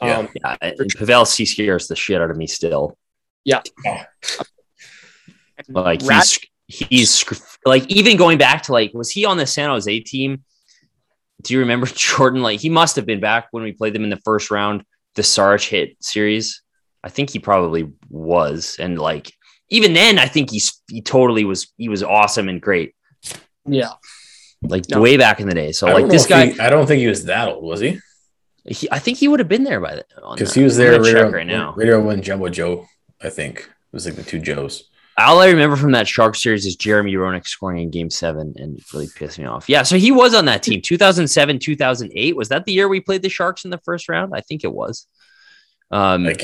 Yeah. 0.00 0.16
Um, 0.18 0.28
Yeah, 0.34 0.56
Pavelski 0.62 1.46
scares 1.46 1.88
the 1.88 1.96
shit 1.96 2.22
out 2.22 2.30
of 2.30 2.38
me 2.38 2.46
still. 2.46 2.96
Yeah. 3.44 3.60
Like 5.68 6.00
Rat- 6.04 6.38
he's 6.68 6.86
he's 6.88 7.24
like 7.66 7.86
even 7.88 8.16
going 8.16 8.38
back 8.38 8.62
to 8.64 8.72
like 8.72 8.94
was 8.94 9.10
he 9.10 9.26
on 9.26 9.36
the 9.36 9.46
San 9.46 9.68
Jose 9.68 10.00
team? 10.00 10.44
Do 11.42 11.54
you 11.54 11.60
remember 11.60 11.86
Jordan? 11.94 12.42
Like 12.42 12.60
he 12.60 12.68
must 12.68 12.96
have 12.96 13.06
been 13.06 13.20
back 13.20 13.48
when 13.50 13.62
we 13.62 13.72
played 13.72 13.94
them 13.94 14.04
in 14.04 14.10
the 14.10 14.20
first 14.24 14.50
round, 14.50 14.84
the 15.14 15.22
Sarich 15.22 15.68
hit 15.68 15.96
series. 16.00 16.62
I 17.04 17.08
think 17.10 17.30
he 17.30 17.38
probably 17.38 17.92
was, 18.10 18.76
and 18.80 18.98
like 18.98 19.32
even 19.70 19.92
then, 19.92 20.18
I 20.18 20.26
think 20.26 20.50
he's 20.50 20.80
he 20.90 21.00
totally 21.02 21.44
was 21.44 21.72
he 21.76 21.88
was 21.88 22.02
awesome 22.02 22.48
and 22.48 22.60
great, 22.60 22.94
yeah. 23.66 23.90
like 24.62 24.84
No. 24.90 25.00
way 25.00 25.16
back 25.16 25.40
in 25.40 25.48
the 25.48 25.54
day. 25.54 25.72
So 25.72 25.86
I 25.88 25.92
like 25.92 26.08
this 26.08 26.26
guy, 26.26 26.46
he- 26.46 26.60
I 26.60 26.70
don't 26.70 26.86
think 26.86 27.00
he 27.00 27.06
was 27.06 27.24
that 27.26 27.48
old, 27.48 27.62
was 27.62 27.80
he? 27.80 28.00
he, 28.66 28.88
I 28.90 28.98
think 28.98 29.16
he 29.18 29.28
would 29.28 29.38
have 29.40 29.48
been 29.48 29.64
there 29.64 29.80
by 29.80 29.94
then 29.94 30.04
Because 30.34 30.52
he 30.52 30.62
was 30.62 30.76
there 30.76 30.94
I'm 30.94 31.02
right, 31.02 31.06
gonna 31.06 31.12
check 31.12 31.22
around, 31.24 31.32
right 31.34 31.46
now. 31.46 31.74
right 31.76 31.88
around 31.88 32.04
when 32.06 32.20
Jumbo 32.22 32.48
Joe, 32.48 32.86
I 33.22 33.30
think. 33.30 33.58
It 33.60 33.66
was 33.92 34.04
like 34.04 34.16
the 34.16 34.22
two 34.22 34.40
Joes. 34.40 34.84
All 35.18 35.40
I 35.40 35.48
remember 35.48 35.74
from 35.76 35.92
that 35.92 36.06
Shark 36.06 36.36
series 36.36 36.64
is 36.64 36.76
Jeremy 36.76 37.14
Roenick 37.14 37.46
scoring 37.46 37.82
in 37.82 37.90
Game 37.90 38.08
Seven, 38.08 38.54
and 38.56 38.78
it 38.78 38.84
really 38.92 39.08
pissed 39.14 39.38
me 39.38 39.46
off. 39.46 39.68
Yeah, 39.68 39.82
so 39.82 39.96
he 39.98 40.12
was 40.12 40.32
on 40.34 40.44
that 40.44 40.62
team, 40.62 40.80
2007, 40.80 41.58
2008. 41.58 42.36
Was 42.36 42.48
that 42.50 42.64
the 42.64 42.72
year 42.72 42.88
we 42.88 43.00
played 43.00 43.22
the 43.22 43.28
Sharks 43.28 43.64
in 43.64 43.70
the 43.70 43.78
first 43.78 44.08
round? 44.08 44.32
I 44.34 44.40
think 44.40 44.62
it 44.62 44.72
was. 44.72 45.06
Um, 45.90 46.26
and. 46.26 46.34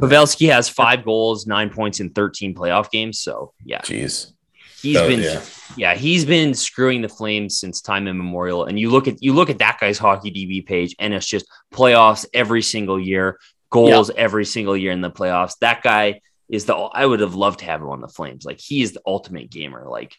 Pavelski 0.00 0.50
has 0.52 0.68
five 0.68 1.04
goals, 1.04 1.46
nine 1.46 1.70
points 1.70 2.00
in 2.00 2.10
13 2.10 2.54
playoff 2.54 2.90
games. 2.90 3.18
So 3.18 3.52
yeah, 3.64 3.80
Jeez. 3.80 4.32
he's 4.80 4.96
Oh, 4.96 5.08
been 5.08 5.20
yeah. 5.20 5.40
yeah. 5.76 5.94
he's 5.94 6.24
been 6.24 6.54
screwing 6.54 7.00
the 7.02 7.08
Flames 7.08 7.58
since 7.58 7.80
time 7.80 8.06
immemorial. 8.06 8.66
And 8.66 8.78
you 8.78 8.90
look 8.90 9.08
at 9.08 9.22
you 9.22 9.32
look 9.32 9.50
at 9.50 9.58
that 9.58 9.78
guy's 9.80 9.98
hockey 9.98 10.30
DB 10.30 10.64
page, 10.64 10.94
and 11.00 11.14
it's 11.14 11.26
just 11.26 11.46
playoffs 11.72 12.26
every 12.34 12.62
single 12.62 13.00
year, 13.00 13.38
goals 13.70 14.10
every 14.16 14.44
single 14.44 14.76
year 14.76 14.92
in 14.92 15.00
the 15.00 15.10
playoffs. 15.10 15.54
That 15.60 15.82
guy 15.82 16.20
is 16.48 16.66
the 16.66 16.74
I 16.74 17.06
would 17.06 17.20
have 17.20 17.34
loved 17.34 17.60
to 17.60 17.64
have 17.66 17.80
him 17.80 17.88
on 17.88 18.00
the 18.00 18.08
Flames. 18.08 18.44
Like 18.44 18.60
he 18.60 18.82
is 18.82 18.92
the 18.92 19.02
ultimate 19.06 19.50
gamer. 19.50 19.86
Like 19.88 20.14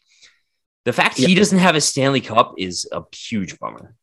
the 0.83 0.93
fact 0.93 1.17
he 1.17 1.35
doesn't 1.35 1.59
have 1.59 1.75
a 1.75 1.81
Stanley 1.81 2.21
Cup 2.21 2.55
is 2.57 2.87
a 2.91 3.03
huge 3.13 3.59
bummer. 3.59 3.95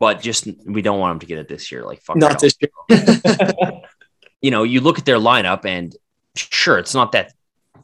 But 0.00 0.20
just 0.20 0.46
we 0.64 0.82
don't 0.82 1.00
want 1.00 1.14
him 1.14 1.18
to 1.20 1.26
get 1.26 1.38
it 1.38 1.48
this 1.48 1.72
year. 1.72 1.82
Like 1.84 2.02
fuck 2.02 2.16
Not 2.16 2.32
it 2.32 2.40
this 2.40 2.56
year. 2.60 3.80
you 4.40 4.50
know, 4.50 4.62
you 4.62 4.80
look 4.80 4.98
at 4.98 5.04
their 5.04 5.18
lineup 5.18 5.64
and 5.64 5.94
sure, 6.36 6.78
it's 6.78 6.94
not 6.94 7.12
that 7.12 7.32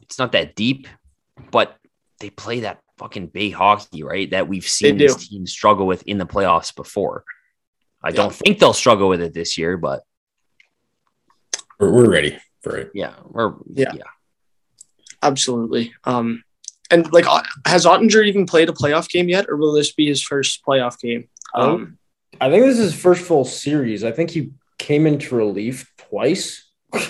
it's 0.01 0.19
not 0.19 0.31
that 0.33 0.55
deep, 0.55 0.87
but 1.51 1.75
they 2.19 2.29
play 2.29 2.61
that 2.61 2.79
fucking 2.97 3.27
bay 3.27 3.49
hockey, 3.49 4.03
right? 4.03 4.29
That 4.31 4.47
we've 4.47 4.67
seen 4.67 4.97
They 4.97 5.07
this 5.07 5.27
team 5.27 5.45
struggle 5.45 5.85
with 5.87 6.03
in 6.03 6.17
the 6.17 6.25
playoffs 6.25 6.73
before. 6.75 7.25
I 8.01 8.09
Yeah. 8.09 8.15
don't 8.15 8.33
think 8.33 8.59
they'll 8.59 8.73
struggle 8.73 9.09
with 9.09 9.21
it 9.21 9.33
this 9.33 9.57
year, 9.57 9.75
but 9.77 10.03
We're, 11.79 11.91
we're 11.91 12.09
ready 12.09 12.37
for 12.65 12.77
it. 12.77 12.91
yeah, 12.95 13.13
we're 13.29 13.53
Yeah. 13.73 13.93
yeah. 13.93 14.03
Absolutely. 15.21 15.93
Um, 16.03 16.43
and 16.91 17.11
like, 17.13 17.25
uh, 17.27 17.43
has 17.65 17.85
Oettinger 17.85 18.25
even 18.25 18.45
played 18.45 18.69
a 18.69 18.73
playoff 18.73 19.09
game 19.09 19.29
yet, 19.29 19.45
or 19.49 19.55
will 19.57 19.73
this 19.73 19.91
be 19.93 20.07
his 20.07 20.21
first 20.21 20.63
playoff 20.65 20.99
game? 20.99 21.27
Um, 21.53 21.97
I 22.41 22.49
think 22.49 22.63
this 22.65 22.77
is 22.79 22.91
his 22.91 23.01
first 23.01 23.21
full 23.23 23.45
series. 23.45 24.03
I 24.03 24.11
think 24.11 24.29
he 24.31 24.51
came 24.77 25.07
into 25.07 25.35
relief 25.35 25.91
twice, 25.97 26.65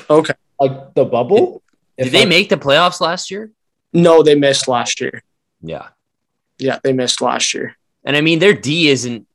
okay. 0.10 0.34
like 0.60 0.94
the 0.94 1.06
bubble. 1.06 1.62
Did 1.98 2.08
If 2.08 2.14
they 2.14 2.22
I- 2.24 2.26
make 2.26 2.50
the 2.50 2.58
playoffs 2.58 3.02
last 3.02 3.32
year? 3.32 3.52
No, 3.92 4.24
they 4.24 4.36
missed 4.36 4.68
last 4.68 5.00
year. 5.02 5.24
Yeah. 5.62 5.88
Yeah, 6.58 6.80
they 6.84 6.94
missed 6.94 7.22
last 7.22 7.54
year. 7.54 7.78
And 8.04 8.16
I 8.16 8.22
mean, 8.22 8.40
their 8.40 8.54
D 8.54 8.90
isn't 8.90 9.26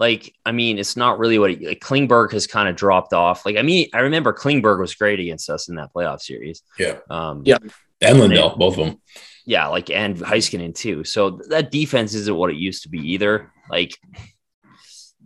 like, 0.00 0.34
I 0.44 0.50
mean, 0.50 0.78
it's 0.78 0.96
not 0.96 1.18
really 1.20 1.38
what 1.38 1.52
it, 1.52 1.62
like 1.62 1.78
Klingberg 1.80 2.32
has 2.32 2.48
kind 2.48 2.68
of 2.68 2.74
dropped 2.74 3.12
off. 3.12 3.46
Like, 3.46 3.56
I 3.56 3.62
mean, 3.62 3.88
I 3.94 4.00
remember 4.00 4.32
Klingberg 4.32 4.80
was 4.80 4.94
great 4.94 5.20
against 5.20 5.48
us 5.48 5.68
in 5.68 5.76
that 5.76 5.92
playoff 5.94 6.20
series. 6.22 6.62
Yeah. 6.78 6.98
Um, 7.08 7.42
Yeah. 7.44 7.58
And 8.00 8.18
Lindell, 8.18 8.56
both 8.56 8.78
of 8.78 8.86
them. 8.86 9.00
yeah, 9.44 9.66
like 9.68 9.90
and 9.90 10.16
Heiskanen 10.16 10.74
too. 10.74 11.04
So 11.04 11.32
th- 11.36 11.50
that 11.50 11.70
defense 11.70 12.14
isn't 12.14 12.34
what 12.34 12.48
it 12.50 12.56
used 12.56 12.82
to 12.84 12.88
be 12.88 13.12
either. 13.12 13.52
Like, 13.68 13.94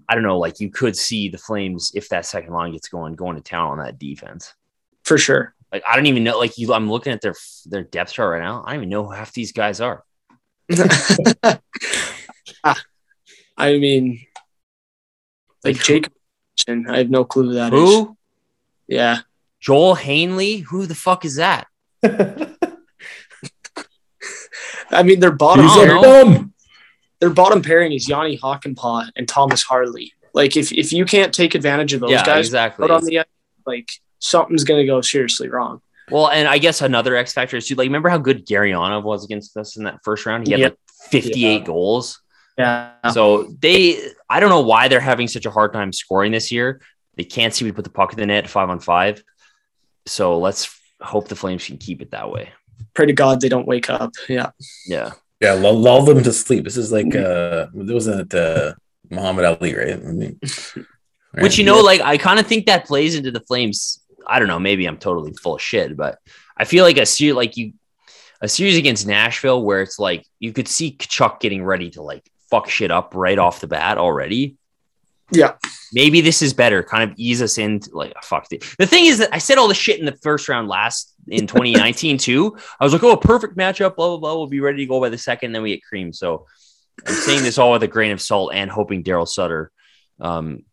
I 0.08 0.14
don't 0.14 0.24
know, 0.24 0.38
like 0.40 0.58
you 0.58 0.70
could 0.70 0.96
see 0.96 1.28
the 1.28 1.38
Flames 1.38 1.92
if 1.94 2.08
that 2.08 2.26
second 2.26 2.52
line 2.52 2.72
gets 2.72 2.88
going, 2.88 3.14
going 3.14 3.36
to 3.36 3.42
town 3.42 3.70
on 3.70 3.78
that 3.78 3.98
defense. 3.98 4.52
For 5.04 5.18
sure. 5.18 5.54
Like 5.72 5.84
I 5.88 5.94
don't 5.94 6.06
even 6.06 6.24
know. 6.24 6.36
Like 6.36 6.58
you, 6.58 6.72
I'm 6.74 6.90
looking 6.90 7.12
at 7.12 7.20
their 7.20 7.34
their 7.66 7.84
depth 7.84 8.12
chart 8.12 8.32
right 8.32 8.42
now. 8.44 8.64
I 8.66 8.72
don't 8.72 8.80
even 8.80 8.88
know 8.88 9.04
who 9.04 9.12
half 9.12 9.32
these 9.32 9.52
guys 9.52 9.80
are. 9.80 10.02
Ah, 12.64 12.80
I 13.56 13.76
mean, 13.78 14.20
like 15.64 15.82
Jacob. 15.82 16.12
I 16.68 16.98
have 16.98 17.10
no 17.10 17.24
clue 17.24 17.48
who 17.48 17.54
that 17.54 17.72
is. 17.74 17.80
Who? 17.80 18.16
Yeah. 18.86 19.18
Joel 19.60 19.94
Hanley? 19.94 20.58
Who 20.58 20.86
the 20.86 20.94
fuck 20.94 21.24
is 21.24 21.36
that? 21.36 21.66
I 24.90 25.02
mean, 25.02 25.20
their 25.20 25.32
bottom 25.32 25.64
He's 25.64 25.74
don't 25.74 25.98
a 25.98 26.00
bum. 26.00 26.54
their 27.20 27.30
bottom 27.30 27.62
pairing 27.62 27.92
is 27.92 28.08
Jani 28.08 28.38
Hakanpää 28.38 29.10
and 29.16 29.26
Thomas 29.28 29.62
Harley. 29.62 30.12
Like, 30.34 30.56
if, 30.56 30.72
if 30.72 30.92
you 30.92 31.04
can't 31.04 31.32
take 31.32 31.54
advantage 31.54 31.92
of 31.92 32.00
those 32.00 32.10
yeah, 32.10 32.24
guys 32.24 32.46
exactly. 32.46 32.88
on 32.88 33.04
the 33.04 33.24
like 33.66 33.88
something's 34.18 34.64
gonna 34.64 34.86
go 34.86 35.00
seriously 35.00 35.48
wrong. 35.48 35.80
Well, 36.10 36.28
and 36.28 36.46
I 36.46 36.58
guess 36.58 36.82
another 36.82 37.16
X 37.16 37.32
factor 37.32 37.56
is 37.56 37.66
too. 37.66 37.76
Like, 37.76 37.86
remember 37.86 38.10
how 38.10 38.18
good 38.18 38.46
Gurianov 38.46 39.04
was 39.04 39.24
against 39.24 39.56
us 39.56 39.76
in 39.76 39.84
that 39.84 40.00
first 40.04 40.26
round? 40.26 40.46
He 40.46 40.52
had 40.52 40.60
Yeah. 40.60 40.66
like 40.68 40.78
58 41.10 41.40
Yeah. 41.60 41.64
goals. 41.64 42.20
Yeah. 42.56 43.10
So 43.10 43.54
they, 43.58 44.00
I 44.28 44.40
don't 44.40 44.50
know 44.50 44.60
why 44.60 44.88
they're 44.88 45.00
having 45.00 45.28
such 45.28 45.46
a 45.46 45.50
hard 45.50 45.72
time 45.72 45.92
scoring 45.92 46.32
this 46.32 46.52
year. 46.52 46.80
They 47.16 47.24
can't 47.24 47.54
seem 47.54 47.68
to 47.68 47.74
put 47.74 47.84
the 47.84 47.90
puck 47.90 48.12
in 48.12 48.18
the 48.18 48.26
net 48.26 48.48
five 48.48 48.70
on 48.70 48.80
five. 48.80 49.22
So 50.06 50.38
let's 50.38 50.78
hope 51.00 51.28
the 51.28 51.36
Flames 51.36 51.66
can 51.66 51.78
keep 51.78 52.02
it 52.02 52.10
that 52.12 52.30
way. 52.30 52.52
Pray 52.94 53.06
to 53.06 53.12
God 53.12 53.40
they 53.40 53.48
don't 53.48 53.66
wake 53.66 53.90
up. 53.90 54.12
Yeah. 54.28 54.50
Yeah. 54.86 55.12
Yeah, 55.40 55.52
lull, 55.52 55.78
lull 55.78 56.04
them 56.04 56.22
to 56.22 56.32
sleep. 56.32 56.64
This 56.64 56.76
is 56.76 56.92
like 56.92 57.14
uh 57.14 57.66
there 57.74 57.94
wasn't 57.94 58.32
uh 58.32 58.74
Muhammad 59.10 59.44
Ali, 59.44 59.74
right? 59.74 59.94
I 59.94 60.12
mean, 60.12 60.38
right? 60.42 60.86
Which, 61.42 61.58
you 61.58 61.64
know, 61.64 61.80
like, 61.80 62.00
I 62.00 62.16
kind 62.16 62.38
of 62.38 62.46
think 62.46 62.66
that 62.66 62.86
plays 62.86 63.14
into 63.14 63.30
the 63.30 63.40
Flames. 63.40 64.00
I 64.26 64.38
don't 64.38 64.48
know. 64.48 64.58
Maybe 64.58 64.86
I'm 64.86 64.96
totally 64.96 65.32
full 65.34 65.56
of 65.56 65.62
shit, 65.62 65.96
but 65.96 66.18
I 66.56 66.64
feel 66.64 66.84
like 66.84 66.96
a 66.96 67.06
series, 67.06 67.34
like 67.34 67.56
you, 67.56 67.74
a 68.40 68.48
series 68.48 68.76
against 68.76 69.06
Nashville 69.06 69.62
where 69.62 69.82
it's 69.82 69.98
like 69.98 70.26
you 70.38 70.52
could 70.52 70.68
see 70.68 70.96
Chuck 70.96 71.40
getting 71.40 71.64
ready 71.64 71.90
to 71.90 72.02
like 72.02 72.28
fuck 72.54 72.70
shit 72.70 72.90
up 72.92 73.12
right 73.14 73.38
off 73.38 73.60
the 73.60 73.66
bat 73.66 73.98
already. 73.98 74.56
Yeah. 75.32 75.54
maybe 75.92 76.20
this 76.20 76.42
is 76.42 76.52
better. 76.52 76.82
Kind 76.82 77.10
of 77.10 77.16
ease 77.18 77.42
us 77.42 77.58
into 77.58 77.90
like 77.92 78.12
oh, 78.16 78.20
fuck. 78.22 78.48
The, 78.48 78.62
the 78.78 78.86
thing 78.86 79.06
is 79.06 79.18
that 79.18 79.30
I 79.32 79.38
said 79.38 79.58
all 79.58 79.68
the 79.68 79.74
shit 79.74 79.98
in 79.98 80.06
the 80.06 80.16
first 80.22 80.48
round 80.48 80.68
last 80.68 81.14
in 81.26 81.46
2019 81.46 82.18
too. 82.18 82.56
I 82.78 82.84
was 82.84 82.92
like, 82.92 83.02
oh, 83.02 83.16
perfect 83.16 83.56
matchup. 83.56 83.96
Blah 83.96 84.08
blah 84.08 84.18
blah. 84.18 84.34
We'll 84.34 84.46
be 84.46 84.60
ready 84.60 84.78
to 84.78 84.86
go 84.86 85.00
by 85.00 85.08
the 85.08 85.18
second. 85.18 85.52
Then 85.52 85.62
we 85.62 85.70
get 85.70 85.82
cream. 85.82 86.12
So 86.12 86.46
I'm 87.06 87.14
saying 87.14 87.42
this 87.42 87.58
all 87.58 87.72
with 87.72 87.82
a 87.82 87.88
grain 87.88 88.12
of 88.12 88.20
salt 88.20 88.52
and 88.54 88.70
hoping 88.70 89.02
Daryl 89.02 89.26
Sutter 89.26 89.72
um, 90.20 90.64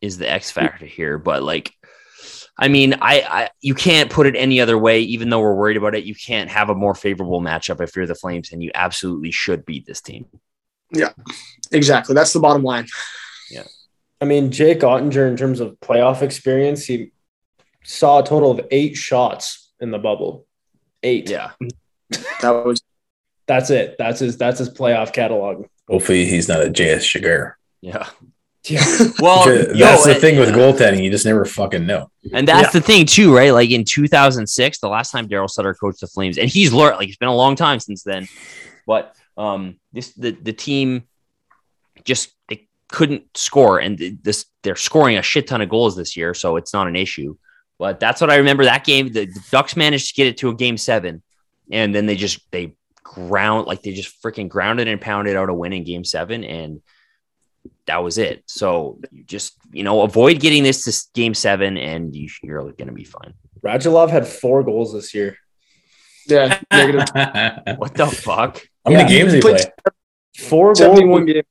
is 0.00 0.18
the 0.18 0.30
X 0.30 0.50
factor 0.50 0.86
here. 0.86 1.18
But 1.18 1.44
like, 1.44 1.72
I 2.58 2.68
mean, 2.68 2.94
I, 2.94 3.20
I 3.20 3.50
you 3.60 3.74
can't 3.74 4.10
put 4.10 4.26
it 4.26 4.34
any 4.34 4.60
other 4.60 4.76
way. 4.76 5.02
Even 5.02 5.28
though 5.28 5.40
we're 5.40 5.54
worried 5.54 5.76
about 5.76 5.94
it, 5.94 6.04
you 6.04 6.14
can't 6.16 6.50
have 6.50 6.70
a 6.70 6.74
more 6.74 6.94
favorable 6.94 7.40
matchup 7.40 7.80
if 7.80 7.94
you're 7.94 8.06
the 8.06 8.14
Flames, 8.16 8.50
and 8.50 8.62
you 8.62 8.70
absolutely 8.74 9.30
should 9.30 9.64
beat 9.66 9.86
this 9.86 10.00
team. 10.00 10.26
Yeah, 10.92 11.12
exactly. 11.72 12.14
That's 12.14 12.32
the 12.32 12.40
bottom 12.40 12.62
line. 12.62 12.86
Yeah. 13.50 13.64
I 14.20 14.24
mean, 14.24 14.50
Jake 14.50 14.80
Oettinger, 14.80 15.28
in 15.28 15.36
terms 15.36 15.60
of 15.60 15.78
playoff 15.80 16.22
experience, 16.22 16.84
he 16.86 17.12
saw 17.84 18.20
a 18.20 18.24
total 18.24 18.50
of 18.50 18.60
eight 18.70 18.96
shots 18.96 19.72
in 19.80 19.90
the 19.90 19.98
bubble. 19.98 20.46
Eight. 21.02 21.28
Yeah. 21.28 21.50
That 22.40 22.64
was 22.64 22.80
That's 23.46 23.70
it. 23.70 23.96
That's 23.98 24.20
his 24.20 24.36
that's 24.38 24.58
his 24.58 24.70
playoff 24.70 25.12
catalog. 25.12 25.66
Hopefully, 25.88 26.24
he's 26.24 26.48
not 26.48 26.62
a 26.62 26.70
JS 26.70 27.20
Giguere. 27.20 27.54
Yeah. 27.80 28.08
Yeah. 28.64 28.82
Well, 29.20 29.44
That's 29.46 29.78
yo, 29.78 29.96
the 30.02 30.12
and- 30.12 30.20
thing 30.20 30.38
with 30.40 30.48
goaltending; 30.54 31.02
you 31.04 31.10
just 31.10 31.24
never 31.26 31.44
fucking 31.44 31.86
know. 31.86 32.10
And 32.32 32.48
that's 32.48 32.72
the 32.72 32.80
thing 32.80 33.06
too, 33.06 33.34
right? 33.34 33.52
Like 33.52 33.70
in 33.70 33.84
2006, 33.84 34.78
the 34.80 34.88
last 34.88 35.12
time 35.12 35.28
Daryl 35.28 35.48
Sutter 35.48 35.74
coached 35.74 36.00
the 36.00 36.08
Flames, 36.08 36.36
and 36.38 36.48
he's 36.48 36.72
learned. 36.72 36.96
Like 36.96 37.08
it's 37.08 37.16
been 37.16 37.28
a 37.28 37.34
long 37.34 37.54
time 37.54 37.78
since 37.78 38.02
then, 38.02 38.26
but 38.86 39.14
um, 39.36 39.78
this 39.92 40.12
the 40.14 40.30
the 40.30 40.52
team 40.52 41.04
just 42.04 42.30
they 42.48 42.68
couldn't 42.88 43.36
score, 43.36 43.78
and 43.78 43.98
this 44.22 44.46
they're 44.62 44.76
scoring 44.76 45.16
a 45.16 45.22
shit 45.22 45.46
ton 45.46 45.60
of 45.60 45.68
goals 45.68 45.96
this 45.96 46.16
year, 46.16 46.34
so 46.34 46.56
it's 46.56 46.72
not 46.72 46.88
an 46.88 46.96
issue. 46.96 47.36
But 47.78 48.00
that's 48.00 48.20
what 48.20 48.30
I 48.30 48.36
remember 48.36 48.64
that 48.64 48.84
game. 48.84 49.12
The, 49.12 49.26
the 49.26 49.44
Ducks 49.50 49.76
managed 49.76 50.08
to 50.08 50.14
get 50.14 50.26
it 50.26 50.38
to 50.38 50.48
a 50.48 50.54
game 50.54 50.78
seven, 50.78 51.22
and 51.70 51.94
then 51.94 52.06
they 52.06 52.16
just 52.16 52.50
they 52.50 52.74
ground 53.02 53.66
like 53.66 53.82
they 53.82 53.92
just 53.92 54.22
freaking 54.22 54.48
grounded 54.48 54.88
and 54.88 55.00
pounded 55.00 55.36
out 55.36 55.48
a 55.48 55.54
win 55.54 55.72
in 55.72 55.84
game 55.84 56.04
seven, 56.04 56.44
and 56.44 56.80
that 57.86 58.02
was 58.02 58.18
it. 58.18 58.42
So 58.46 58.98
you 59.10 59.24
just 59.24 59.56
you 59.72 59.82
know 59.82 60.02
avoid 60.02 60.40
getting 60.40 60.62
this 60.62 60.84
to 60.84 61.10
game 61.14 61.34
seven, 61.34 61.76
and 61.76 62.14
you, 62.14 62.28
you're 62.42 62.62
going 62.62 62.88
to 62.88 62.92
be 62.92 63.04
fine. 63.04 63.34
Radulov 63.62 64.10
had 64.10 64.26
four 64.26 64.62
goals 64.62 64.92
this 64.92 65.14
year. 65.14 65.38
Yeah, 66.26 66.60
negative 66.70 67.08
What 67.78 67.94
the 67.94 68.06
fuck? 68.06 68.66
How 68.84 68.90
many 68.92 69.02
Yeah. 69.02 69.08
games 69.08 69.32
did 69.32 69.36
he 69.36 69.40
Played 69.42 69.56
play? 69.58 69.72
Four 70.48 70.66
goals. 70.68 70.78
71 70.78 71.26
games. 71.26 71.44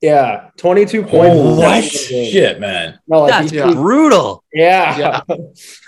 Yeah, 0.00 0.48
22 0.56 1.02
points. 1.02 1.36
Oh, 1.38 1.58
what? 1.58 1.82
games. 1.82 1.92
Shit, 1.92 2.58
man. 2.58 2.98
No, 3.06 3.20
like 3.22 3.32
That's 3.32 3.52
Yeah. 3.52 3.70
brutal. 3.72 4.42
yeah. 4.52 5.22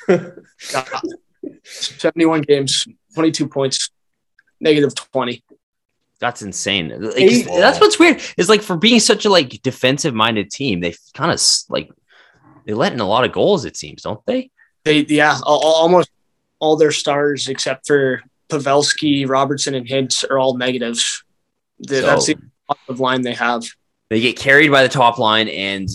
Yeah. 0.09 0.19
71 1.65 2.43
games, 2.43 2.87
22 3.15 3.49
points, 3.49 3.91
negative 4.61 4.95
20. 4.95 5.43
That's 6.21 6.43
insane. 6.43 6.89
Like, 7.01 7.47
that's 7.47 7.81
what's 7.81 7.99
weird. 7.99 8.21
Is 8.37 8.49
like 8.49 8.63
for 8.63 8.77
being 8.77 9.01
such 9.01 9.25
a 9.25 9.29
like 9.31 9.61
defensive 9.63 10.15
minded 10.15 10.51
team, 10.51 10.81
they 10.81 10.95
kind 11.15 11.33
of 11.33 11.43
like 11.69 11.91
they 12.65 12.75
let 12.75 12.93
in 12.93 13.01
a 13.01 13.09
lot 13.09 13.25
of 13.25 13.33
goals. 13.33 13.65
It 13.65 13.77
seems, 13.77 14.03
don't 14.03 14.25
they? 14.27 14.51
They, 14.85 15.01
yeah, 15.07 15.33
al- 15.33 15.41
al- 15.49 15.75
almost 15.83 16.11
all 16.61 16.77
their 16.77 16.93
stars 16.93 17.49
except 17.49 17.87
for 17.89 18.23
Pavelski, 18.53 19.29
Robertson, 19.29 19.75
and 19.75 19.87
Hintz 19.87 20.29
are 20.31 20.39
all 20.39 20.57
negatives. 20.57 21.25
The- 21.79 21.97
So- 21.97 22.07
That's 22.07 22.27
the 22.27 22.37
offensive 22.69 23.01
line 23.01 23.23
they 23.23 23.35
have. 23.35 23.65
They 24.11 24.21
get 24.21 24.37
carried 24.37 24.71
by 24.71 24.83
the 24.83 24.89
top 24.91 25.19
line 25.19 25.49
and 25.49 25.89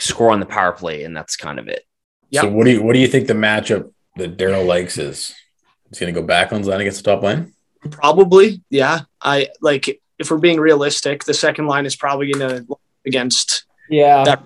score 0.00 0.30
on 0.30 0.40
the 0.40 0.46
power 0.46 0.72
play, 0.72 1.04
and 1.04 1.14
that's 1.16 1.36
kind 1.36 1.58
of 1.58 1.68
it. 1.68 1.84
Yep. 2.30 2.42
So, 2.42 2.50
what 2.50 2.64
do 2.64 2.70
you 2.72 2.82
what 2.82 2.94
do 2.94 2.98
you 3.00 3.06
think 3.08 3.26
the 3.26 3.34
matchup 3.34 3.92
that 4.16 4.36
Daryl 4.38 4.66
likes 4.66 4.96
is? 4.98 5.34
He's 5.90 5.98
going 5.98 6.12
to 6.12 6.18
go 6.20 6.26
back 6.26 6.52
on 6.52 6.62
line 6.62 6.80
against 6.80 7.04
the 7.04 7.10
top 7.10 7.22
line. 7.22 7.52
Probably, 7.90 8.62
yeah. 8.70 9.00
I 9.20 9.48
like 9.60 10.00
if 10.18 10.30
we're 10.30 10.38
being 10.38 10.58
realistic, 10.60 11.24
the 11.24 11.34
second 11.34 11.66
line 11.66 11.86
is 11.86 11.96
probably 11.96 12.32
going 12.32 12.66
to 12.66 12.76
against. 13.06 13.64
Yeah. 13.90 14.24
That- 14.24 14.42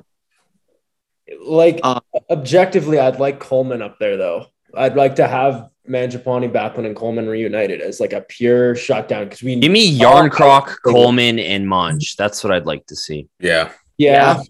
like 1.40 1.80
Uh, 1.82 2.00
objectively, 2.30 2.98
I'd 2.98 3.18
like 3.20 3.38
Coleman 3.40 3.80
up 3.80 3.98
there 3.98 4.16
though. 4.16 4.46
I'd 4.76 4.96
like 4.96 5.16
to 5.16 5.26
have 5.26 5.70
Mangiapane, 5.88 6.52
Backlund, 6.52 6.86
and 6.86 6.94
Coleman 6.94 7.28
reunited 7.28 7.80
as 7.80 7.98
like 7.98 8.12
a 8.12 8.20
pure 8.20 8.76
shutdown 8.76 9.24
because 9.24 9.42
we 9.42 9.56
Give 9.56 9.72
me 9.72 9.98
Jarnkrok, 9.98 10.76
Coleman, 10.84 11.38
and 11.38 11.68
Munch. 11.68 12.16
That's 12.16 12.44
what 12.44 12.52
I'd 12.52 12.66
like 12.66 12.86
to 12.86 12.96
see. 12.96 13.28
Yeah, 13.40 13.72
yeah, 13.98 14.42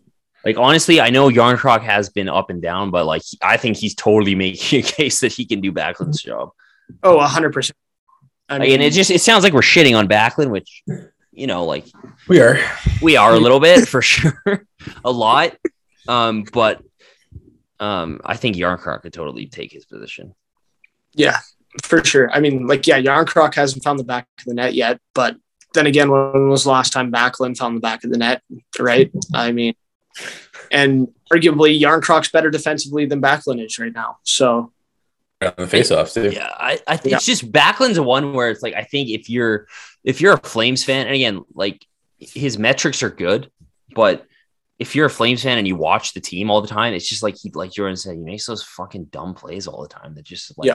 Like 0.44 0.58
honestly, 0.58 1.00
I 1.00 1.10
know 1.10 1.30
Jarnkrok 1.30 1.82
has 1.82 2.10
been 2.10 2.28
up 2.28 2.50
and 2.50 2.60
down, 2.60 2.90
but 2.90 3.06
like 3.06 3.22
I 3.40 3.56
think 3.56 3.76
he's 3.76 3.94
totally 3.94 4.34
making 4.46 4.80
a 4.80 4.82
case 4.82 5.20
that 5.20 5.32
he 5.32 5.46
can 5.46 5.60
do 5.60 5.72
Backlund's 5.72 6.22
job. 6.22 6.50
Oh, 7.02 7.18
hundred 7.20 7.52
percent. 7.52 7.76
I 8.48 8.58
Like, 8.58 8.68
and 8.70 8.82
it 8.82 8.92
just 8.92 9.10
it 9.10 9.20
sounds 9.20 9.44
like 9.44 9.54
we're 9.54 9.60
shitting 9.60 9.96
on 9.96 10.08
Backlund, 10.08 10.50
which 10.50 10.82
you 11.32 11.46
know, 11.46 11.64
like 11.64 11.86
we 12.28 12.40
are. 12.40 12.58
we 13.00 13.16
are 13.16 13.32
a 13.32 13.38
little 13.38 13.60
bit 13.60 13.88
for 13.88 14.02
sure, 14.02 14.66
a 15.04 15.10
lot. 15.10 15.56
Um, 16.06 16.44
but 16.52 16.82
um, 17.80 18.20
I 18.24 18.36
think 18.36 18.56
Jarnkrok 18.56 19.02
could 19.02 19.12
totally 19.12 19.46
take 19.46 19.72
his 19.72 19.86
position. 19.86 20.34
Yeah, 21.14 21.38
for 21.82 22.04
sure. 22.04 22.30
I 22.30 22.40
mean, 22.40 22.66
like, 22.66 22.86
yeah, 22.86 23.00
Jarnkrok 23.00 23.54
hasn't 23.54 23.84
found 23.84 23.98
the 23.98 24.04
back 24.04 24.26
of 24.38 24.44
the 24.46 24.54
net 24.54 24.74
yet, 24.74 25.00
but 25.14 25.36
then 25.74 25.86
again, 25.86 26.10
when 26.10 26.48
was 26.48 26.64
the 26.64 26.70
last 26.70 26.92
time 26.92 27.10
Backlund 27.10 27.56
found 27.56 27.76
the 27.76 27.80
back 27.80 28.04
of 28.04 28.10
the 28.10 28.18
net, 28.18 28.42
right? 28.78 29.10
I 29.34 29.52
mean, 29.52 29.74
and 30.70 31.08
arguably 31.32 31.80
Jarnkrok's 31.80 32.30
better 32.30 32.50
defensively 32.50 33.06
than 33.06 33.22
Backlund 33.22 33.64
is 33.64 33.78
right 33.78 33.92
now. 33.92 34.18
So 34.24 34.72
On 35.40 35.52
the 35.56 35.66
face-offs 35.66 36.14
too. 36.14 36.30
Yeah, 36.30 36.50
I, 36.54 36.78
I 36.86 36.96
think 36.96 37.12
Yeah. 37.12 37.16
it's 37.16 37.26
just 37.26 37.50
Backlund's 37.50 37.96
a 37.98 38.02
one 38.02 38.32
where 38.34 38.50
it's 38.50 38.62
like 38.62 38.74
I 38.74 38.82
think 38.84 39.08
if 39.08 39.30
you're 39.30 39.66
if 40.04 40.20
you're 40.20 40.34
a 40.34 40.38
Flames 40.40 40.84
fan, 40.84 41.06
and 41.06 41.14
again, 41.14 41.42
like 41.54 41.84
his 42.18 42.58
metrics 42.58 43.02
are 43.02 43.10
good, 43.10 43.50
but 43.94 44.26
if 44.78 44.94
you're 44.94 45.06
a 45.06 45.10
Flames 45.10 45.42
fan 45.42 45.58
and 45.58 45.66
you 45.66 45.76
watch 45.76 46.12
the 46.12 46.20
team 46.20 46.50
all 46.50 46.60
the 46.60 46.68
time, 46.68 46.92
it's 46.92 47.08
just 47.08 47.22
like 47.22 47.36
he 47.40 47.50
like 47.54 47.70
Jordan 47.72 47.96
said, 47.96 48.16
he 48.16 48.22
makes 48.22 48.44
those 48.46 48.62
fucking 48.62 49.06
dumb 49.06 49.32
plays 49.34 49.66
all 49.66 49.82
the 49.82 49.88
time 49.88 50.14
that 50.16 50.24
just 50.24 50.56
like 50.58 50.66
Yeah. 50.66 50.74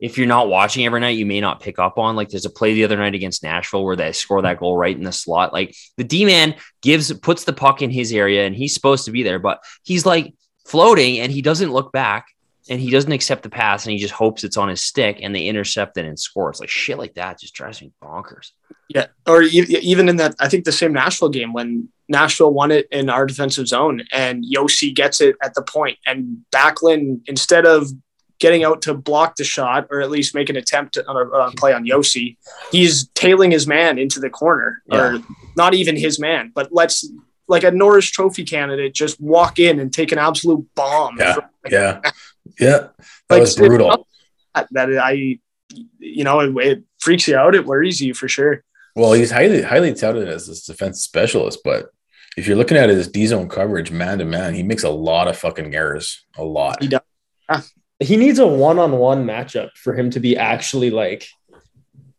If 0.00 0.16
you're 0.16 0.28
not 0.28 0.48
watching 0.48 0.86
every 0.86 1.00
night, 1.00 1.16
you 1.16 1.26
may 1.26 1.40
not 1.40 1.60
pick 1.60 1.78
up 1.78 1.98
on. 1.98 2.14
Like 2.14 2.28
there's 2.28 2.44
a 2.44 2.50
play 2.50 2.74
the 2.74 2.84
other 2.84 2.96
night 2.96 3.14
against 3.14 3.42
Nashville 3.42 3.84
where 3.84 3.96
they 3.96 4.12
score 4.12 4.42
that 4.42 4.58
goal 4.58 4.76
right 4.76 4.96
in 4.96 5.02
the 5.02 5.12
slot. 5.12 5.52
Like 5.52 5.74
the 5.96 6.04
D 6.04 6.24
man 6.24 6.54
gives 6.82 7.12
puts 7.18 7.44
the 7.44 7.52
puck 7.52 7.82
in 7.82 7.90
his 7.90 8.12
area 8.12 8.46
and 8.46 8.54
he's 8.54 8.74
supposed 8.74 9.06
to 9.06 9.10
be 9.10 9.22
there, 9.22 9.38
but 9.38 9.62
he's 9.82 10.06
like 10.06 10.34
floating 10.66 11.18
and 11.18 11.32
he 11.32 11.42
doesn't 11.42 11.72
look 11.72 11.92
back 11.92 12.26
and 12.68 12.80
he 12.80 12.90
doesn't 12.90 13.12
accept 13.12 13.42
the 13.42 13.50
pass 13.50 13.86
and 13.86 13.92
he 13.92 13.98
just 13.98 14.12
hopes 14.12 14.44
it's 14.44 14.56
on 14.56 14.68
his 14.68 14.82
stick 14.82 15.18
and 15.22 15.34
they 15.34 15.46
intercept 15.46 15.96
it 15.96 16.04
and 16.04 16.18
score. 16.18 16.50
It's 16.50 16.60
like 16.60 16.68
shit 16.68 16.98
like 16.98 17.14
that 17.14 17.40
just 17.40 17.54
drives 17.54 17.80
me 17.80 17.92
bonkers. 18.02 18.52
yeah, 18.88 19.06
or 19.26 19.42
even 19.42 20.08
in 20.08 20.16
that, 20.16 20.34
I 20.38 20.48
think 20.48 20.64
the 20.64 20.72
same 20.72 20.92
Nashville 20.92 21.30
game 21.30 21.52
when 21.52 21.88
Nashville 22.08 22.52
won 22.52 22.70
it 22.70 22.86
in 22.90 23.08
our 23.10 23.26
defensive 23.26 23.68
zone 23.68 24.02
and 24.12 24.44
Josi 24.44 24.94
gets 24.94 25.20
it 25.20 25.36
at 25.42 25.54
the 25.54 25.62
point 25.62 25.98
and 26.06 26.44
Backlund 26.52 27.22
instead 27.26 27.66
of 27.66 27.90
getting 28.38 28.64
out 28.64 28.82
to 28.82 28.94
block 28.94 29.36
the 29.36 29.44
shot 29.44 29.86
or 29.90 30.00
at 30.00 30.10
least 30.10 30.34
make 30.34 30.48
an 30.48 30.56
attempt 30.56 30.96
on 31.06 31.16
a 31.16 31.50
play 31.56 31.72
on 31.72 31.84
Josi, 31.84 32.36
he's 32.70 33.08
tailing 33.08 33.50
his 33.50 33.66
man 33.66 33.98
into 33.98 34.20
the 34.20 34.30
corner 34.30 34.82
or 34.90 35.18
not 35.56 35.74
even 35.74 35.96
his 35.96 36.18
man, 36.20 36.52
but 36.54 36.72
let's 36.72 37.08
like 37.48 37.64
a 37.64 37.70
Norris 37.70 38.06
Trophy 38.10 38.44
candidate 38.44 38.94
just 38.94 39.20
walk 39.20 39.58
in 39.58 39.80
and 39.80 39.92
take 39.92 40.12
an 40.12 40.18
absolute 40.18 40.66
bomb. 40.74 41.16
Yeah. 41.18 41.34
from- 41.34 41.44
Yeah, 41.70 42.00
yeah. 42.60 42.78
That 42.78 42.92
Like, 43.30 43.40
was 43.40 43.56
brutal. 43.56 44.06
that 44.54 44.98
I, 44.98 45.38
you 45.98 46.24
know, 46.24 46.40
it, 46.40 46.56
it 46.66 46.84
freaks 47.00 47.26
you 47.28 47.36
out. 47.36 47.54
It 47.54 47.64
worries 47.64 48.00
you 48.00 48.14
for 48.14 48.28
sure. 48.28 48.62
Well, 48.94 49.12
he's 49.14 49.30
highly 49.30 49.62
highly 49.62 49.94
touted 49.94 50.28
as 50.28 50.46
this 50.46 50.64
defense 50.66 51.02
specialist, 51.02 51.60
but 51.64 51.90
if 52.36 52.46
you're 52.46 52.56
looking 52.56 52.76
at 52.76 52.88
his 52.88 53.08
D 53.08 53.26
zone 53.26 53.48
coverage, 53.48 53.90
man 53.90 54.18
to 54.18 54.24
man, 54.24 54.54
he 54.54 54.62
makes 54.62 54.82
a 54.84 54.90
lot 54.90 55.26
of 55.28 55.36
fucking 55.36 55.74
errors. 55.74 56.24
A 56.36 56.44
lot. 56.44 56.82
He 56.82 56.88
does. 56.88 57.72
He 58.00 58.16
needs 58.16 58.38
a 58.38 58.46
one-on-one 58.46 59.26
matchup 59.26 59.70
for 59.76 59.94
him 59.94 60.10
to 60.10 60.20
be 60.20 60.36
actually 60.36 60.90
like 60.90 61.28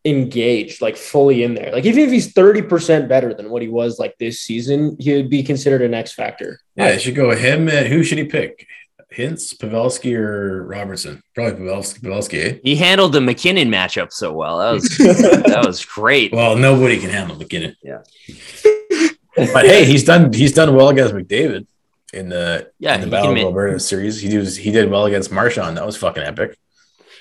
engaged, 0.06 0.82
like 0.82 0.98
fully 0.98 1.44
in 1.44 1.54
there. 1.54 1.72
Like 1.72 1.86
even 1.86 2.04
if 2.04 2.12
he's 2.12 2.34
30% 2.34 3.08
better 3.08 3.34
than 3.34 3.50
what 3.50 3.62
he 3.62 3.68
was 3.68 4.00
like 4.00 4.18
this 4.18 4.40
season, 4.40 4.98
he 5.00 5.14
would 5.14 5.30
be 5.30 5.44
considered 5.44 5.82
an 5.82 5.94
X 5.94 6.14
factor. 6.14 6.60
Yeah, 6.76 6.90
it 6.90 7.02
should 7.02 7.16
go 7.16 7.36
him. 7.36 7.70
And 7.70 7.88
who 7.88 8.04
should 8.04 8.18
he 8.18 8.26
pick? 8.26 8.68
Hintz, 9.14 9.58
Pavelski, 9.58 10.16
or 10.16 10.64
Robertson? 10.68 11.24
Probably 11.34 11.66
Pavelski. 11.66 12.00
Pavelski. 12.00 12.46
Eh? 12.46 12.60
He 12.64 12.76
handled 12.76 13.14
the 13.14 13.22
MacKinnon 13.22 13.70
matchup 13.70 14.12
so 14.12 14.32
well. 14.32 14.60
That 14.60 14.72
was 14.72 14.84
that 14.98 15.64
was 15.66 15.84
great. 15.84 16.32
Well, 16.32 16.56
nobody 16.56 17.00
can 17.00 17.10
handle 17.10 17.36
MacKinnon. 17.36 17.76
Yeah. 17.82 18.04
but 19.36 19.66
hey, 19.66 19.86
he's 19.86 20.04
done. 20.04 20.32
He's 20.32 20.54
done 20.54 20.76
well 20.76 20.90
against 20.90 21.16
McDavid 21.16 21.66
in 22.14 22.30
the 22.30 22.72
Yeah, 22.80 22.96
in 22.96 23.02
the 23.02 23.08
Battle 23.08 23.32
of 23.32 23.36
ma- 23.38 23.42
Alberta 23.44 23.80
series. 23.80 24.20
He 24.20 24.38
was 24.38 24.56
he 24.56 24.72
did 24.72 24.90
well 24.90 25.06
against 25.06 25.32
Marshawn. 25.32 25.76
That 25.76 25.86
was 25.86 25.98
fucking 25.98 26.24
epic. 26.24 26.58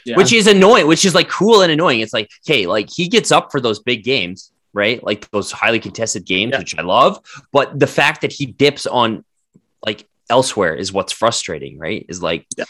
Yeah. 0.07 0.17
which 0.17 0.33
is 0.33 0.47
annoying, 0.47 0.87
which 0.87 1.05
is 1.05 1.15
like 1.15 1.29
cool 1.29 1.61
and 1.61 1.71
annoying. 1.71 2.01
It's 2.01 2.15
like, 2.15 2.31
okay, 2.47 2.67
like 2.67 2.89
he 2.91 3.09
gets 3.09 3.31
up 3.31 3.51
for 3.53 3.61
those 3.61 3.81
big 3.81 4.05
games, 4.05 4.53
right? 4.73 5.03
Like 5.05 5.29
those 5.33 5.53
highly 5.53 5.81
contested 5.81 6.25
games, 6.25 6.53
Yeah. 6.53 6.61
which 6.61 6.79
I 6.79 6.83
love. 6.83 7.19
But 7.53 7.79
the 7.79 7.87
fact 7.87 8.23
that 8.23 8.33
he 8.33 8.47
dips 8.47 8.87
on 8.87 9.23
like 9.85 10.09
elsewhere 10.31 10.75
is 10.75 10.93
what's 10.95 11.13
frustrating, 11.13 11.79
right? 11.79 12.07
Is 12.09 12.23
like, 12.23 12.47
Yeah. 12.57 12.65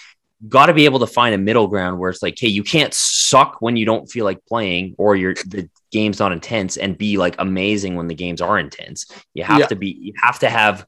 got 0.49 0.67
to 0.67 0.75
be 0.75 0.85
able 0.87 0.99
to 1.01 1.07
find 1.07 1.33
a 1.33 1.39
middle 1.39 1.69
ground 1.69 2.01
where 2.01 2.11
it's 2.11 2.23
like, 2.23 2.37
hey, 2.39 2.49
you 2.49 2.65
can't 2.65 2.93
suck 2.93 3.59
when 3.61 3.77
you 3.77 3.85
don't 3.87 4.11
feel 4.11 4.25
like 4.25 4.45
playing 4.47 4.95
or 4.99 5.15
you're 5.15 5.35
the 5.35 5.69
game's 5.93 6.19
not 6.19 6.33
intense 6.33 6.77
and 6.77 6.99
be 6.99 7.19
like 7.19 7.37
amazing 7.39 7.95
when 7.95 8.09
the 8.09 8.15
games 8.17 8.41
are 8.41 8.59
intense. 8.59 9.07
You 9.35 9.45
have 9.45 9.61
Yeah. 9.61 9.67
to 9.67 9.77
be, 9.77 9.91
you 10.01 10.13
have 10.21 10.41
to 10.41 10.51
have 10.51 10.87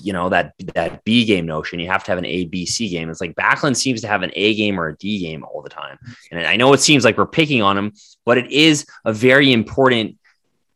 you 0.00 0.12
know 0.12 0.28
that 0.28 0.54
that 0.74 1.04
B 1.04 1.24
game 1.24 1.46
notion. 1.46 1.80
You 1.80 1.88
have 1.88 2.04
to 2.04 2.10
have 2.10 2.18
an 2.18 2.26
A, 2.26 2.46
B, 2.46 2.66
C 2.66 2.88
game. 2.88 3.10
It's 3.10 3.20
like 3.20 3.34
Backlund 3.34 3.76
seems 3.76 4.00
to 4.02 4.08
have 4.08 4.22
an 4.22 4.32
A 4.34 4.54
game 4.54 4.78
or 4.78 4.88
a 4.88 4.96
D 4.96 5.18
game 5.18 5.44
all 5.44 5.62
the 5.62 5.68
time. 5.68 5.98
And 6.30 6.46
I 6.46 6.56
know 6.56 6.72
it 6.72 6.80
seems 6.80 7.04
like 7.04 7.18
we're 7.18 7.26
picking 7.26 7.62
on 7.62 7.76
him, 7.76 7.92
but 8.24 8.38
it 8.38 8.50
is 8.50 8.86
a 9.04 9.12
very 9.12 9.52
important 9.52 10.18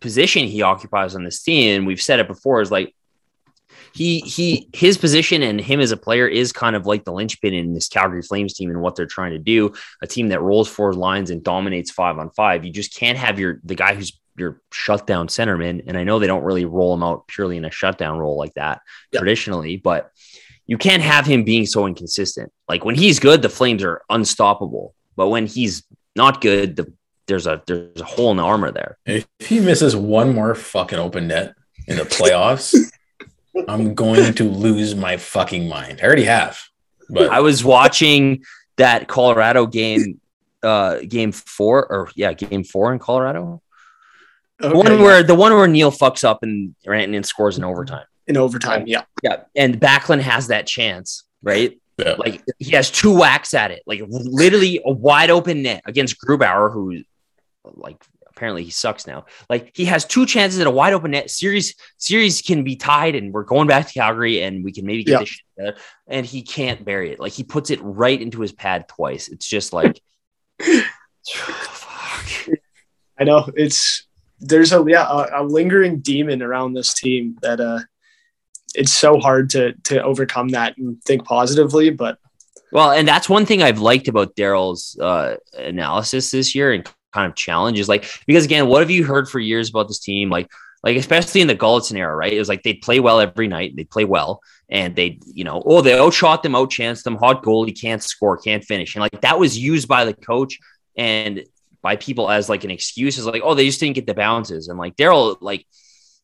position 0.00 0.46
he 0.46 0.62
occupies 0.62 1.14
on 1.14 1.24
this 1.24 1.42
team. 1.42 1.76
And 1.76 1.86
we've 1.86 2.00
said 2.00 2.20
it 2.20 2.28
before 2.28 2.60
is 2.60 2.70
like 2.70 2.94
he 3.92 4.20
he 4.20 4.68
his 4.72 4.96
position 4.96 5.42
and 5.42 5.60
him 5.60 5.80
as 5.80 5.90
a 5.90 5.96
player 5.96 6.26
is 6.26 6.52
kind 6.52 6.76
of 6.76 6.86
like 6.86 7.04
the 7.04 7.12
linchpin 7.12 7.54
in 7.54 7.74
this 7.74 7.88
Calgary 7.88 8.22
Flames 8.22 8.54
team 8.54 8.70
and 8.70 8.80
what 8.80 8.94
they're 8.94 9.06
trying 9.06 9.32
to 9.32 9.38
do. 9.38 9.72
A 10.02 10.06
team 10.06 10.28
that 10.28 10.40
rolls 10.40 10.68
four 10.68 10.92
lines 10.94 11.30
and 11.30 11.42
dominates 11.42 11.90
five 11.90 12.18
on 12.18 12.30
five. 12.30 12.64
You 12.64 12.72
just 12.72 12.94
can't 12.94 13.18
have 13.18 13.38
your 13.38 13.60
the 13.64 13.74
guy 13.74 13.94
who's 13.94 14.19
your 14.40 14.60
shutdown 14.72 15.28
centerman. 15.28 15.82
And 15.86 15.96
I 15.96 16.02
know 16.04 16.18
they 16.18 16.26
don't 16.26 16.42
really 16.42 16.64
roll 16.64 16.92
him 16.94 17.02
out 17.04 17.28
purely 17.28 17.56
in 17.56 17.64
a 17.64 17.70
shutdown 17.70 18.18
role 18.18 18.36
like 18.36 18.54
that 18.54 18.80
Yeah. 19.12 19.20
traditionally, 19.20 19.76
but 19.76 20.10
you 20.66 20.78
can't 20.78 21.02
have 21.02 21.26
him 21.26 21.44
being 21.44 21.66
so 21.66 21.86
inconsistent. 21.86 22.50
Like 22.68 22.84
when 22.84 22.94
he's 22.96 23.18
good, 23.20 23.42
the 23.42 23.48
Flames 23.48 23.82
are 23.84 24.02
unstoppable. 24.10 24.94
But 25.16 25.28
when 25.28 25.46
he's 25.46 25.84
not 26.16 26.40
good, 26.40 26.76
the 26.76 26.92
there's 27.26 27.46
a 27.46 27.62
there's 27.66 28.00
a 28.00 28.04
hole 28.04 28.32
in 28.32 28.38
the 28.38 28.42
armor 28.42 28.72
there. 28.72 28.98
If 29.06 29.26
he 29.38 29.60
misses 29.60 29.94
one 29.94 30.34
more 30.34 30.54
fucking 30.56 30.98
open 30.98 31.28
net 31.28 31.54
in 31.86 31.96
the 31.96 32.02
playoffs, 32.04 32.74
I'm 33.68 33.94
going 33.94 34.34
to 34.34 34.44
lose 34.44 34.94
my 34.96 35.16
fucking 35.16 35.68
mind. 35.68 36.00
I 36.02 36.06
already 36.06 36.24
have, 36.24 36.58
but 37.08 37.30
I 37.30 37.40
was 37.40 37.62
watching 37.64 38.42
that 38.78 39.06
Colorado 39.08 39.66
game, 39.66 40.20
uh, 40.62 41.00
game 41.06 41.30
four 41.32 41.86
or 41.86 42.10
yeah, 42.16 42.32
game 42.32 42.64
four 42.64 42.92
in 42.92 42.98
Colorado. 42.98 43.62
The 44.60 44.68
Okay, 44.68 44.76
one 44.76 44.86
yeah. 44.92 45.02
where 45.02 45.22
the 45.22 45.34
one 45.34 45.52
where 45.54 45.66
Neal 45.68 45.90
fucks 45.90 46.22
up 46.24 46.42
and 46.42 46.74
Rantanen 46.86 47.24
scores 47.24 47.56
in 47.58 47.64
overtime. 47.64 48.04
in 48.26 48.36
overtime, 48.36 48.86
yeah. 48.86 49.02
Yeah, 49.22 49.42
and 49.56 49.80
Backlund 49.80 50.20
has 50.20 50.48
that 50.48 50.66
chance, 50.66 51.24
right? 51.42 51.78
yeah. 51.98 52.14
Like 52.18 52.42
he 52.58 52.70
has 52.72 52.90
two 52.90 53.16
whacks 53.16 53.54
at 53.54 53.70
it, 53.70 53.82
like 53.86 54.00
literally 54.08 54.80
a 54.84 54.92
wide 54.92 55.30
open 55.30 55.62
net 55.62 55.82
against 55.86 56.16
Grubauer, 56.20 56.72
who 56.72 57.02
like 57.64 58.02
apparently 58.28 58.64
he 58.64 58.70
sucks 58.70 59.06
now. 59.06 59.26
Like 59.50 59.72
he 59.74 59.84
has 59.86 60.04
two 60.04 60.24
chances 60.26 60.60
at 60.60 60.66
a 60.66 60.70
wide 60.70 60.92
open 60.92 61.10
net. 61.10 61.30
Series 61.30 61.74
series 61.98 62.40
can 62.42 62.62
be 62.64 62.76
tied, 62.76 63.14
and 63.14 63.32
we're 63.32 63.44
going 63.44 63.66
back 63.68 63.86
to 63.88 63.92
Calgary, 63.94 64.42
and 64.42 64.62
we 64.64 64.72
can 64.72 64.84
maybe 64.86 65.04
get 65.04 65.12
Yeah. 65.12 65.18
this 65.20 65.28
shit 65.28 65.44
together. 65.58 65.76
And 66.06 66.24
he 66.26 66.42
can't 66.42 66.84
bury 66.84 67.12
it. 67.12 67.20
Like 67.20 67.32
he 67.32 67.44
puts 67.44 67.70
it 67.70 67.80
right 67.82 68.20
into 68.20 68.40
his 68.40 68.52
pad 68.52 68.88
twice. 68.88 69.28
It's 69.28 69.46
just 69.46 69.72
like 69.72 70.00
fuck. 71.26 72.56
I 73.18 73.24
know 73.24 73.50
it's 73.54 74.06
there's 74.40 74.72
a 74.72 74.84
yeah 74.86 75.06
a, 75.08 75.42
a 75.42 75.44
lingering 75.44 76.00
demon 76.00 76.42
around 76.42 76.74
this 76.74 76.94
team 76.94 77.36
that 77.42 77.60
uh 77.60 77.80
it's 78.74 78.92
so 78.92 79.18
hard 79.18 79.50
to 79.50 79.72
to 79.84 80.02
overcome 80.02 80.48
that 80.48 80.76
and 80.78 81.02
think 81.04 81.24
positively, 81.24 81.90
but 81.90 82.18
Well, 82.72 82.92
and 82.92 83.06
that's 83.06 83.28
one 83.28 83.46
thing 83.46 83.62
I've 83.62 83.80
liked 83.80 84.08
about 84.08 84.36
Daryl's 84.36 84.98
uh, 85.00 85.36
analysis 85.56 86.30
this 86.30 86.54
year 86.54 86.72
and 86.72 86.88
kind 87.12 87.28
of 87.28 87.34
challenge 87.34 87.78
is 87.78 87.88
like 87.88 88.08
because 88.26 88.44
again, 88.44 88.68
what 88.68 88.80
have 88.80 88.90
you 88.90 89.04
heard 89.04 89.28
for 89.28 89.38
years 89.38 89.68
about 89.68 89.88
this 89.88 89.98
team? 89.98 90.30
Like, 90.30 90.48
like 90.82 90.96
especially 90.96 91.40
in 91.40 91.48
the 91.48 91.56
Gulutzan 91.56 91.96
era, 91.96 92.14
right? 92.14 92.32
It 92.32 92.38
was 92.38 92.48
like 92.48 92.62
they'd 92.62 92.80
play 92.80 93.00
well 93.00 93.20
every 93.20 93.48
night, 93.48 93.74
they'd 93.76 93.90
play 93.90 94.04
well, 94.04 94.40
and 94.68 94.94
they, 94.94 95.18
you 95.26 95.44
know, 95.44 95.62
oh, 95.66 95.80
they 95.80 95.98
outshot 95.98 96.42
them, 96.42 96.52
outchanced 96.52 97.02
them, 97.02 97.16
hot 97.16 97.42
goal, 97.42 97.64
he 97.64 97.72
can't 97.72 98.02
score, 98.02 98.38
can't 98.38 98.64
finish, 98.64 98.94
and 98.94 99.00
like 99.00 99.20
that 99.20 99.38
was 99.38 99.58
used 99.58 99.88
by 99.88 100.04
the 100.04 100.14
coach 100.14 100.58
and 100.96 101.44
by 101.82 101.96
people 101.96 102.30
as 102.30 102.48
like 102.48 102.64
an 102.64 102.70
excuse, 102.70 103.18
is 103.18 103.26
like, 103.26 103.42
oh, 103.44 103.54
they 103.54 103.66
just 103.66 103.80
didn't 103.80 103.96
get 103.96 104.06
the 104.06 104.14
bounces, 104.14 104.68
and 104.68 104.78
like 104.78 104.96
Daryl, 104.96 105.36
like 105.40 105.66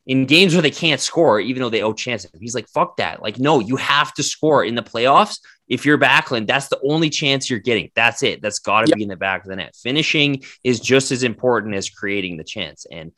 in 0.07 0.27
games 0.27 0.55
where 0.55 0.63
they 0.63 0.71
can't 0.71 1.01
score, 1.01 1.41
even 1.41 1.63
though 1.63 1.71
they 1.71 1.83
owe 1.83 1.93
chances, 1.93 2.31
he's 2.39 2.55
like, 2.55 2.69
fuck 2.69 2.97
that, 2.99 3.23
like, 3.23 3.39
no, 3.39 3.61
you 3.61 3.77
have 3.77 4.15
to 4.15 4.23
score 4.23 4.65
in 4.65 4.75
the 4.75 4.83
playoffs 4.83 5.39
if 5.69 5.85
you're 5.85 5.99
Backlund, 5.99 6.47
that's 6.47 6.69
the 6.69 6.81
only 6.85 7.11
chance 7.11 7.51
you're 7.51 7.59
getting. 7.59 7.91
That's 7.95 8.23
it. 8.23 8.41
That's 8.41 8.61
got 8.61 8.83
to 8.83 8.89
Yep. 8.89 8.97
be 8.97 9.03
in 9.03 9.09
the 9.09 9.17
back 9.17 9.43
of 9.43 9.49
the 9.49 9.57
net. 9.57 9.75
Finishing 9.75 10.45
is 10.63 10.81
just 10.81 11.11
as 11.11 11.23
important 11.23 11.75
as 11.75 11.91
creating 11.91 12.37
the 12.37 12.45
chance. 12.45 12.87
And 12.91 13.13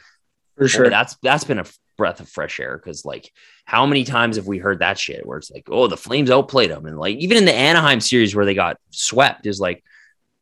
for 0.56 0.68
sure. 0.68 0.84
boy, 0.84 0.90
that's 0.90 1.16
that's 1.22 1.44
been 1.44 1.58
a 1.58 1.66
breath 1.96 2.20
of 2.20 2.28
fresh 2.28 2.60
air 2.60 2.78
because 2.78 3.04
like 3.04 3.30
how 3.64 3.84
many 3.84 4.04
times 4.04 4.36
have 4.36 4.46
we 4.46 4.58
heard 4.58 4.78
that 4.78 4.98
shit 4.98 5.26
where 5.26 5.38
it's 5.38 5.50
like, 5.50 5.68
oh, 5.68 5.88
the 5.88 5.96
Flames 5.96 6.30
outplayed 6.30 6.70
them, 6.70 6.86
and 6.86 6.98
like 6.98 7.16
even 7.16 7.36
in 7.36 7.44
the 7.44 7.54
Anaheim 7.54 8.00
series 8.00 8.34
where 8.34 8.46
they 8.46 8.54
got 8.54 8.78
swept 8.90 9.46
is 9.46 9.60
like, 9.60 9.84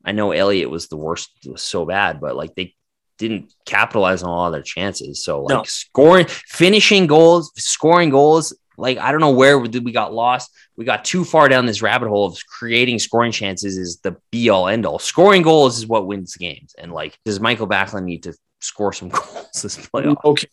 I 0.07 0.13
know 0.13 0.31
Elliott 0.31 0.71
was 0.71 0.87
the 0.89 0.97
worst, 0.97 1.29
it 1.45 1.51
was 1.53 1.63
so 1.63 1.85
bad, 1.85 2.21
but 2.21 2.37
like 2.37 2.55
they 2.55 2.75
didn't 3.19 3.53
capitalize 3.65 4.23
on 4.23 4.31
all 4.31 4.51
their 4.51 4.63
chances. 4.63 5.25
So 5.25 5.43
like 5.43 5.57
No. 5.57 5.63
scoring, 5.65 6.27
finishing 6.29 7.07
goals, 7.07 7.51
scoring 7.57 8.11
goals. 8.11 8.55
Like 8.79 8.99
I 8.99 9.11
don't 9.11 9.21
know 9.21 9.31
where 9.31 9.59
we 9.59 9.69
we 9.81 9.91
got 9.93 10.13
lost. 10.13 10.51
We 10.77 10.85
got 10.85 11.05
too 11.05 11.25
far 11.25 11.49
down 11.49 11.65
this 11.67 11.81
rabbit 11.83 12.09
hole 12.09 12.27
of 12.27 12.39
creating 12.47 12.99
scoring 12.99 13.33
chances 13.33 13.79
is 13.79 13.99
the 14.03 14.17
be 14.31 14.51
all 14.51 14.69
end 14.69 14.85
all. 14.87 14.99
Scoring 14.99 15.41
goals 15.43 15.79
is 15.79 15.87
what 15.87 16.07
wins 16.07 16.37
games. 16.37 16.75
And 16.79 16.93
like, 16.93 17.19
does 17.25 17.41
Michael 17.41 17.67
Backlund 17.67 18.05
need 18.05 18.23
to 18.25 18.35
score 18.61 18.93
some 18.93 19.09
goals 19.17 19.49
this 19.63 19.79
playoff? 19.79 20.17
no, 20.23 20.35
ki- 20.35 20.49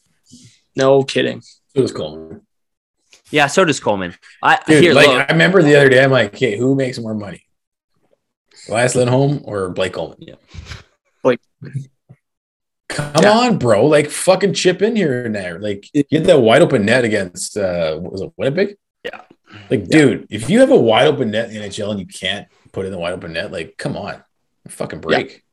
no 0.76 1.04
kidding. 1.04 1.42
it 1.76 1.82
was 1.82 1.92
cool. 1.92 2.40
Yeah, 3.30 3.48
so 3.48 3.66
does 3.66 3.80
Coleman. 3.82 4.16
I 4.42 4.60
Dude, 4.68 4.84
here 4.84 4.94
like 4.94 5.08
look. 5.08 5.30
I 5.30 5.34
remember 5.34 5.62
the 5.62 5.76
other 5.76 5.90
day, 5.90 6.04
I'm 6.04 6.12
like, 6.12 6.34
okay, 6.36 6.56
who 6.58 6.76
makes 6.76 6.98
more 7.00 7.14
money? 7.16 7.44
Elias 8.70 8.96
Lindholm 8.96 9.42
or 9.46 9.70
Blake 9.70 9.94
Coleman? 9.94 10.18
Yeah. 10.22 10.36
Blake. 11.24 11.40
Come 12.90 13.24
Yeah. 13.24 13.32
on, 13.32 13.58
bro. 13.58 13.86
Like 13.86 14.10
fucking 14.10 14.54
chip 14.54 14.82
in 14.82 14.96
here 14.96 15.26
and 15.26 15.34
there. 15.36 15.60
Like 15.60 15.88
get 15.94 16.26
that 16.26 16.40
wide 16.42 16.62
open 16.62 16.86
net 16.86 17.04
against 17.06 17.58
uh 17.58 17.98
what 17.98 18.12
was 18.12 18.22
it 18.22 18.32
Winnipeg? 18.38 18.76
Yeah. 19.04 19.22
Like, 19.70 19.88
dude, 19.88 20.28
if 20.30 20.50
you 20.50 20.60
have 20.60 20.72
a 20.72 20.76
wide 20.80 21.08
open 21.08 21.32
net 21.32 21.50
in 21.50 21.62
the 21.62 21.68
NHL 21.68 21.92
and 21.92 22.00
you 22.00 22.06
can't 22.08 22.48
put 22.72 22.86
in 22.86 22.92
the 22.92 22.98
wide 22.98 23.14
open 23.14 23.34
net, 23.34 23.52
like 23.52 23.78
come 23.78 23.96
on. 23.98 24.24
Fucking 24.68 25.02
break. 25.02 25.44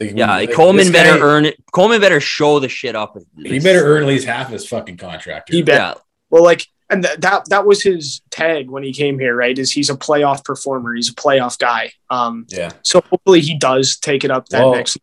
Like, 0.00 0.12
Yeah, 0.14 0.30
like, 0.30 0.52
Coleman 0.52 0.92
better 0.92 1.18
guy- 1.18 1.24
earn 1.24 1.44
it. 1.44 1.56
Coleman 1.72 2.00
better 2.00 2.20
show 2.20 2.60
the 2.60 2.68
shit 2.68 2.94
up. 2.94 3.16
He 3.36 3.58
better 3.58 3.82
earn 3.84 4.02
at 4.04 4.08
least 4.08 4.26
half 4.26 4.48
his 4.48 4.66
fucking 4.66 4.96
contract. 4.96 5.52
He 5.52 5.60
bet. 5.62 5.76
Yeah, 5.80 5.94
Well, 6.30 6.44
like, 6.44 6.64
and 6.90 7.02
th- 7.04 7.18
that 7.18 7.48
that 7.50 7.66
was 7.66 7.82
his 7.82 8.20
tag 8.30 8.70
when 8.70 8.82
he 8.82 8.92
came 8.92 9.18
here, 9.18 9.34
right? 9.36 9.58
Is 9.58 9.72
he's 9.72 9.90
a 9.90 9.96
playoff 9.96 10.44
performer, 10.44 10.94
he's 10.94 11.10
a 11.10 11.14
playoff 11.14 11.58
guy. 11.58 11.92
Um, 12.10 12.46
Yeah. 12.48 12.72
so 12.82 13.00
hopefully 13.10 13.40
he 13.40 13.56
does 13.58 13.96
take 13.98 14.24
it 14.24 14.30
up 14.30 14.48
that 14.50 14.62
Well, 14.64 14.72
next. 14.74 14.98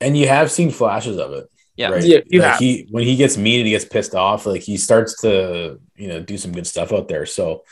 And 0.00 0.16
you 0.16 0.28
have 0.28 0.50
seen 0.50 0.70
flashes 0.70 1.18
of 1.18 1.32
it. 1.32 1.46
yeah. 1.76 1.90
Right. 1.90 2.04
Yeah, 2.04 2.20
you 2.26 2.40
like 2.40 2.50
have. 2.52 2.58
he 2.60 2.88
when 2.90 3.04
he 3.04 3.16
gets 3.16 3.36
mean 3.36 3.60
and 3.60 3.66
he 3.66 3.72
gets 3.72 3.84
pissed 3.84 4.14
off, 4.14 4.46
like 4.46 4.62
he 4.62 4.76
starts 4.76 5.20
to 5.22 5.78
you 5.96 6.08
know 6.08 6.20
do 6.20 6.36
some 6.38 6.52
good 6.52 6.66
stuff 6.66 6.92
out 6.92 7.08
there. 7.08 7.26
So 7.26 7.64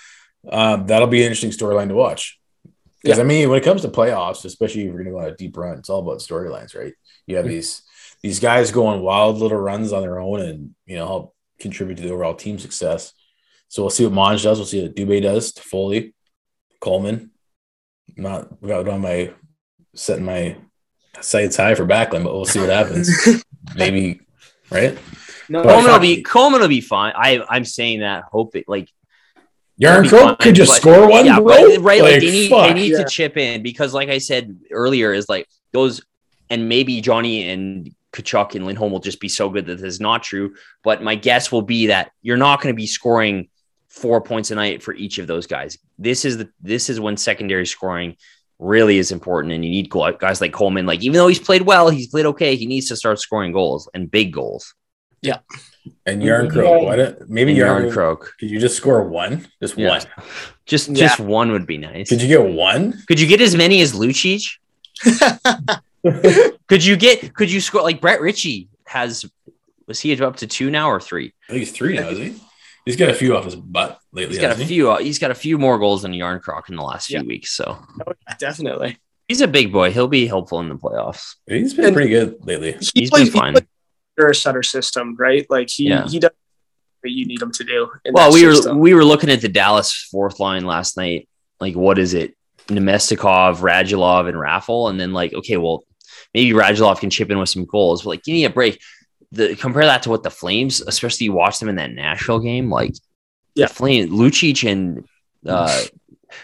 um, 0.50 0.86
that'll 0.86 1.09
be 1.09 1.18
an 1.18 1.24
interesting 1.32 1.50
storyline 1.50 1.88
to 1.88 1.94
watch. 1.94 2.38
Because 3.02 3.18
I 3.18 3.22
mean, 3.22 3.48
when 3.48 3.59
it 3.59 3.64
comes 3.64 3.82
to 3.82 3.88
playoffs, 3.88 4.44
especially 4.44 4.82
if 4.82 4.86
you're 4.88 4.98
gonna 4.98 5.11
go 5.11 5.20
on 5.20 5.28
a 5.28 5.36
deep 5.36 5.56
run, 5.56 5.78
it's 5.78 5.88
all 5.88 6.00
about 6.00 6.18
storylines, 6.18 6.76
right? 6.76 6.92
You 7.26 7.36
have 7.36 7.46
these 7.46 7.82
these 8.22 8.40
guys 8.40 8.72
going 8.72 9.00
wild 9.02 9.38
little 9.38 9.59
runs 9.59 9.92
on 9.92 10.02
their 10.02 10.18
own 10.18 10.40
and 10.40 10.74
you 10.86 10.96
know 10.96 11.06
help 11.06 11.34
contribute 11.61 11.96
to 11.96 12.02
the 12.02 12.11
overall 12.12 12.34
team 12.34 12.59
success. 12.59 13.12
So 13.68 13.82
we'll 13.82 13.90
see 13.90 14.04
what 14.04 14.12
Monge 14.14 14.42
does. 14.42 14.58
We'll 14.58 14.66
see 14.66 14.82
what 14.82 14.94
Dubé 14.96 15.22
does 15.22 15.52
Toffoli, 15.52 16.12
Coleman. 16.80 17.30
I'm 18.16 18.22
not 18.22 18.60
got 18.62 18.88
on 18.88 19.00
my 19.02 19.32
setting 19.94 20.24
my 20.24 20.56
sights 21.20 21.56
high 21.56 21.74
for 21.74 21.84
Backlund, 21.86 22.24
but 22.24 22.32
we'll 22.32 22.44
see 22.46 22.60
what 22.60 22.70
happens. 22.70 23.10
Maybe 23.76 24.20
right. 24.70 24.96
no, 25.48 25.62
Well, 25.62 25.74
Coleman 25.76 25.92
will 25.92 25.98
be. 26.00 26.22
Coleman 26.22 26.60
will 26.60 26.68
be 26.68 26.80
fine. 26.80 27.12
I 27.16 27.44
I'm 27.48 27.64
saying 27.64 28.00
that 28.00 28.24
hoping 28.32 28.64
like 28.66 28.88
Yarn 29.76 30.02
be 30.04 30.08
Croak 30.08 30.38
could 30.40 30.54
just 30.54 30.70
but- 30.70 30.76
score 30.80 31.08
one, 31.08 31.26
yeah, 31.26 31.36
bro. 31.38 31.46
but, 31.46 31.80
right. 31.82 32.00
Like, 32.02 32.12
Like, 32.12 32.20
they 32.22 32.30
need 32.30 32.48
fuck. 32.50 32.68
they 32.68 32.74
need 32.74 32.92
Yeah. 32.92 33.04
to 33.04 33.08
chip 33.08 33.36
in 33.36 33.62
because, 33.62 33.92
like 33.94 34.08
I 34.08 34.18
said 34.18 34.58
earlier, 34.70 35.12
is 35.12 35.28
like 35.28 35.46
those 35.72 36.00
and 36.50 36.68
maybe 36.68 37.00
Johnny 37.02 37.48
and 37.50 37.94
Tkachuk 38.14 38.54
and 38.54 38.64
Lindholm 38.64 38.90
will 38.90 39.00
just 39.00 39.20
be 39.20 39.28
so 39.28 39.50
good 39.50 39.66
that 39.66 39.76
this 39.76 39.84
is 39.94 40.00
not 40.00 40.22
true. 40.22 40.54
But 40.82 41.02
my 41.02 41.14
guess 41.14 41.52
will 41.52 41.62
be 41.62 41.88
that 41.88 42.10
you're 42.22 42.38
not 42.38 42.62
going 42.62 42.74
to 42.74 42.76
be 42.76 42.86
scoring 42.86 43.50
four 43.99 44.20
points 44.20 44.51
a 44.51 44.55
night 44.55 44.82
for 44.82 44.94
each 44.94 45.18
of 45.18 45.26
those 45.26 45.46
guys. 45.46 45.78
This 45.99 46.24
is 46.24 46.38
the 46.38 46.49
this 46.61 46.88
is 46.88 47.01
when 47.01 47.16
secondary 47.16 47.66
scoring 47.66 48.16
really 48.59 48.99
is 48.99 49.12
important, 49.12 49.53
and 49.53 49.64
you 49.64 49.70
need 49.70 49.90
guys 49.90 50.40
like 50.40 50.53
Coleman. 50.53 50.86
Like 50.86 51.03
even 51.03 51.14
though 51.14 51.28
he's 51.28 51.38
played 51.38 51.62
well, 51.62 51.90
he's 51.90 52.09
played 52.09 52.26
okay. 52.26 52.57
He 52.57 52.66
needs 52.66 52.88
to 52.88 52.96
start 52.96 53.20
scoring 53.20 53.53
goals 53.53 53.88
and 53.94 54.11
big 54.11 54.32
goals. 54.32 54.74
Yeah. 55.22 55.38
And 56.07 56.22
Yarn 56.22 56.46
mm-hmm. 56.46 56.59
Croak. 56.59 56.82
Why 56.82 56.96
don't 56.96 57.28
maybe 57.30 57.53
And 57.53 57.59
Yarn 57.59 57.84
Jarnkrok, 57.84 58.20
Could 58.38 58.51
you 58.51 58.61
just 58.61 58.76
score 58.76 59.03
one? 59.05 59.46
Just 59.61 59.76
Yeah. 59.76 59.88
one. 59.88 60.03
just 60.66 60.88
Yeah. 60.88 60.94
just 60.94 61.20
one 61.20 61.53
would 61.53 61.66
be 61.66 61.78
nice. 61.78 62.09
Could 62.09 62.22
you 62.22 62.28
get 62.28 62.44
one? 62.44 63.03
Could 63.07 63.20
you 63.20 63.26
get 63.26 63.40
as 63.40 63.57
many 63.57 63.80
as 63.80 63.94
Lucic? 63.94 64.44
could 66.68 66.84
you 66.84 66.96
get? 66.96 67.34
Could 67.34 67.51
you 67.51 67.61
score 67.61 67.82
like 67.82 68.01
Brett 68.01 68.20
Ritchie 68.20 68.68
has? 68.86 69.24
Was 69.86 70.01
he 70.01 70.20
up 70.20 70.36
to 70.36 70.46
two 70.46 70.70
now 70.70 70.90
or 70.90 71.01
three? 71.01 71.32
I 71.49 71.53
think 71.53 71.61
he's 71.61 71.72
three 71.72 71.96
now, 71.96 72.09
is 72.09 72.18
he? 72.18 72.34
He's 72.89 72.97
got 72.97 73.11
a 73.11 73.14
few 73.14 73.36
off 73.36 73.45
his 73.45 73.55
butt 73.55 73.99
lately. 74.12 74.34
He's 74.36 74.41
got 74.41 74.53
a 74.57 74.61
he? 74.61 74.64
few. 74.64 74.91
Uh, 74.91 74.99
he's 74.99 75.18
got 75.18 75.30
a 75.30 75.34
few 75.34 75.59
more 75.59 75.78
goals 75.78 76.03
than 76.03 76.12
Jarnkrok 76.12 76.68
in 76.70 76.76
the 76.76 76.82
last 76.82 77.07
few 77.09 77.18
Yeah. 77.18 77.22
weeks. 77.24 77.53
So 77.53 77.78
definitely. 78.39 78.97
he's 79.28 79.43
a 79.43 79.47
big 79.49 79.72
boy. 79.72 79.91
He'll 79.91 80.09
be 80.09 80.26
helpful 80.26 80.61
in 80.61 80.68
the 80.70 80.74
playoffs. 80.76 81.34
He's 81.47 81.74
been 81.74 81.86
And- 81.86 81.95
pretty 81.95 82.11
good 82.11 82.36
lately. 82.47 82.72
He 82.72 83.01
He's 83.01 83.11
plays, 83.11 83.30
been 83.30 83.41
fine. 83.41 83.55
He 83.55 83.61
plays 83.61 83.68
under 84.18 84.30
a 84.30 84.34
Sutter 84.34 84.62
system, 84.62 85.16
right? 85.18 85.47
Like 85.51 85.68
he 85.70 85.89
Yeah. 85.89 86.07
he 86.09 86.18
does 86.18 86.30
what 87.03 87.12
you 87.12 87.26
need 87.26 87.41
him 87.43 87.53
to 87.53 87.64
do. 87.64 87.91
in 88.05 88.14
Well, 88.14 88.30
that 88.30 88.34
we 88.34 88.47
were 88.47 88.74
we 88.74 88.95
were 88.95 89.05
looking 89.05 89.28
at 89.30 89.41
the 89.43 89.49
Dallas 89.49 89.95
fourth 90.11 90.41
line 90.41 90.64
last 90.64 90.97
night. 90.97 91.28
Like, 91.61 91.74
what 91.76 91.99
is 91.99 92.14
it? 92.14 92.34
Namestnikov, 92.68 93.59
Radulov, 93.61 94.28
and 94.28 94.36
Raffl, 94.36 94.91
and 94.91 94.99
then 95.01 95.12
like, 95.12 95.32
okay, 95.34 95.57
well, 95.57 95.84
maybe 96.34 96.51
Radulov 96.53 97.01
can 97.01 97.11
chip 97.11 97.30
in 97.30 97.39
with 97.39 97.49
some 97.49 97.64
goals, 97.64 98.03
but 98.03 98.11
like, 98.11 98.22
give 98.24 98.32
me 98.34 98.45
a 98.45 98.51
break. 98.51 98.80
The 99.32 99.54
compare 99.56 99.84
that 99.84 100.02
to 100.04 100.10
what 100.10 100.22
the 100.22 100.30
Flames, 100.30 100.80
especially 100.80 101.26
you 101.26 101.32
watch 101.32 101.58
them 101.58 101.68
in 101.68 101.76
that 101.76 101.92
Nashville 101.92 102.38
game, 102.40 102.70
like 102.70 102.94
Yeah. 103.54 103.66
the 103.66 103.74
Flame, 103.74 104.08
Lucic 104.10 104.68
and 104.70 105.04
uh, 105.46 105.82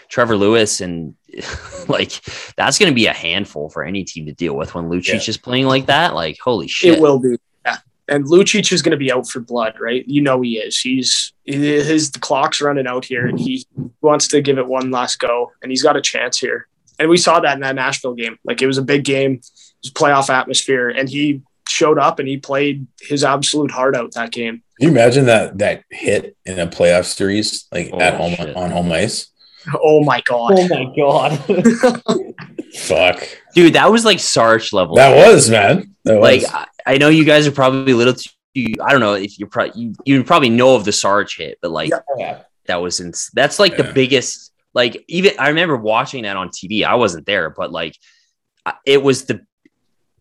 Trevor 0.09 0.37
Lewis, 0.37 0.81
and 0.81 1.15
like 1.87 2.11
that's 2.55 2.77
going 2.77 2.91
to 2.91 2.95
be 2.95 3.07
a 3.07 3.13
handful 3.13 3.69
for 3.69 3.83
any 3.83 4.03
team 4.03 4.25
to 4.27 4.33
deal 4.33 4.55
with 4.55 4.75
when 4.75 4.85
Lucic 4.85 5.07
Yeah. 5.13 5.29
is 5.29 5.37
playing 5.37 5.65
like 5.65 5.87
that. 5.87 6.13
Like, 6.13 6.37
holy 6.43 6.67
shit! 6.67 6.95
It 6.95 7.01
will 7.01 7.19
be. 7.19 7.37
Yeah. 7.65 7.77
And 8.07 8.25
Lucic 8.25 8.71
is 8.71 8.81
going 8.83 8.91
to 8.91 8.97
be 8.97 9.11
out 9.11 9.27
for 9.27 9.39
blood, 9.39 9.75
right? 9.79 10.07
You 10.07 10.21
know 10.21 10.41
he 10.41 10.57
is. 10.57 10.79
He's 10.79 11.33
his 11.43 12.11
the 12.11 12.19
clock's 12.19 12.61
running 12.61 12.85
out 12.87 13.03
here, 13.05 13.25
and 13.25 13.39
he 13.39 13.65
wants 14.01 14.27
to 14.29 14.41
give 14.41 14.57
it 14.59 14.67
one 14.67 14.91
last 14.91 15.17
go, 15.17 15.51
and 15.63 15.71
he's 15.71 15.83
got 15.83 15.97
a 15.97 16.01
chance 16.01 16.37
here. 16.37 16.67
And 16.99 17.09
we 17.09 17.17
saw 17.17 17.39
that 17.41 17.55
in 17.55 17.61
that 17.61 17.75
Nashville 17.75 18.13
game. 18.13 18.37
Like 18.45 18.61
it 18.61 18.67
was 18.67 18.77
a 18.77 18.83
big 18.83 19.03
game, 19.03 19.33
it 19.33 19.49
was 19.83 19.91
playoff 19.91 20.29
atmosphere, 20.29 20.89
and 20.89 21.09
he 21.09 21.41
showed 21.67 21.97
up 21.99 22.19
and 22.19 22.27
he 22.27 22.37
played 22.37 22.87
his 23.01 23.23
absolute 23.23 23.71
heart 23.71 23.95
out 23.95 24.13
that 24.13 24.31
game. 24.31 24.61
Can 24.79 24.87
you 24.87 24.89
imagine 24.89 25.25
that 25.25 25.57
that 25.59 25.83
hit 25.89 26.35
in 26.45 26.59
a 26.59 26.67
playoff 26.67 27.05
series, 27.05 27.65
like 27.71 27.89
Oh, 27.93 27.99
at 27.99 28.15
home 28.15 28.35
shit. 28.35 28.55
on 28.55 28.71
home 28.71 28.91
ice? 28.91 29.27
Oh 29.83 30.03
my 30.03 30.21
god! 30.21 30.53
Oh 30.55 30.67
my 30.67 30.93
god. 30.95 32.33
Fuck, 32.75 33.27
Dude, 33.53 33.73
that 33.73 33.89
was 33.91 34.03
like 34.05 34.17
Sarich 34.17 34.73
level. 34.73 34.95
that 34.95 35.15
was 35.27 35.49
man. 35.49 35.95
That 36.03 36.19
like 36.21 36.41
was. 36.41 36.51
I, 36.53 36.65
I 36.85 36.97
know 36.97 37.09
you 37.09 37.23
guys 37.23 37.47
are 37.47 37.51
probably 37.51 37.93
a 37.93 37.95
little 37.95 38.13
too. 38.13 38.29
I 38.83 38.91
don't 38.91 38.99
know 39.01 39.13
if 39.13 39.39
you're 39.39 39.47
probably 39.49 39.81
you, 39.81 39.93
you 40.05 40.23
probably 40.23 40.49
know 40.49 40.75
of 40.75 40.83
the 40.85 40.91
Sarich 40.91 41.37
hit, 41.37 41.57
but 41.61 41.71
like 41.71 41.89
Yeah. 41.89 41.99
yeah. 42.17 42.41
that 42.67 42.77
was 42.81 42.99
ins- 42.99 43.29
that's 43.33 43.59
like 43.59 43.77
the 43.77 43.83
biggest 43.93 44.51
like 44.73 45.03
even 45.07 45.31
i 45.39 45.47
remember 45.49 45.77
watching 45.77 46.23
that 46.23 46.35
on 46.35 46.49
tv 46.49 46.83
i 46.83 46.95
wasn't 46.95 47.25
there 47.25 47.49
but 47.49 47.71
like 47.71 47.95
it 48.85 49.01
was 49.01 49.23
the 49.25 49.45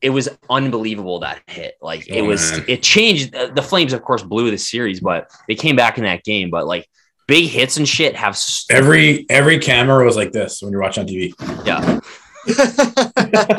it 0.05 0.11
was 0.11 0.29
unbelievable 0.51 1.19
that 1.21 1.41
hit 1.47 1.75
like 1.81 2.07
it 2.09 2.21
Oh, 2.21 2.25
was 2.25 2.53
man. 2.53 2.65
it 2.69 2.83
changed 2.83 3.35
uh, 3.35 3.47
the 3.49 3.63
flames 3.63 3.93
of 3.93 4.03
course 4.03 4.23
blew 4.23 4.51
the 4.51 4.59
series 4.59 5.01
but 5.01 5.31
they 5.49 5.55
came 5.55 5.77
back 5.77 5.99
in 5.99 6.05
that 6.05 6.23
game 6.25 6.51
but 6.51 6.67
like 6.67 6.87
big 7.27 7.49
hits 7.49 7.77
and 7.79 7.89
shit 7.89 8.15
have 8.15 8.35
s- 8.35 8.67
every 8.71 9.25
every 9.31 9.59
camera 9.59 10.05
was 10.05 10.17
like 10.17 10.31
this 10.33 10.61
when 10.63 10.71
you're 10.73 10.83
watching 10.83 11.03
on 11.05 11.09
TV. 11.09 11.33
yeah 11.67 12.01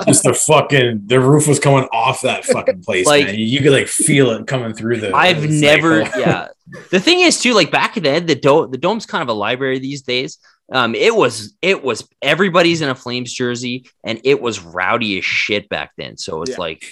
Just 0.06 0.24
the 0.24 0.34
fucking 0.48 1.04
the 1.08 1.20
roof 1.20 1.48
was 1.48 1.60
coming 1.60 1.88
off 1.92 2.22
that 2.22 2.46
fucking 2.46 2.84
place. 2.84 3.08
Like- 3.08 3.26
man. 3.26 3.36
You, 3.36 3.46
you 3.46 3.60
could 3.62 3.72
like 3.72 3.88
feel 3.88 4.30
it 4.32 4.46
coming 4.48 4.74
through 4.74 4.98
the. 5.00 5.16
i've 5.16 5.44
it's 5.44 5.54
like, 5.54 5.62
never 5.62 6.00
yeah 6.20 6.50
the 6.92 7.00
thing 7.00 7.22
is 7.22 7.40
too 7.42 7.54
like 7.54 7.72
back 7.72 7.98
in 7.98 8.04
the 8.04 8.20
the 8.20 8.36
dome 8.36 8.70
the 8.72 8.78
dome's 8.78 9.06
kind 9.06 9.22
of 9.24 9.30
a 9.30 9.34
library 9.34 9.80
these 9.80 10.04
days 10.04 10.38
um 10.72 10.96
it 10.96 11.16
was 11.16 11.56
it 11.62 11.84
was 11.84 12.08
everybody's 12.22 12.82
in 12.82 12.90
a 12.90 12.96
flames 12.96 13.32
jersey 13.32 13.86
and 14.04 14.20
it 14.24 14.42
was 14.42 14.60
rowdy 14.60 15.18
as 15.20 15.26
shit 15.26 15.70
back 15.70 15.92
then 15.98 16.18
so 16.18 16.42
it's 16.42 16.52
Yeah. 16.52 16.58
like 16.58 16.84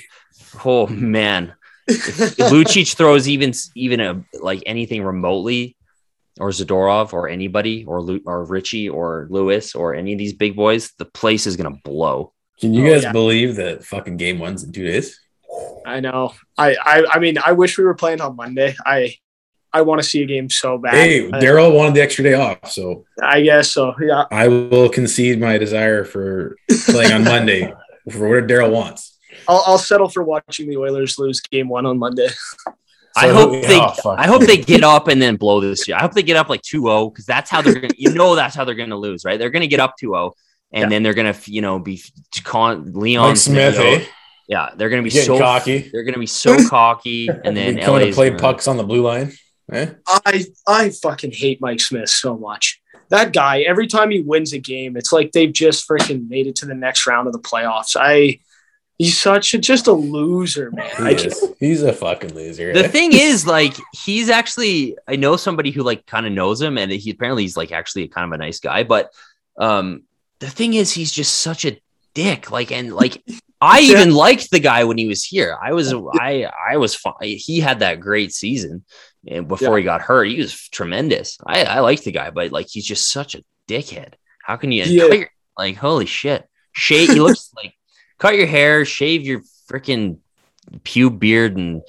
oh 0.65 0.87
man 0.87 1.53
if 1.87 2.37
Lucic 2.37 2.93
throws 2.97 3.27
even 3.27 3.51
even 3.75 3.99
a 3.99 4.23
like 4.39 4.63
anything 4.65 5.03
remotely, 5.03 5.75
or 6.39 6.49
Zadorov 6.49 7.11
or 7.11 7.27
anybody 7.27 7.83
or 7.83 8.01
Lu- 8.01 8.21
or 8.25 8.45
Ritchie 8.45 8.87
or 8.87 9.27
Lewis 9.29 9.75
or 9.75 9.93
any 9.93 10.13
of 10.13 10.17
these 10.17 10.31
big 10.31 10.55
boys, 10.55 10.91
the 10.97 11.03
place 11.03 11.45
is 11.45 11.57
gonna 11.57 11.75
blow. 11.83 12.31
Can 12.61 12.73
you 12.73 12.87
Oh, 12.87 12.89
guys 12.93 13.03
yeah. 13.03 13.11
believe 13.11 13.57
that 13.57 13.83
fucking 13.83 14.15
game 14.15 14.39
one's 14.39 14.63
in 14.63 14.71
two 14.71 14.85
days? 14.87 15.19
I 15.85 15.99
know. 15.99 16.33
I, 16.57 16.75
I 16.75 17.05
I 17.15 17.19
mean, 17.19 17.37
I 17.43 17.51
wish 17.51 17.77
we 17.77 17.83
were 17.83 17.95
playing 17.95 18.21
on 18.21 18.37
Monday. 18.37 18.75
I 18.85 19.15
I 19.73 19.81
want 19.81 20.01
to 20.01 20.07
see 20.07 20.21
a 20.21 20.25
game 20.25 20.49
so 20.49 20.77
bad. 20.77 20.93
Hey, 20.93 21.29
Daryl 21.29 21.73
wanted 21.75 21.95
the 21.95 22.01
extra 22.01 22.23
day 22.23 22.35
off, 22.35 22.71
so 22.71 23.05
I 23.21 23.41
guess 23.41 23.71
so. 23.71 23.93
Yeah. 23.99 24.25
I 24.31 24.47
will 24.47 24.87
concede 24.87 25.39
my 25.39 25.57
desire 25.57 26.03
for 26.05 26.55
playing 26.85 27.11
on 27.11 27.23
Monday 27.23 27.73
for 28.11 28.29
whatever 28.29 28.47
Daryl 28.47 28.71
wants. 28.71 29.17
I'll, 29.47 29.63
I'll 29.65 29.77
settle 29.79 30.09
for 30.09 30.23
watching 30.23 30.69
the 30.69 30.77
Oilers 30.77 31.17
lose 31.17 31.41
game 31.41 31.69
one 31.69 31.85
on 31.87 31.97
Monday. 31.97 32.29
I 33.15 33.29
hope 33.29 33.51
they 33.51 33.79
oh. 33.79 34.09
I 34.11 34.27
hope 34.27 34.41
they 34.41 34.57
get 34.57 34.83
up 34.83 35.07
and 35.07 35.21
then 35.21 35.35
blow 35.35 35.59
this 35.59 35.87
year. 35.87 35.97
I 35.97 36.01
hope 36.01 36.13
they 36.13 36.23
get 36.23 36.35
up 36.37 36.49
like 36.49 36.61
2-0 36.61 37.11
because 37.11 37.25
that's 37.25 37.49
how 37.49 37.61
they're 37.61 37.75
gonna 37.75 37.93
you 37.95 38.11
know 38.13 38.35
that's 38.35 38.55
how 38.55 38.65
they're 38.65 38.75
gonna 38.75 38.95
lose, 38.97 39.23
right? 39.23 39.37
They're 39.37 39.51
gonna 39.51 39.67
get 39.67 39.79
up 39.79 39.95
2-0 40.01 40.31
and 40.71 40.83
Yeah. 40.83 40.89
then 40.89 41.03
they're 41.03 41.13
gonna 41.13 41.35
you 41.45 41.61
know 41.61 41.79
be 41.79 42.01
con 42.43 42.91
Leon 42.93 43.29
Mike 43.29 43.37
Smith, 43.37 43.75
eh? 43.77 44.05
Yeah, 44.47 44.69
they're 44.75 44.89
gonna 44.89 45.03
be 45.03 45.09
Getting 45.09 45.27
so 45.27 45.37
cocky. 45.37 45.89
They're 45.93 46.03
gonna 46.03 46.17
be 46.17 46.25
so 46.25 46.67
cocky, 46.67 47.27
and 47.27 47.43
then 47.57 47.75
Then 47.75 47.83
coming 47.83 48.01
LA 48.01 48.07
to 48.07 48.13
play 48.13 48.31
pucks 48.31 48.67
on 48.67 48.77
the 48.77 48.83
blue 48.83 49.01
line. 49.01 49.31
Eh? 49.71 49.91
I 50.07 50.45
I 50.67 50.89
fucking 50.89 51.31
hate 51.31 51.61
Mike 51.61 51.79
Smith 51.79 52.09
so 52.09 52.37
much. 52.37 52.81
That 53.09 53.33
guy, 53.33 53.61
every 53.61 53.87
time 53.87 54.09
he 54.09 54.21
wins 54.21 54.53
a 54.53 54.59
game, 54.59 54.97
it's 54.97 55.11
like 55.11 55.31
they've 55.31 55.53
just 55.53 55.87
freaking 55.87 56.29
made 56.29 56.47
it 56.47 56.55
to 56.57 56.65
the 56.65 56.73
next 56.73 57.05
round 57.05 57.27
of 57.27 57.33
the 57.33 57.39
playoffs. 57.39 57.95
I 57.99 58.39
he's 58.97 59.17
such 59.17 59.53
a 59.53 59.57
just 59.57 59.87
a 59.87 59.91
loser, 59.91 60.71
man. 60.71 60.89
He 60.97 61.03
I 61.03 61.09
is. 61.09 61.53
He's 61.59 61.83
a 61.83 61.93
fucking 61.93 62.33
loser. 62.33 62.73
The 62.73 62.85
eh? 62.85 62.87
thing 62.87 63.11
is, 63.13 63.45
like, 63.45 63.75
he's 63.93 64.29
actually 64.29 64.97
I 65.07 65.15
know 65.15 65.35
somebody 65.35 65.71
who 65.71 65.83
like 65.83 66.05
kind 66.05 66.25
of 66.25 66.31
knows 66.31 66.61
him, 66.61 66.77
and 66.77 66.91
he 66.91 67.11
apparently 67.11 67.43
he's 67.43 67.57
like 67.57 67.71
actually 67.71 68.07
kind 68.07 68.25
of 68.25 68.31
a 68.33 68.43
nice 68.43 68.59
guy. 68.59 68.83
But 68.83 69.11
um, 69.57 70.03
the 70.39 70.49
thing 70.49 70.73
is, 70.73 70.91
he's 70.91 71.11
just 71.11 71.37
such 71.39 71.65
a 71.65 71.79
dick. 72.13 72.51
Like, 72.51 72.71
and 72.71 72.93
like, 72.93 73.23
I 73.61 73.81
even 73.81 74.11
liked 74.11 74.51
the 74.51 74.59
guy 74.59 74.83
when 74.83 74.97
he 74.97 75.07
was 75.07 75.23
here. 75.23 75.57
I 75.61 75.73
was 75.73 75.93
I 75.93 76.49
I 76.71 76.77
was 76.77 76.95
fine. 76.95 77.13
He 77.21 77.59
had 77.59 77.79
that 77.79 77.99
great 77.99 78.33
season, 78.33 78.83
and 79.27 79.47
before 79.47 79.77
he 79.77 79.83
got 79.83 80.01
hurt, 80.01 80.25
he 80.25 80.37
was 80.37 80.67
tremendous. 80.69 81.37
I 81.45 81.63
I 81.63 81.79
liked 81.79 82.03
the 82.03 82.11
guy, 82.11 82.29
but 82.29 82.51
like, 82.51 82.67
he's 82.69 82.85
just 82.85 83.11
such 83.11 83.35
a 83.35 83.43
dickhead. 83.67 84.13
How 84.43 84.55
can 84.57 84.71
you 84.71 84.83
Yeah. 84.83 85.07
cut 85.07 85.17
your- 85.19 85.29
like 85.57 85.77
holy 85.77 86.05
shit? 86.05 86.45
Shave. 86.73 87.09
He 87.09 87.19
looks 87.19 87.51
like 87.55 87.73
cut 88.19 88.35
your 88.35 88.47
hair, 88.47 88.85
shave 88.85 89.23
your 89.23 89.41
freaking 89.71 90.17
pube 90.79 91.19
beard, 91.19 91.57
and 91.57 91.81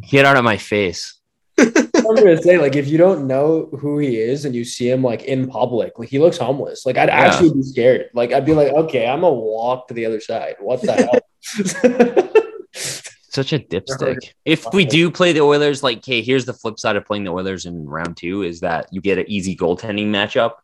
get 0.00 0.24
out 0.24 0.36
of 0.36 0.44
my 0.44 0.56
face. 0.56 1.14
I'm 1.58 2.14
gonna 2.14 2.40
say, 2.40 2.56
like, 2.58 2.76
if 2.76 2.86
you 2.88 2.96
don't 2.98 3.26
know 3.26 3.68
who 3.80 3.98
he 3.98 4.16
is 4.16 4.44
and 4.44 4.54
you 4.54 4.64
see 4.64 4.88
him 4.90 5.02
like 5.02 5.24
in 5.24 5.46
public, 5.48 5.98
like 5.98 6.08
he 6.08 6.18
looks 6.18 6.38
homeless. 6.38 6.86
Like 6.86 6.96
I'd 6.96 7.08
Yeah. 7.08 7.16
actually 7.16 7.52
be 7.54 7.62
scared. 7.62 8.10
Like 8.14 8.32
I'd 8.32 8.46
be 8.46 8.54
like, 8.54 8.72
okay, 8.72 9.06
I'm 9.06 9.20
gonna 9.22 9.34
walk 9.34 9.88
to 9.88 9.94
the 9.94 10.06
other 10.06 10.20
side. 10.20 10.56
What 10.60 10.80
the 10.82 10.92
hell? 10.92 12.28
Such 13.30 13.52
a 13.52 13.58
dipstick. 13.58 14.32
If 14.44 14.64
we 14.72 14.84
do 14.86 15.10
play 15.10 15.32
the 15.32 15.40
Oilers, 15.42 15.82
like, 15.82 15.98
okay, 15.98 16.22
here's 16.22 16.46
the 16.46 16.54
flip 16.54 16.78
side 16.78 16.96
of 16.96 17.04
playing 17.04 17.24
the 17.24 17.30
Oilers 17.30 17.66
in 17.66 17.86
round 17.86 18.16
two 18.16 18.42
is 18.42 18.60
that 18.60 18.86
you 18.90 19.00
get 19.00 19.18
an 19.18 19.26
easy 19.28 19.54
goaltending 19.54 20.06
matchup. 20.06 20.54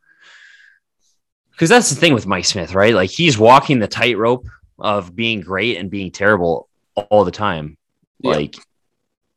Because 1.51 1.69
that's 1.69 1.91
the 1.91 1.97
thing 1.97 2.15
with 2.15 2.27
Mike 2.27 2.47
Smith, 2.47 2.75
right? 2.75 2.95
Like 2.95 3.11
he's 3.11 3.39
walking 3.39 3.79
the 3.79 3.87
tightrope 3.87 4.47
of 4.79 5.15
being 5.15 5.41
great 5.41 5.77
and 5.77 5.91
being 5.91 6.11
terrible 6.11 6.69
all 6.97 7.25
the 7.25 7.31
time. 7.31 7.77
Yeah. 8.21 8.31
Like 8.33 8.57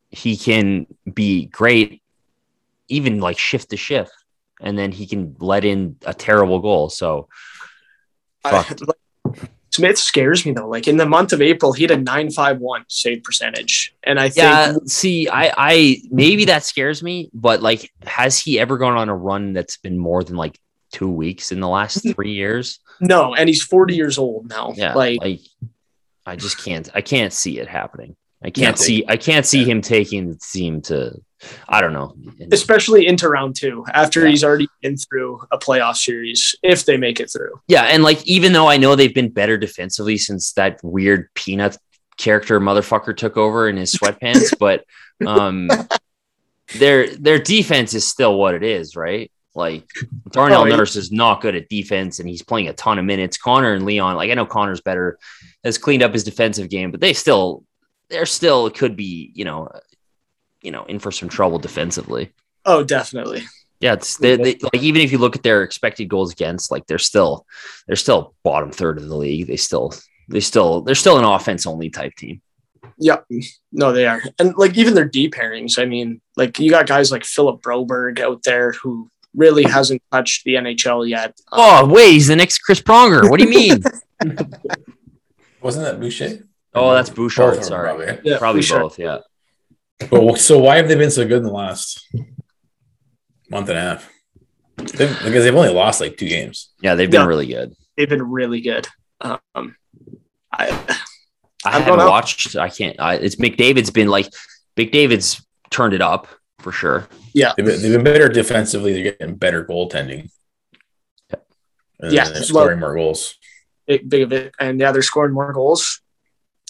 he 0.09 0.37
can 0.37 0.87
be 1.13 1.45
great, 1.47 2.01
even 2.87 3.19
like 3.19 3.37
shift 3.37 3.69
to 3.71 3.77
shift, 3.77 4.11
and 4.61 4.77
then 4.79 4.91
he 4.91 5.05
can 5.05 5.35
let 5.39 5.65
in 5.65 5.97
a 6.05 6.13
terrible 6.13 6.59
goal. 6.59 6.89
So 6.89 7.27
I- 8.43 8.65
Smith 9.71 9.97
scares 9.97 10.45
me 10.45 10.53
though. 10.53 10.67
Like 10.67 10.87
in 10.87 10.97
the 10.97 11.05
month 11.05 11.33
of 11.33 11.41
April, 11.41 11.73
he 11.73 11.83
had 11.83 11.91
a 11.91 11.97
nine 11.97 12.31
five 12.31 12.59
one 12.59 12.85
save 12.87 13.23
percentage, 13.23 13.95
and 14.03 14.19
I 14.19 14.29
think 14.29 14.37
Yeah, 14.37 14.73
see, 14.85 15.27
I, 15.27 15.53
I 15.57 15.97
maybe 16.09 16.45
that 16.45 16.63
scares 16.63 17.03
me, 17.03 17.29
but 17.33 17.61
like, 17.61 17.91
has 18.05 18.39
he 18.39 18.59
ever 18.59 18.77
gone 18.77 18.97
on 18.97 19.09
a 19.09 19.15
run 19.15 19.53
that's 19.53 19.77
been 19.77 19.97
more 19.97 20.23
than 20.23 20.35
like 20.35 20.59
two 20.91 21.11
weeks 21.11 21.51
in 21.51 21.59
the 21.59 21.67
last 21.67 22.01
three 22.15 22.33
years? 22.33 22.79
no, 22.99 23.35
and 23.35 23.47
he's 23.49 23.63
forty 23.63 23.95
years 23.95 24.17
old 24.17 24.49
now. 24.49 24.73
Yeah, 24.75 24.93
like 24.93 25.19
like, 25.21 25.41
I 26.25 26.35
just 26.35 26.63
can't, 26.63 26.89
I 26.93 27.01
can't 27.01 27.33
see 27.33 27.59
it 27.59 27.67
happening. 27.67 28.15
I 28.43 28.49
can't 28.51 28.77
No. 28.77 28.81
see, 28.83 29.03
I 29.07 29.17
can't 29.17 29.45
see 29.45 29.63
him 29.63 29.81
taking 29.81 30.29
the 30.29 30.39
team 30.53 30.81
to, 30.83 31.13
I 31.67 31.81
don't 31.81 31.93
know. 31.93 32.15
especially 32.51 33.07
into 33.07 33.27
round 33.29 33.55
two 33.55 33.83
after 33.93 34.23
Yeah. 34.23 34.29
he's 34.29 34.43
already 34.43 34.67
been 34.81 34.95
through 34.97 35.41
a 35.51 35.57
playoff 35.57 35.95
series 35.97 36.55
if 36.63 36.85
they 36.85 36.97
make 36.97 37.19
it 37.19 37.31
through. 37.31 37.59
Yeah, 37.67 37.83
and 37.83 38.03
like, 38.03 38.25
even 38.27 38.53
though 38.53 38.67
I 38.67 38.77
know 38.77 38.95
they've 38.95 39.13
been 39.13 39.29
better 39.29 39.57
defensively 39.57 40.17
since 40.17 40.53
that 40.53 40.79
weird 40.83 41.33
peanut 41.33 41.77
character 42.17 42.59
motherfucker 42.59 43.15
took 43.15 43.37
over 43.37 43.67
in 43.69 43.77
his 43.77 43.93
sweatpants, 43.95 44.53
but 44.59 44.83
um, 45.25 45.69
their 46.79 47.15
their 47.15 47.39
defense 47.39 47.93
is 47.93 48.05
still 48.05 48.37
what 48.37 48.53
it 48.55 48.63
is, 48.63 48.95
right? 48.95 49.31
Like 49.55 49.85
Darnell 50.31 50.61
Oh. 50.61 50.65
Nurse 50.65 50.95
is 50.95 51.11
not 51.11 51.41
good 51.41 51.55
at 51.55 51.69
defense, 51.69 52.19
and 52.19 52.29
he's 52.29 52.43
playing 52.43 52.67
a 52.67 52.73
ton 52.73 52.99
of 52.99 53.05
minutes. 53.05 53.37
Connor 53.37 53.73
and 53.73 53.85
Leon, 53.85 54.15
like 54.15 54.29
I 54.29 54.33
know 54.35 54.45
Connor's 54.45 54.81
better, 54.81 55.17
has 55.63 55.77
cleaned 55.77 56.03
up 56.03 56.13
his 56.13 56.23
defensive 56.23 56.69
game, 56.69 56.91
but 56.91 56.99
they 57.01 57.13
still, 57.13 57.63
they're 58.09 58.25
still 58.25 58.69
could 58.69 58.95
be, 58.95 59.31
you 59.33 59.45
know, 59.45 59.69
you 60.61 60.71
know, 60.71 60.83
in 60.85 60.99
for 60.99 61.11
some 61.11 61.29
trouble 61.29 61.59
defensively. 61.59 62.33
Oh, 62.65 62.83
definitely. 62.83 63.43
Yeah, 63.79 63.93
it's 63.93 64.17
they, 64.17 64.35
they, 64.37 64.57
like 64.61 64.81
even 64.81 65.01
if 65.01 65.11
you 65.11 65.19
look 65.19 65.35
at 65.35 65.43
their 65.43 65.61
expected 65.61 66.09
goals 66.09 66.31
against, 66.31 66.71
like 66.71 66.87
they're 66.87 66.97
still 66.97 67.45
they're 67.85 67.95
still 67.95 68.33
bottom 68.43 68.71
third 68.71 68.97
of 68.97 69.07
the 69.07 69.15
league. 69.15 69.47
They 69.47 69.55
still 69.55 69.93
they 70.27 70.39
still 70.39 70.81
they're 70.81 70.95
still 70.95 71.17
an 71.19 71.23
offense 71.23 71.67
only 71.67 71.89
type 71.89 72.15
team. 72.15 72.41
Yeah, 72.97 73.17
no, 73.71 73.93
they 73.93 74.07
are, 74.07 74.21
and 74.39 74.55
like 74.57 74.75
even 74.77 74.95
their 74.95 75.05
deep 75.05 75.35
pairings. 75.35 75.77
I 75.77 75.85
mean, 75.85 76.21
like 76.35 76.57
you 76.57 76.71
got 76.71 76.87
guys 76.87 77.11
like 77.11 77.23
Philip 77.23 77.61
Broberg 77.61 78.19
out 78.19 78.41
there 78.43 78.71
who 78.71 79.11
really 79.35 79.63
hasn't 79.63 80.01
touched 80.11 80.43
the 80.43 80.55
NHL 80.55 81.07
yet. 81.07 81.35
Um, 81.51 81.59
Oh 81.59 81.85
wait, 81.85 82.13
he's 82.13 82.27
the 82.27 82.35
next 82.35 82.59
Chris 82.59 82.81
Pronger. 82.81 83.29
What 83.29 83.39
do 83.39 83.45
you 83.45 83.51
mean? 83.51 83.83
Wasn't 85.61 85.85
that 85.85 85.99
Boucher? 85.99 86.46
Oh, 86.77 86.93
that's 86.93 87.09
Bouchard. 87.09 87.49
of 87.49 87.55
them, 87.55 87.63
Sorry, 87.63 87.87
probably, 87.89 88.19
yeah, 88.31 88.37
probably 88.37 88.61
for 88.61 88.67
sure. 88.67 88.79
both. 88.81 88.99
Yeah, 88.99 89.19
But 90.09 90.37
so 90.39 90.59
why 90.59 90.77
have 90.77 90.87
they 90.87 90.95
been 90.95 91.11
so 91.11 91.27
good 91.27 91.37
in 91.37 91.43
the 91.43 91.51
last? 91.51 92.05
month 93.49 93.69
and 93.69 93.77
a 93.77 93.81
half. 93.81 94.09
They've, 94.77 95.09
because 95.23 95.43
they've 95.45 95.55
only 95.55 95.69
lost 95.73 96.01
like 96.01 96.17
two 96.17 96.27
games. 96.27 96.71
Yeah, 96.81 96.95
they've 96.95 97.09
been 97.09 97.21
Yeah. 97.21 97.27
really 97.27 97.47
good. 97.47 97.73
They've 97.95 98.09
been 98.09 98.29
really 98.29 98.61
good. 98.61 98.87
Um, 99.21 99.39
I 100.51 100.67
I 100.69 100.69
I'm 101.65 101.81
haven't 101.81 101.95
going 101.97 102.07
watched. 102.09 102.55
I 102.55 102.69
can't. 102.69 102.99
I, 102.99 103.15
it's 103.15 103.37
McDavid's 103.37 103.89
been 103.89 104.09
like 104.09 104.27
McDavid's 104.77 105.41
turned 105.71 105.93
it 105.93 106.01
up 106.01 106.27
for 106.59 106.71
sure. 106.71 107.07
They've 107.33 107.55
been, 107.55 107.65
they've 107.81 107.93
been 107.93 108.03
better 108.03 108.29
defensively. 108.29 108.93
They're 108.93 109.11
getting 109.13 109.35
better 109.35 109.63
goaltending. 109.65 110.29
And 111.99 112.11
Yeah, 112.11 112.25
they're 112.25 112.33
well- 112.33 112.43
scoring 112.43 112.79
more 112.79 112.95
goals. 112.95 113.35
big, 113.87 114.07
big 114.09 114.21
of 114.23 114.33
it, 114.33 114.53
and 114.59 114.79
yeah, 114.79 114.91
they're 114.91 115.01
scoring 115.01 115.33
more 115.33 115.51
goals. 115.53 116.01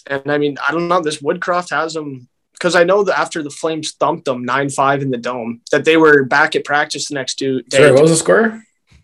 And 0.08 0.30
I 0.30 0.38
mean, 0.38 0.56
I 0.66 0.72
don't 0.72 0.88
know. 0.88 1.00
This 1.00 1.22
Woodcroft 1.22 1.70
has 1.70 1.94
them 1.94 2.28
because 2.52 2.74
I 2.74 2.84
know 2.84 3.04
that 3.04 3.18
after 3.18 3.42
the 3.42 3.50
Flames 3.50 3.92
thumped 3.92 4.24
them 4.24 4.44
nine 4.44 4.70
five 4.70 5.02
in 5.02 5.10
the 5.10 5.18
dome, 5.18 5.60
that 5.70 5.84
they 5.84 5.96
were 5.96 6.24
back 6.24 6.56
at 6.56 6.64
practice 6.64 7.08
the 7.08 7.14
next 7.14 7.36
two 7.36 7.62
day 7.62 7.78
Sorry, 7.78 7.92
what 7.92 8.02
was 8.02 8.10
the 8.10 8.16
score? 8.16 8.62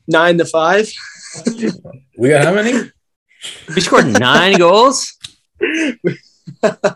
nine 0.08 0.38
to 0.38 0.44
five. 0.44 0.90
We 2.16 2.28
got 2.28 2.44
how 2.44 2.54
many? 2.54 2.90
We 3.74 3.80
scored 3.80 4.06
nine 4.20 4.56
goals. 4.56 5.18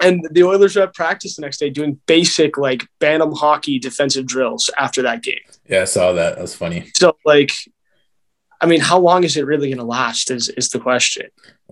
And 0.00 0.26
the 0.32 0.42
Oilers 0.42 0.76
were 0.76 0.82
at 0.82 0.94
practice 0.94 1.36
the 1.36 1.42
next 1.42 1.58
day 1.58 1.70
doing 1.70 1.98
basic 2.06 2.58
like 2.58 2.86
Bantam 2.98 3.32
hockey 3.32 3.78
defensive 3.78 4.26
drills 4.26 4.70
after 4.76 5.02
that 5.02 5.22
game. 5.22 5.38
Yeah, 5.68 5.82
I 5.82 5.84
saw 5.84 6.12
that. 6.12 6.36
That's 6.36 6.54
funny. 6.54 6.90
So 6.96 7.16
like, 7.24 7.52
I 8.60 8.66
mean, 8.66 8.80
how 8.80 8.98
long 8.98 9.24
is 9.24 9.36
it 9.36 9.46
really 9.46 9.68
going 9.68 9.78
to 9.78 9.84
last? 9.84 10.30
Is 10.30 10.48
is 10.50 10.68
the 10.68 10.80
question? 10.80 11.28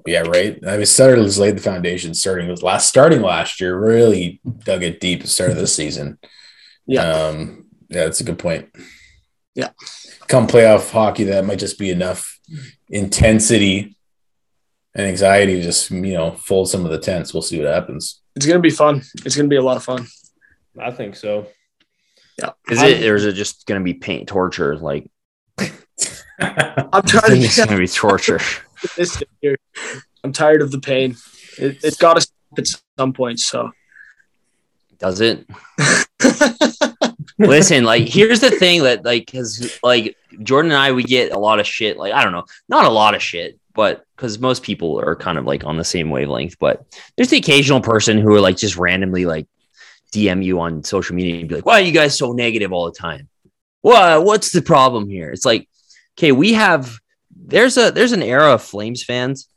Yeah, 0.06 0.20
right. 0.22 0.58
I 0.66 0.76
mean, 0.78 0.86
Sutter's 0.86 1.38
laid 1.38 1.56
the 1.56 1.62
foundation 1.62 2.14
starting 2.14 2.48
with 2.48 2.62
last 2.62 2.88
starting 2.88 3.22
last 3.22 3.60
year. 3.60 3.78
Really 3.78 4.40
dug 4.64 4.82
it 4.82 5.00
deep 5.00 5.20
at 5.20 5.24
the 5.26 5.30
start 5.30 5.50
of 5.50 5.56
this 5.56 5.74
season. 5.76 6.18
Yeah. 6.86 7.02
um, 7.02 7.66
yeah, 7.88 8.04
that's 8.04 8.20
a 8.20 8.24
good 8.24 8.38
point. 8.38 8.68
Yeah. 9.54 9.70
come 10.28 10.46
playoff 10.46 10.90
hockey, 10.90 11.24
that 11.24 11.44
might 11.44 11.58
just 11.58 11.78
be 11.78 11.90
enough 11.90 12.38
intensity 12.88 13.96
and 14.94 15.06
anxiety 15.06 15.56
to 15.56 15.62
just 15.62 15.90
you 15.90 16.14
know 16.14 16.32
fold 16.32 16.68
some 16.68 16.84
of 16.84 16.90
the 16.90 16.98
tents. 16.98 17.32
We'll 17.32 17.42
see 17.42 17.58
what 17.58 17.72
happens. 17.72 18.22
It's 18.34 18.46
going 18.46 18.58
to 18.58 18.62
be 18.62 18.70
fun. 18.70 19.02
It's 19.24 19.36
going 19.36 19.48
to 19.48 19.52
be 19.52 19.56
a 19.56 19.62
lot 19.62 19.76
of 19.76 19.84
fun. 19.84 20.06
I 20.80 20.90
think 20.90 21.16
so. 21.16 21.48
Yeah. 22.38 22.50
Is 22.70 22.82
it 22.82 23.04
or 23.04 23.16
is 23.16 23.24
it 23.24 23.34
just 23.34 23.66
gonna 23.66 23.82
be 23.82 23.94
paint 23.94 24.28
torture? 24.28 24.76
Like 24.76 25.10
I'm 25.58 27.02
trying 27.02 27.42
it's 27.42 27.56
to 27.56 27.66
gonna 27.66 27.78
be 27.78 27.86
torture. 27.86 28.40
This 28.96 29.22
here. 29.40 29.56
I'm 30.24 30.32
tired 30.32 30.62
of 30.62 30.70
the 30.70 30.80
pain. 30.80 31.16
It, 31.58 31.82
it's 31.82 31.96
got 31.96 32.14
to 32.14 32.20
stop 32.20 32.58
at 32.58 32.66
some 32.98 33.12
point. 33.12 33.40
So. 33.40 33.72
Does 34.98 35.20
it? 35.20 35.46
Listen, 37.38 37.84
like 37.84 38.08
here's 38.08 38.40
the 38.40 38.50
thing 38.50 38.82
that 38.84 39.04
like 39.04 39.26
because 39.26 39.78
like 39.82 40.16
Jordan 40.42 40.70
and 40.70 40.80
I 40.80 40.92
we 40.92 41.02
get 41.02 41.32
a 41.32 41.38
lot 41.38 41.58
of 41.60 41.66
shit. 41.66 41.96
Like 41.96 42.12
I 42.12 42.22
don't 42.22 42.32
know, 42.32 42.44
not 42.68 42.84
a 42.84 42.90
lot 42.90 43.14
of 43.14 43.22
shit, 43.22 43.58
but 43.74 44.06
because 44.16 44.38
most 44.38 44.62
people 44.62 45.00
are 45.00 45.16
kind 45.16 45.38
of 45.38 45.44
like 45.44 45.64
on 45.64 45.76
the 45.76 45.84
same 45.84 46.10
wavelength. 46.10 46.56
But 46.58 46.84
there's 47.16 47.30
the 47.30 47.38
occasional 47.38 47.80
person 47.80 48.18
who 48.18 48.32
are 48.34 48.40
like 48.40 48.56
just 48.56 48.76
randomly 48.76 49.26
like 49.26 49.48
DM 50.12 50.44
you 50.44 50.60
on 50.60 50.84
social 50.84 51.16
media 51.16 51.40
and 51.40 51.48
be 51.48 51.56
like, 51.56 51.66
"Why 51.66 51.80
are 51.80 51.84
you 51.84 51.92
guys 51.92 52.16
so 52.16 52.32
negative 52.32 52.72
all 52.72 52.84
the 52.84 52.96
time? 52.96 53.28
What 53.80 54.24
what's 54.24 54.52
the 54.52 54.62
problem 54.62 55.08
here?" 55.08 55.30
It's 55.30 55.46
like, 55.46 55.68
okay, 56.18 56.32
we 56.32 56.52
have 56.52 56.98
there's 57.44 57.76
a 57.76 57.90
there's 57.90 58.12
an 58.12 58.22
era 58.22 58.54
of 58.54 58.62
Flames 58.62 59.02
fans, 59.02 59.48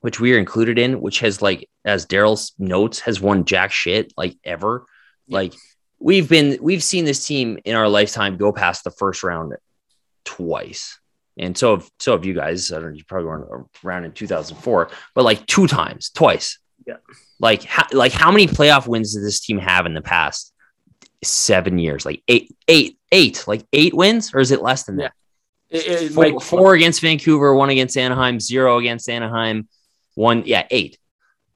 which 0.00 0.20
we 0.20 0.34
are 0.34 0.38
included 0.38 0.78
in, 0.78 1.00
which 1.00 1.20
has 1.20 1.40
like 1.40 1.68
as 1.84 2.06
Daryl's 2.06 2.52
notes 2.58 3.00
has 3.00 3.20
won 3.20 3.44
jack 3.44 3.72
shit 3.72 4.12
like 4.16 4.36
ever. 4.44 4.86
Like 5.28 5.54
we've 5.98 6.28
been 6.28 6.58
we've 6.60 6.82
seen 6.82 7.04
this 7.04 7.26
team 7.26 7.58
in 7.64 7.76
our 7.76 7.88
lifetime 7.88 8.36
go 8.36 8.52
past 8.52 8.84
the 8.84 8.90
first 8.90 9.22
round 9.22 9.54
twice. 10.24 10.98
And 11.36 11.56
so 11.56 11.76
have, 11.76 11.90
so 11.98 12.12
have 12.12 12.24
you 12.24 12.34
guys. 12.34 12.70
I 12.70 12.76
don't 12.76 12.90
know, 12.90 12.96
you 12.96 13.04
probably 13.04 13.26
weren't 13.26 13.68
around 13.84 14.04
in 14.04 14.12
2004, 14.12 14.90
but 15.14 15.24
like 15.24 15.46
two 15.46 15.66
times, 15.66 16.10
twice. 16.10 16.58
Yeah. 16.86 16.96
Like 17.40 17.64
how, 17.64 17.86
like 17.92 18.12
how 18.12 18.30
many 18.30 18.46
playoff 18.46 18.86
wins 18.86 19.14
did 19.14 19.24
this 19.24 19.40
team 19.40 19.58
have 19.58 19.86
in 19.86 19.94
the 19.94 20.02
past 20.02 20.52
seven 21.24 21.78
years? 21.78 22.06
Like 22.06 22.22
eight, 22.28 22.54
eight, 22.68 22.98
eight, 23.10 23.44
like 23.48 23.66
eight 23.72 23.94
wins, 23.94 24.32
or 24.32 24.38
is 24.38 24.52
it 24.52 24.62
less 24.62 24.84
than 24.84 24.96
that? 24.96 25.12
It, 25.74 25.86
it 25.86 26.12
Four, 26.12 26.24
might- 26.24 26.42
four 26.42 26.74
against 26.74 27.00
Vancouver, 27.00 27.54
one 27.54 27.68
against 27.70 27.96
Anaheim, 27.96 28.38
zero 28.40 28.78
against 28.78 29.08
Anaheim, 29.10 29.68
one, 30.14 30.44
yeah, 30.46 30.66
eight. 30.70 30.96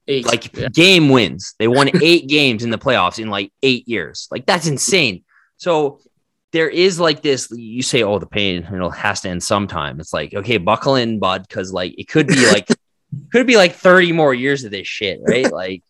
eight. 0.07 0.25
Like 0.25 0.55
Yeah. 0.55 0.67
game 0.69 1.09
wins. 1.09 1.55
They 1.57 1.67
won 1.67 1.89
eight 2.03 2.27
games 2.37 2.63
in 2.63 2.69
the 2.69 2.77
playoffs 2.77 3.19
in 3.19 3.29
like 3.29 3.51
eight 3.63 3.87
years. 3.87 4.27
Like 4.29 4.45
that's 4.45 4.67
insane. 4.67 5.23
So 5.57 6.01
there 6.51 6.67
is 6.69 6.99
like 6.99 7.21
this. 7.21 7.49
You 7.51 7.81
say, 7.83 8.01
"Oh, 8.03 8.17
the 8.19 8.25
pain 8.25 8.67
you 8.71 8.77
know 8.77 8.89
has 8.89 9.21
to 9.21 9.29
end 9.29 9.43
sometime." 9.43 9.99
It's 9.99 10.11
like, 10.13 10.33
okay, 10.33 10.57
buckle 10.57 10.95
in, 10.95 11.19
bud, 11.19 11.47
because 11.47 11.71
like 11.71 11.93
it 11.97 12.07
could 12.07 12.27
be 12.27 12.45
like 12.51 12.67
could 13.31 13.45
be 13.47 13.55
like 13.55 13.75
thirty 13.75 14.11
more 14.11 14.33
years 14.33 14.63
of 14.63 14.71
this 14.71 14.87
shit, 14.87 15.19
right? 15.27 15.51
Like, 15.51 15.83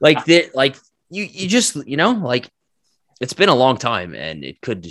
like 0.00 0.24
the 0.26 0.48
like 0.54 0.76
you 1.10 1.24
you 1.24 1.48
just 1.48 1.74
you 1.88 1.96
know 1.96 2.12
like 2.12 2.48
it's 3.20 3.32
been 3.32 3.48
a 3.48 3.54
long 3.54 3.76
time, 3.78 4.14
and 4.14 4.44
it 4.44 4.60
could. 4.60 4.86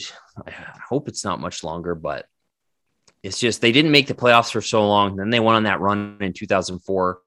I 0.45 0.79
hope 0.87 1.07
it's 1.07 1.23
not 1.23 1.39
much 1.39 1.63
longer, 1.63 1.95
but 1.95 2.27
it's 3.23 3.39
just 3.39 3.61
they 3.61 3.71
didn't 3.71 3.91
make 3.91 4.07
the 4.07 4.13
playoffs 4.13 4.51
for 4.51 4.61
so 4.61 4.87
long. 4.87 5.15
Then 5.15 5.29
they 5.29 5.39
went 5.39 5.55
on 5.55 5.63
that 5.63 5.79
run 5.79 6.17
in 6.21 6.33
two 6.33 6.45
thousand 6.45 6.79
four 6.79 7.19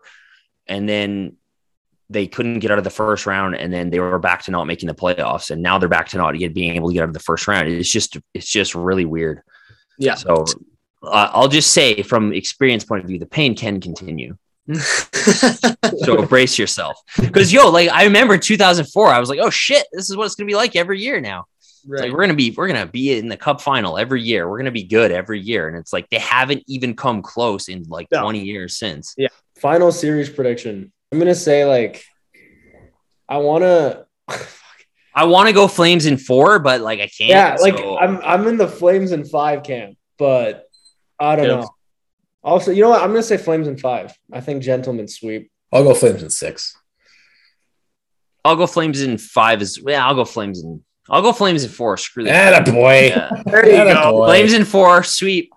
and 0.66 0.88
then 0.88 1.36
they 2.08 2.26
couldn't 2.26 2.58
get 2.58 2.70
out 2.70 2.78
of 2.78 2.84
the 2.84 2.90
first 2.90 3.26
round 3.26 3.54
and 3.54 3.72
then 3.72 3.90
they 3.90 4.00
were 4.00 4.18
back 4.18 4.42
to 4.42 4.50
not 4.50 4.66
making 4.66 4.88
the 4.88 4.94
playoffs 4.94 5.50
and 5.50 5.62
now 5.62 5.78
they're 5.78 5.88
back 5.88 6.08
to 6.08 6.16
not 6.16 6.36
being 6.36 6.74
able 6.74 6.88
to 6.88 6.94
get 6.94 7.02
out 7.02 7.08
of 7.08 7.14
the 7.14 7.20
first 7.20 7.46
round. 7.46 7.68
It's 7.68 7.90
just 7.90 8.16
it's 8.34 8.48
just 8.48 8.74
really 8.74 9.04
weird. 9.04 9.42
Yeah. 9.98 10.14
so 10.14 10.46
uh, 11.02 11.30
i'll 11.34 11.48
just 11.48 11.72
say 11.72 12.02
from 12.02 12.32
experience 12.32 12.84
point 12.84 13.02
of 13.02 13.08
view 13.08 13.18
the 13.18 13.26
pain 13.26 13.54
can 13.54 13.80
continue. 13.80 14.36
So 16.04 16.24
brace 16.24 16.58
yourself. 16.58 16.98
Because 17.20 17.52
yo 17.52 17.68
like 17.70 17.90
i 17.90 18.04
remember 18.04 18.38
2004 18.38 19.08
i 19.08 19.18
was 19.18 19.28
like 19.28 19.40
oh 19.40 19.50
shit 19.50 19.86
this 19.92 20.08
is 20.08 20.16
what 20.16 20.24
it's 20.24 20.34
gonna 20.34 20.46
be 20.46 20.54
like 20.54 20.76
every 20.76 21.00
year 21.00 21.20
now 21.20 21.44
right. 21.87 22.03
like 22.03 22.12
we're 22.12 22.20
gonna 22.20 22.35
be 22.35 22.51
we're 22.57 22.66
gonna 22.68 22.87
be 22.87 23.18
in 23.18 23.28
the 23.28 23.37
cup 23.37 23.61
final 23.61 23.99
every 23.99 24.22
year 24.22 24.49
we're 24.49 24.59
gonna 24.59 24.70
be 24.70 24.85
good 24.85 25.11
every 25.11 25.41
year 25.41 25.68
and 25.68 25.76
it's 25.76 25.93
like 25.93 26.09
they 26.11 26.18
haven't 26.18 26.62
even 26.66 26.95
come 26.95 27.22
close 27.22 27.68
in 27.68 27.83
like 27.89 28.07
No. 28.12 28.22
20 28.22 28.41
years 28.43 28.76
since 28.76 29.14
Yeah. 29.18 29.28
Final 29.59 29.93
series 29.93 30.31
prediction. 30.31 30.93
I'm 31.12 31.18
gonna 31.18 31.35
say 31.35 31.64
like 31.64 32.05
I 33.28 33.39
wanna 33.39 34.07
i 35.14 35.24
want 35.24 35.49
to 35.49 35.53
go 35.53 35.66
flames 35.66 36.07
in 36.07 36.16
four 36.16 36.61
but 36.61 36.81
like 36.81 37.01
i 37.01 37.09
can't 37.09 37.31
Yeah, 37.31 37.57
like 37.61 37.76
so- 37.76 37.99
I'm 37.99 38.18
I'm 38.22 38.47
in 38.47 38.57
the 38.57 38.68
flames 38.68 39.11
in 39.12 39.24
five 39.24 39.62
camp, 39.62 39.97
but 40.18 40.64
I 41.18 41.37
don't 41.37 41.47
Yeah. 41.47 41.57
know. 41.61 41.68
Also, 42.43 42.70
you 42.70 42.83
know 42.83 42.89
what? 42.91 43.03
I'm 43.03 43.11
gonna 43.11 43.22
say 43.22 43.37
flames 43.37 43.68
in 43.68 43.76
five. 43.76 44.14
I 44.33 44.41
think 44.41 44.62
gentlemen 44.62 45.09
sweep. 45.09 45.51
I'll 45.72 45.85
go 45.85 45.93
Flames 45.95 46.22
in 46.22 46.31
six. 46.31 46.74
I'll 48.45 48.57
go 48.57 48.66
Flames 48.66 49.03
in 49.03 49.18
five. 49.18 49.61
Is 49.61 49.78
yeah, 49.87 50.07
I'll 50.07 50.14
go 50.14 50.24
Flames 50.24 50.62
in. 50.62 50.83
I'll 51.11 51.22
go 51.22 51.32
Flames 51.32 51.64
in 51.64 51.70
four. 51.70 51.96
Screw 51.96 52.24
that. 52.24 52.52
Atta 52.54 52.70
boy. 52.72 53.08
Yeah. 53.08 53.30
there 53.46 53.68
you 53.68 53.76
Atta 53.76 53.94
go. 53.94 54.12
boy. 54.12 54.26
Flames 54.26 54.52
in 54.52 54.64
four. 54.64 55.02
Sweep. 55.02 55.52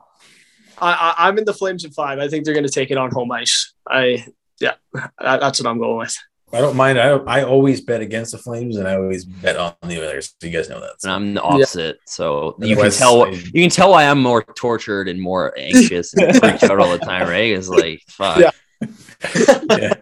I, 0.80 0.92
I, 1.18 1.28
I'm 1.28 1.38
in 1.38 1.46
the 1.46 1.54
Flames 1.54 1.86
in 1.86 1.92
five. 1.92 2.20
I 2.20 2.28
think 2.28 2.44
they're 2.46 2.54
going 2.56 2.66
to 2.66 2.72
take 2.72 2.92
it 2.92 2.98
on 2.98 3.12
home 3.12 3.32
ice. 3.32 3.74
I 3.88 4.26
yeah, 4.60 4.74
that, 4.94 5.40
that's 5.40 5.62
what 5.62 5.70
I'm 5.70 5.78
going 5.80 5.98
with. 6.00 6.16
I 6.52 6.60
don't 6.62 6.76
mind. 6.76 7.00
I 7.00 7.10
I 7.10 7.44
always 7.44 7.82
bet 7.82 8.02
against 8.02 8.32
the 8.32 8.38
Flames, 8.38 8.78
and 8.78 8.88
I 8.88 8.96
always 8.96 9.26
bet 9.26 9.58
on 9.58 9.74
the 9.82 9.98
others. 10.06 10.36
So 10.40 10.48
you 10.48 10.54
guys 10.56 10.70
know 10.70 10.80
that. 10.80 10.92
And 11.04 11.12
I'm 11.12 11.34
the 11.34 11.42
opposite. 11.42 11.98
So 12.06 12.56
you 12.60 12.76
can 12.76 12.92
tell. 12.92 13.24
I- 13.26 13.30
You 13.30 13.62
can 13.64 13.70
tell 13.70 13.92
why 13.92 14.06
I'm 14.06 14.22
more 14.22 14.44
tortured 14.44 15.08
and 15.08 15.20
more 15.20 15.54
anxious 15.58 16.14
and 16.14 16.36
freaked 16.38 16.64
out 16.64 16.80
all 16.80 16.92
the 16.92 17.00
time. 17.04 17.28
Right? 17.28 17.52
It's 17.58 17.70
like 17.70 18.02
fuck. 18.08 18.40
Yeah. 19.34 19.62
yeah. 19.80 19.94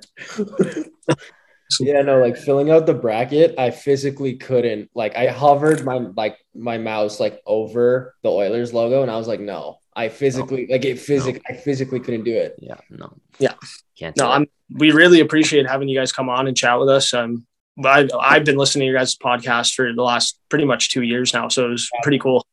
Yeah, 1.80 2.01
no, 2.01 2.19
like 2.19 2.38
filling 2.38 2.69
out 2.69 2.86
the 2.86 2.93
bracket, 2.93 3.55
I 3.57 3.72
physically 3.72 4.36
couldn't. 4.36 4.89
Like 4.95 5.15
I 5.15 5.28
hovered 5.28 5.84
my 5.86 5.97
like 6.17 6.38
my 6.55 6.78
mouse 6.78 7.19
like 7.19 7.41
over 7.45 8.15
the 8.24 8.30
Oilers 8.30 8.74
logo, 8.74 9.01
and 9.01 9.11
I 9.11 9.17
was 9.17 9.28
like, 9.28 9.39
no. 9.39 9.78
I 9.93 10.07
physically 10.07 10.67
like 10.69 10.86
it 10.86 10.99
physic 10.99 11.41
I 11.49 11.53
physically 11.53 11.99
couldn't 11.99 12.24
do 12.24 12.34
it. 12.34 12.55
Yeah. 12.59 12.78
No. 12.89 13.13
Yeah. 13.39 13.55
Can't. 13.97 14.15
No. 14.15 14.32
I'm. 14.32 14.47
We 14.74 14.91
really 14.91 15.19
appreciate 15.19 15.67
having 15.67 15.89
you 15.89 15.99
guys 15.99 16.13
come 16.13 16.30
on 16.30 16.47
and 16.47 16.55
chat 16.55 16.80
with 16.80 16.88
us. 16.88 17.13
Um, 17.13 17.45
I, 17.84 18.07
I've 18.17 18.45
been 18.45 18.55
listening 18.57 18.84
to 18.84 18.91
your 18.91 18.97
guys' 18.97 19.17
podcast 19.17 19.74
for 19.76 19.91
the 19.91 20.01
last 20.01 20.39
pretty 20.47 20.63
much 20.63 20.91
two 20.91 21.01
years 21.01 21.34
now, 21.34 21.49
so 21.49 21.65
it 21.65 21.72
was 21.72 21.89
pretty 22.03 22.19
cool. 22.19 22.45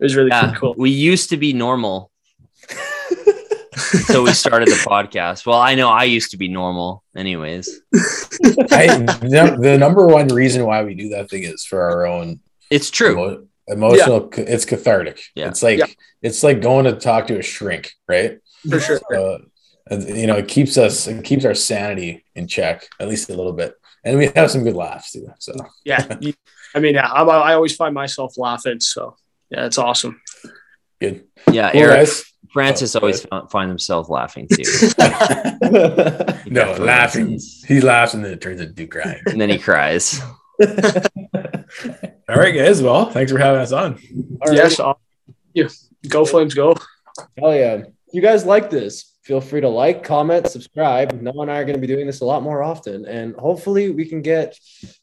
It 0.00 0.04
was 0.04 0.16
really 0.16 0.30
Yeah. 0.30 0.52
cool. 0.56 0.74
We 0.76 0.90
used 0.90 1.30
to 1.30 1.36
be 1.36 1.52
normal. 1.52 2.10
So 3.80 4.22
we 4.22 4.32
started 4.32 4.68
the 4.68 4.72
podcast. 4.88 5.46
Well, 5.46 5.58
I 5.60 5.74
know 5.74 5.88
I 5.88 6.04
used 6.04 6.30
to 6.32 6.36
be 6.36 6.48
normal, 6.48 7.02
anyways. 7.16 7.80
I, 7.94 8.86
the, 9.22 9.56
the 9.60 9.78
number 9.78 10.06
one 10.06 10.28
reason 10.28 10.64
why 10.66 10.82
we 10.84 10.94
do 10.94 11.08
that 11.10 11.30
thing 11.30 11.42
is 11.44 11.64
for 11.64 11.80
our 11.82 12.06
own 12.06 12.40
It's 12.70 12.90
true. 12.90 13.12
emo- 13.12 13.46
emotional. 13.68 14.30
It's 14.36 14.64
cathartic. 14.64 15.20
Yeah. 15.34 15.48
It's 15.48 15.62
like 15.62 15.78
Yeah. 15.78 15.86
it's 16.22 16.42
like 16.42 16.60
going 16.62 16.84
to 16.86 16.92
talk 16.92 17.26
to 17.28 17.38
a 17.38 17.42
shrink, 17.42 17.92
right? 18.08 18.38
For 18.68 18.80
sure. 18.80 19.00
And, 19.90 20.08
you 20.16 20.26
know, 20.28 20.36
it 20.36 20.46
keeps 20.46 20.76
us, 20.78 21.06
it 21.08 21.24
keeps 21.24 21.44
our 21.44 21.54
sanity 21.54 22.24
in 22.36 22.46
check 22.46 22.86
at 23.00 23.08
least 23.08 23.28
a 23.28 23.34
little 23.34 23.52
bit, 23.52 23.74
and 24.04 24.16
we 24.18 24.30
have 24.36 24.50
some 24.50 24.62
good 24.62 24.76
laughs 24.76 25.10
too. 25.12 25.26
So 25.40 25.52
Yeah, 25.84 26.06
I 26.74 26.78
mean, 26.78 26.96
I, 26.96 27.06
I 27.22 27.54
always 27.54 27.74
find 27.74 27.92
myself 27.94 28.38
laughing. 28.38 28.78
So 28.78 29.16
yeah, 29.50 29.66
it's 29.66 29.78
awesome. 29.78 30.20
Good. 31.00 31.24
Yeah, 31.50 31.72
Cool, 31.72 31.80
Eric 31.80 31.96
guys. 31.96 32.29
Francis 32.52 32.96
Oh, 32.96 33.00
always 33.00 33.22
fi- 33.24 33.46
find 33.50 33.68
himself 33.68 34.08
laughing 34.08 34.48
too. 34.48 34.62
No, 36.50 36.64
definitely 36.64 36.86
laughing. 36.86 37.30
listens. 37.32 37.64
He 37.64 37.80
laughs 37.80 38.14
and 38.14 38.24
then 38.24 38.32
it 38.32 38.40
turns 38.40 38.60
into 38.60 38.86
crying. 38.88 39.20
and 39.26 39.40
then 39.40 39.48
he 39.50 39.58
cries. 39.58 40.20
All 40.60 42.36
right, 42.36 42.52
guys. 42.54 42.82
Well, 42.82 43.10
thanks 43.10 43.30
for 43.32 43.38
having 43.38 43.60
us 43.60 43.72
on. 43.72 43.94
All 44.42 44.48
right. 44.48 44.56
Yes, 44.56 44.80
aw- 44.80 44.94
you 45.54 45.68
go 46.08 46.24
Flames, 46.24 46.54
go. 46.54 46.74
Hell 47.38 47.54
yeah. 47.54 47.74
If 47.74 48.14
you 48.14 48.22
guys 48.22 48.44
like 48.44 48.70
this, 48.70 49.16
feel 49.22 49.40
free 49.40 49.60
to 49.60 49.68
like, 49.68 50.02
comment, 50.02 50.48
subscribe. 50.48 51.20
Noah 51.20 51.42
and 51.42 51.50
I 51.50 51.58
are 51.58 51.64
going 51.64 51.76
to 51.76 51.80
be 51.80 51.86
doing 51.86 52.06
this 52.06 52.20
a 52.20 52.24
lot 52.24 52.42
more 52.42 52.62
often. 52.62 53.04
And 53.06 53.34
hopefully 53.36 53.90
we 53.90 54.06
can 54.06 54.22
get 54.22 54.58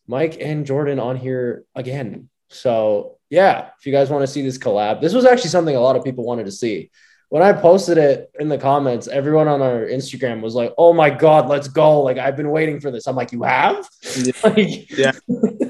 Mike 0.07 0.37
and 0.41 0.65
Jordan 0.65 0.99
on 0.99 1.15
here 1.15 1.63
again. 1.75 2.29
So, 2.49 3.17
yeah, 3.29 3.69
if 3.79 3.85
you 3.85 3.91
guys 3.91 4.09
want 4.09 4.23
to 4.23 4.27
see 4.27 4.41
this 4.41 4.57
collab, 4.57 5.01
this 5.01 5.13
was 5.13 5.25
actually 5.25 5.49
something 5.49 5.75
a 5.75 5.79
lot 5.81 5.95
of 5.95 6.03
people 6.03 6.23
wanted 6.25 6.45
to 6.45 6.51
see. 6.51 6.91
When 7.29 7.43
I 7.43 7.51
posted 7.51 7.97
it 7.97 8.31
in 8.39 8.47
the 8.47 8.57
comments, 8.57 9.07
everyone 9.07 9.49
on 9.49 9.61
our 9.61 9.81
Instagram 9.81 10.41
was 10.41 10.55
like, 10.55 10.73
oh 10.77 10.93
my 10.93 11.09
God, 11.09 11.49
let's 11.49 11.67
go. 11.67 12.01
Like, 12.01 12.17
I've 12.17 12.37
been 12.37 12.51
waiting 12.51 12.79
for 12.79 12.89
this. 12.89 13.05
I'm 13.05 13.17
like, 13.17 13.33
you 13.33 13.43
have? 13.43 13.87
Yeah. 14.15 14.31
like, 14.43 14.89
Yeah. 14.91 15.11